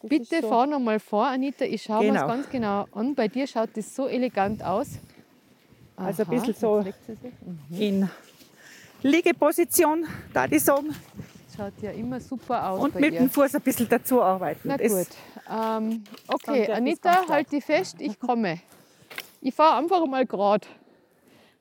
Das 0.00 0.08
Bitte 0.10 0.40
so. 0.42 0.48
fahr 0.48 0.66
noch 0.66 0.78
mal 0.78 1.00
vor, 1.00 1.26
Anita. 1.26 1.64
Ich 1.64 1.82
schaue 1.82 2.02
genau. 2.02 2.12
mir 2.12 2.18
das 2.20 2.28
ganz 2.28 2.50
genau 2.50 2.86
an. 2.92 3.14
Bei 3.14 3.26
dir 3.26 3.46
schaut 3.46 3.70
das 3.74 3.94
so 3.94 4.06
elegant 4.06 4.62
aus. 4.62 4.98
Aha, 5.96 6.06
also 6.06 6.22
ein 6.22 6.28
bisschen 6.28 6.54
so 6.54 6.80
mhm. 6.80 7.80
in 7.80 8.10
Liegeposition, 9.02 10.06
da 10.32 10.46
die 10.46 10.60
sagen. 10.60 10.94
Schaut 11.56 11.72
ja 11.82 11.90
immer 11.90 12.20
super 12.20 12.70
aus. 12.70 12.80
Und 12.80 12.94
mit 12.94 13.12
ihr. 13.12 13.18
dem 13.18 13.30
Fuß 13.30 13.56
ein 13.56 13.62
bisschen 13.62 13.88
dazu 13.88 14.22
arbeiten. 14.22 14.60
Na 14.64 14.76
das 14.76 14.92
gut. 14.92 15.08
Ähm, 15.50 16.04
okay, 16.28 16.70
Anita, 16.70 17.28
halt 17.28 17.50
die 17.50 17.60
fest, 17.60 17.96
ich 17.98 18.18
komme. 18.20 18.60
Ich 19.40 19.54
fahre 19.54 19.78
einfach 19.78 20.06
mal 20.06 20.24
gerade. 20.24 20.66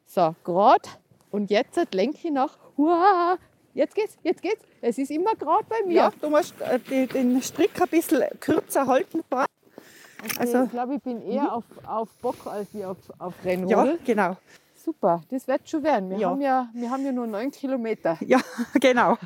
So, 0.08 0.36
gerade. 0.44 0.90
Und 1.32 1.52
jetzt 1.52 1.78
lenke 1.94 2.18
ich 2.24 2.32
nach. 2.32 2.58
Uah, 2.78 3.38
jetzt 3.74 3.94
geht's, 3.94 4.18
jetzt 4.24 4.42
geht's. 4.42 4.64
Es 4.82 4.98
ist 4.98 5.12
immer 5.12 5.36
gerade 5.36 5.66
bei 5.68 5.86
mir. 5.86 5.94
Ja, 5.94 6.12
du 6.22 6.30
musst 6.30 6.60
äh, 6.62 6.80
den 7.08 7.42
Strick 7.42 7.80
ein 7.82 7.90
bisschen 7.90 8.24
kürzer 8.40 8.88
halten. 8.88 9.24
Okay, 9.30 10.40
also, 10.40 10.64
ich 10.64 10.72
glaube, 10.72 10.96
ich 10.96 11.02
bin 11.04 11.22
eher 11.22 11.44
mhm. 11.44 11.50
auf, 11.50 11.64
auf 11.86 12.10
Bock 12.22 12.48
als 12.48 12.68
auf, 12.84 12.98
auf 13.20 13.34
Rennrudel. 13.44 13.94
Ja, 13.94 13.98
genau. 14.04 14.38
Super, 14.76 15.22
das 15.30 15.48
wird 15.48 15.70
schon 15.70 15.84
werden. 15.84 16.10
Wir, 16.10 16.18
ja. 16.18 16.30
Haben 16.30 16.42
ja, 16.42 16.70
wir 16.74 16.90
haben 16.90 17.06
ja 17.06 17.12
nur 17.12 17.28
neun 17.28 17.52
Kilometer. 17.52 18.18
Ja, 18.26 18.40
genau. 18.80 19.18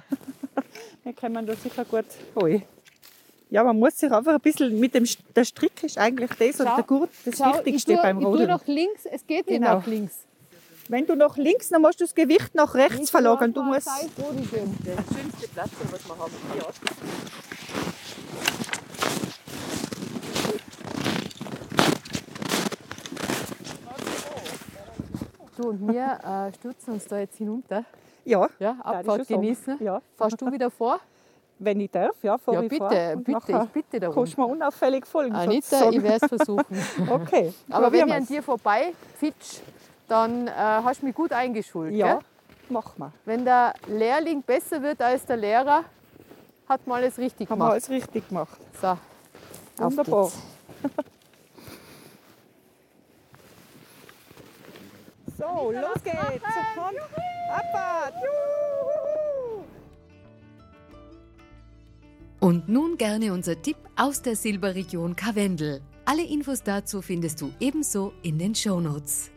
Dann 1.04 1.16
kann 1.16 1.32
man 1.34 1.46
da 1.46 1.56
sicher 1.56 1.86
gut 1.86 2.06
holen. 2.36 2.64
Ja, 3.50 3.64
man 3.64 3.78
muss 3.78 3.98
sich 3.98 4.12
einfach 4.12 4.34
ein 4.34 4.40
bisschen 4.40 4.80
mit 4.80 4.96
dem 4.96 5.06
der 5.36 5.44
Strick 5.44 5.84
ist 5.84 5.98
eigentlich 5.98 6.32
das 6.32 6.58
schau, 6.58 6.70
und 6.70 6.78
der 6.78 6.84
Gurt 6.84 7.10
das 7.26 7.38
schau, 7.38 7.54
Wichtigste 7.54 7.94
tue, 7.94 8.02
beim 8.02 8.18
Rodeln. 8.18 8.34
Ich 8.34 8.48
tue 8.48 8.48
nach 8.48 8.68
links, 8.68 9.06
es 9.06 9.28
geht 9.28 9.48
nicht 9.48 9.60
genau. 9.60 9.76
nach 9.76 9.88
links. 9.88 10.26
Wenn 10.88 11.06
du 11.06 11.16
nach 11.16 11.38
links, 11.38 11.70
dann 11.70 11.82
musst 11.82 12.00
du 12.00 12.04
das 12.04 12.16
Gewicht 12.16 12.54
nach 12.54 12.74
rechts 12.74 13.00
ich 13.00 13.12
verlagern. 13.12 13.54
Du 13.54 13.64
musst. 13.64 13.86
Zeit, 13.86 14.10
wo 14.18 14.32
die 14.34 14.44
sind. 14.44 14.86
Der 14.86 14.96
schönste 14.96 15.48
Platz, 15.54 15.70
was 15.90 16.08
wir 16.08 16.18
haben. 16.18 16.32
Ja. 16.58 16.66
Du 25.58 25.70
und 25.70 25.88
wir 25.88 26.20
äh, 26.24 26.54
stürzen 26.56 26.94
uns 26.94 27.06
da 27.06 27.20
jetzt 27.20 27.38
hinunter. 27.38 27.86
Ja. 28.26 28.50
ja 28.60 28.76
Abfahrt 28.82 29.28
genießen. 29.28 29.78
Ja. 29.80 30.02
Fahrst 30.16 30.42
du 30.42 30.52
wieder 30.52 30.70
vor? 30.72 31.00
Wenn 31.64 31.80
ich 31.80 31.92
darf, 31.92 32.16
ja, 32.24 32.40
fahr 32.40 32.56
ja, 32.56 32.62
bitte, 32.62 32.78
vor. 32.78 32.90
bitte, 33.18 33.62
ich 33.66 33.70
bitte 33.70 34.00
darum. 34.00 34.16
Kannst 34.16 34.36
du 34.36 34.42
mir 34.42 34.48
unauffällig 34.48 35.06
folgen? 35.06 35.36
Anita, 35.36 35.92
ich 35.92 36.02
werde 36.02 36.26
es 36.26 36.28
versuchen. 36.28 36.66
okay. 37.10 37.54
Aber 37.70 37.92
wenn 37.92 38.08
ich 38.08 38.14
an 38.16 38.26
dir 38.26 38.42
vorbei 38.42 38.94
fitsch, 39.20 39.60
dann 40.12 40.48
äh, 40.48 40.52
hast 40.52 41.02
du 41.02 41.06
mich 41.06 41.16
gut 41.16 41.32
eingeschult. 41.32 41.94
Ja, 41.94 42.16
gell? 42.16 42.24
mach 42.70 42.98
mal. 42.98 43.14
Wenn 43.24 43.46
der 43.46 43.74
Lehrling 43.88 44.44
besser 44.44 44.82
wird 44.82 45.02
als 45.02 45.26
der 45.26 45.38
Lehrer, 45.38 45.86
hat 46.68 46.86
man 46.86 46.98
alles 46.98 47.18
richtig 47.18 47.50
Haben 47.50 47.60
gemacht. 47.60 47.70
wir 47.70 47.74
alles 47.74 47.90
richtig 47.90 48.28
gemacht. 48.28 48.60
So, 48.82 48.98
wunderbar. 49.78 50.26
so, 55.38 55.72
los 55.72 56.04
geht's. 56.04 56.18
Sofort. 56.18 56.96
Abfahrt. 57.50 58.14
Und 62.42 62.68
nun 62.68 62.98
gerne 62.98 63.32
unser 63.32 63.62
Tipp 63.62 63.78
aus 63.96 64.22
der 64.22 64.36
Silberregion 64.36 65.16
Karwendel. 65.16 65.82
Alle 66.06 66.24
Infos 66.24 66.64
dazu 66.64 67.02
findest 67.02 67.40
du 67.40 67.54
ebenso 67.60 68.12
in 68.24 68.40
den 68.40 68.56
Shownotes. 68.56 69.32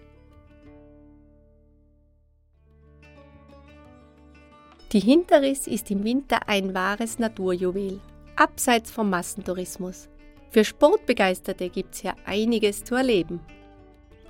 Die 4.94 5.00
Hinterriss 5.00 5.66
ist 5.66 5.90
im 5.90 6.04
Winter 6.04 6.48
ein 6.48 6.72
wahres 6.72 7.18
Naturjuwel, 7.18 7.98
abseits 8.36 8.92
vom 8.92 9.10
Massentourismus. 9.10 10.08
Für 10.50 10.64
Sportbegeisterte 10.64 11.68
gibt 11.68 11.96
es 11.96 12.02
hier 12.02 12.14
einiges 12.24 12.84
zu 12.84 12.94
erleben. 12.94 13.40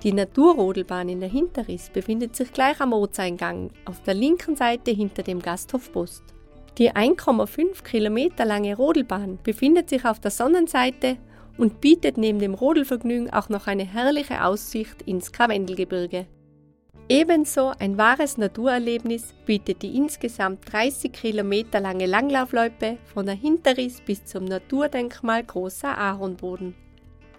Die 0.01 0.11
Naturrodelbahn 0.11 1.07
in 1.07 1.19
der 1.19 1.29
Hinterriss 1.29 1.91
befindet 1.91 2.35
sich 2.35 2.51
gleich 2.51 2.81
am 2.81 2.93
Ortseingang 2.93 3.69
auf 3.85 4.01
der 4.01 4.15
linken 4.15 4.55
Seite 4.55 4.89
hinter 4.89 5.21
dem 5.21 5.39
Gasthof 5.39 5.91
Post. 5.91 6.23
Die 6.79 6.91
1,5 6.91 7.83
Kilometer 7.83 8.43
lange 8.43 8.75
Rodelbahn 8.75 9.37
befindet 9.43 9.91
sich 9.91 10.03
auf 10.03 10.19
der 10.19 10.31
Sonnenseite 10.31 11.17
und 11.59 11.79
bietet 11.79 12.17
neben 12.17 12.39
dem 12.39 12.55
Rodelvergnügen 12.55 13.31
auch 13.31 13.49
noch 13.49 13.67
eine 13.67 13.85
herrliche 13.85 14.43
Aussicht 14.43 15.03
ins 15.03 15.31
Karwendelgebirge. 15.31 16.25
Ebenso 17.07 17.71
ein 17.77 17.99
wahres 17.99 18.39
Naturerlebnis 18.39 19.31
bietet 19.45 19.83
die 19.83 19.95
insgesamt 19.95 20.61
30 20.71 21.13
Kilometer 21.13 21.79
lange 21.79 22.07
Langlaufloipe 22.07 22.97
von 23.13 23.27
der 23.27 23.35
Hinterriss 23.35 24.01
bis 24.01 24.25
zum 24.25 24.45
Naturdenkmal 24.45 25.43
Großer 25.43 25.95
Ahornboden. 25.95 26.73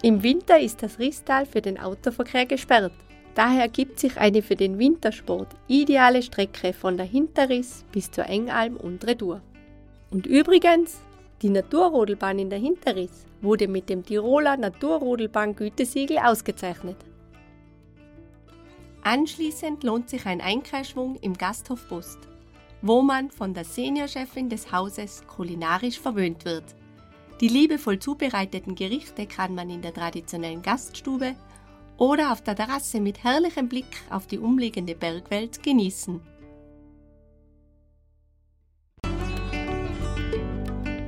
Im 0.03 0.23
Winter 0.23 0.57
ist 0.57 0.83
das 0.83 0.99
Risstal 0.99 1.45
für 1.45 1.61
den 1.61 1.77
Autoverkehr 1.77 2.45
gesperrt. 2.45 2.93
Daher 3.35 3.67
gibt 3.67 3.99
sich 3.99 4.15
eine 4.17 4.41
für 4.41 4.55
den 4.55 4.79
Wintersport 4.79 5.49
ideale 5.67 6.21
Strecke 6.21 6.71
von 6.71 6.95
der 6.95 7.05
Hinterriss 7.05 7.83
bis 7.91 8.09
zur 8.09 8.25
Engalm 8.25 8.77
und 8.77 9.05
Retour. 9.05 9.41
Und 10.11 10.27
übrigens, 10.27 11.01
die 11.41 11.49
Naturrodelbahn 11.49 12.39
in 12.39 12.49
der 12.49 12.59
Hinterriss 12.59 13.25
wurde 13.41 13.67
mit 13.67 13.89
dem 13.89 14.05
Tiroler 14.05 14.55
Naturrodelbahn 14.55 15.57
Gütesiegel 15.57 16.19
ausgezeichnet. 16.19 16.95
Anschließend 19.07 19.85
lohnt 19.85 20.09
sich 20.09 20.25
ein 20.25 20.41
Einkehrschwung 20.41 21.15
im 21.21 21.33
Gasthof 21.33 21.87
Bust, 21.87 22.19
wo 22.81 23.01
man 23.01 23.31
von 23.31 23.53
der 23.53 23.63
Seniorchefin 23.63 24.49
des 24.49 24.73
Hauses 24.73 25.23
kulinarisch 25.25 25.97
verwöhnt 25.97 26.43
wird. 26.43 26.75
Die 27.39 27.47
liebevoll 27.47 27.99
zubereiteten 27.99 28.75
Gerichte 28.75 29.25
kann 29.25 29.55
man 29.55 29.69
in 29.69 29.81
der 29.81 29.93
traditionellen 29.93 30.61
Gaststube 30.61 31.37
oder 31.95 32.33
auf 32.33 32.41
der 32.41 32.57
Terrasse 32.57 32.99
mit 32.99 33.23
herrlichem 33.23 33.69
Blick 33.69 33.85
auf 34.09 34.27
die 34.27 34.39
umliegende 34.39 34.93
Bergwelt 34.93 35.63
genießen. 35.63 36.19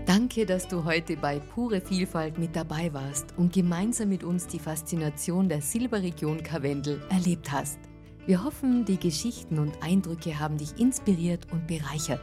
Danke, 0.05 0.45
dass 0.45 0.69
du 0.69 0.85
heute 0.85 1.17
bei 1.17 1.39
Pure 1.39 1.81
Vielfalt 1.81 2.37
mit 2.37 2.55
dabei 2.55 2.93
warst 2.93 3.33
und 3.35 3.51
gemeinsam 3.51 4.07
mit 4.07 4.23
uns 4.23 4.47
die 4.47 4.59
Faszination 4.59 5.49
der 5.49 5.61
Silberregion 5.61 6.41
Karwendel 6.43 7.01
erlebt 7.09 7.51
hast. 7.51 7.88
Wir 8.29 8.43
hoffen, 8.43 8.85
die 8.85 8.99
Geschichten 8.99 9.57
und 9.57 9.81
Eindrücke 9.81 10.37
haben 10.37 10.59
dich 10.59 10.77
inspiriert 10.77 11.47
und 11.51 11.65
bereichert. 11.65 12.21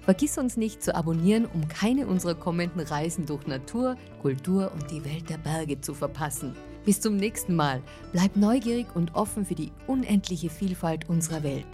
Vergiss 0.00 0.36
uns 0.36 0.56
nicht 0.56 0.82
zu 0.82 0.92
abonnieren, 0.96 1.46
um 1.46 1.68
keine 1.68 2.08
unserer 2.08 2.34
kommenden 2.34 2.80
Reisen 2.80 3.24
durch 3.24 3.46
Natur, 3.46 3.94
Kultur 4.20 4.72
und 4.74 4.90
die 4.90 5.04
Welt 5.04 5.30
der 5.30 5.38
Berge 5.38 5.80
zu 5.80 5.94
verpassen. 5.94 6.56
Bis 6.84 7.00
zum 7.00 7.18
nächsten 7.18 7.54
Mal. 7.54 7.80
Bleib 8.10 8.34
neugierig 8.34 8.86
und 8.96 9.14
offen 9.14 9.46
für 9.46 9.54
die 9.54 9.70
unendliche 9.86 10.50
Vielfalt 10.50 11.08
unserer 11.08 11.44
Welt. 11.44 11.68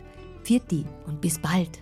Viert 0.45 0.70
und 1.07 1.22
bis 1.22 1.39
bald. 1.39 1.81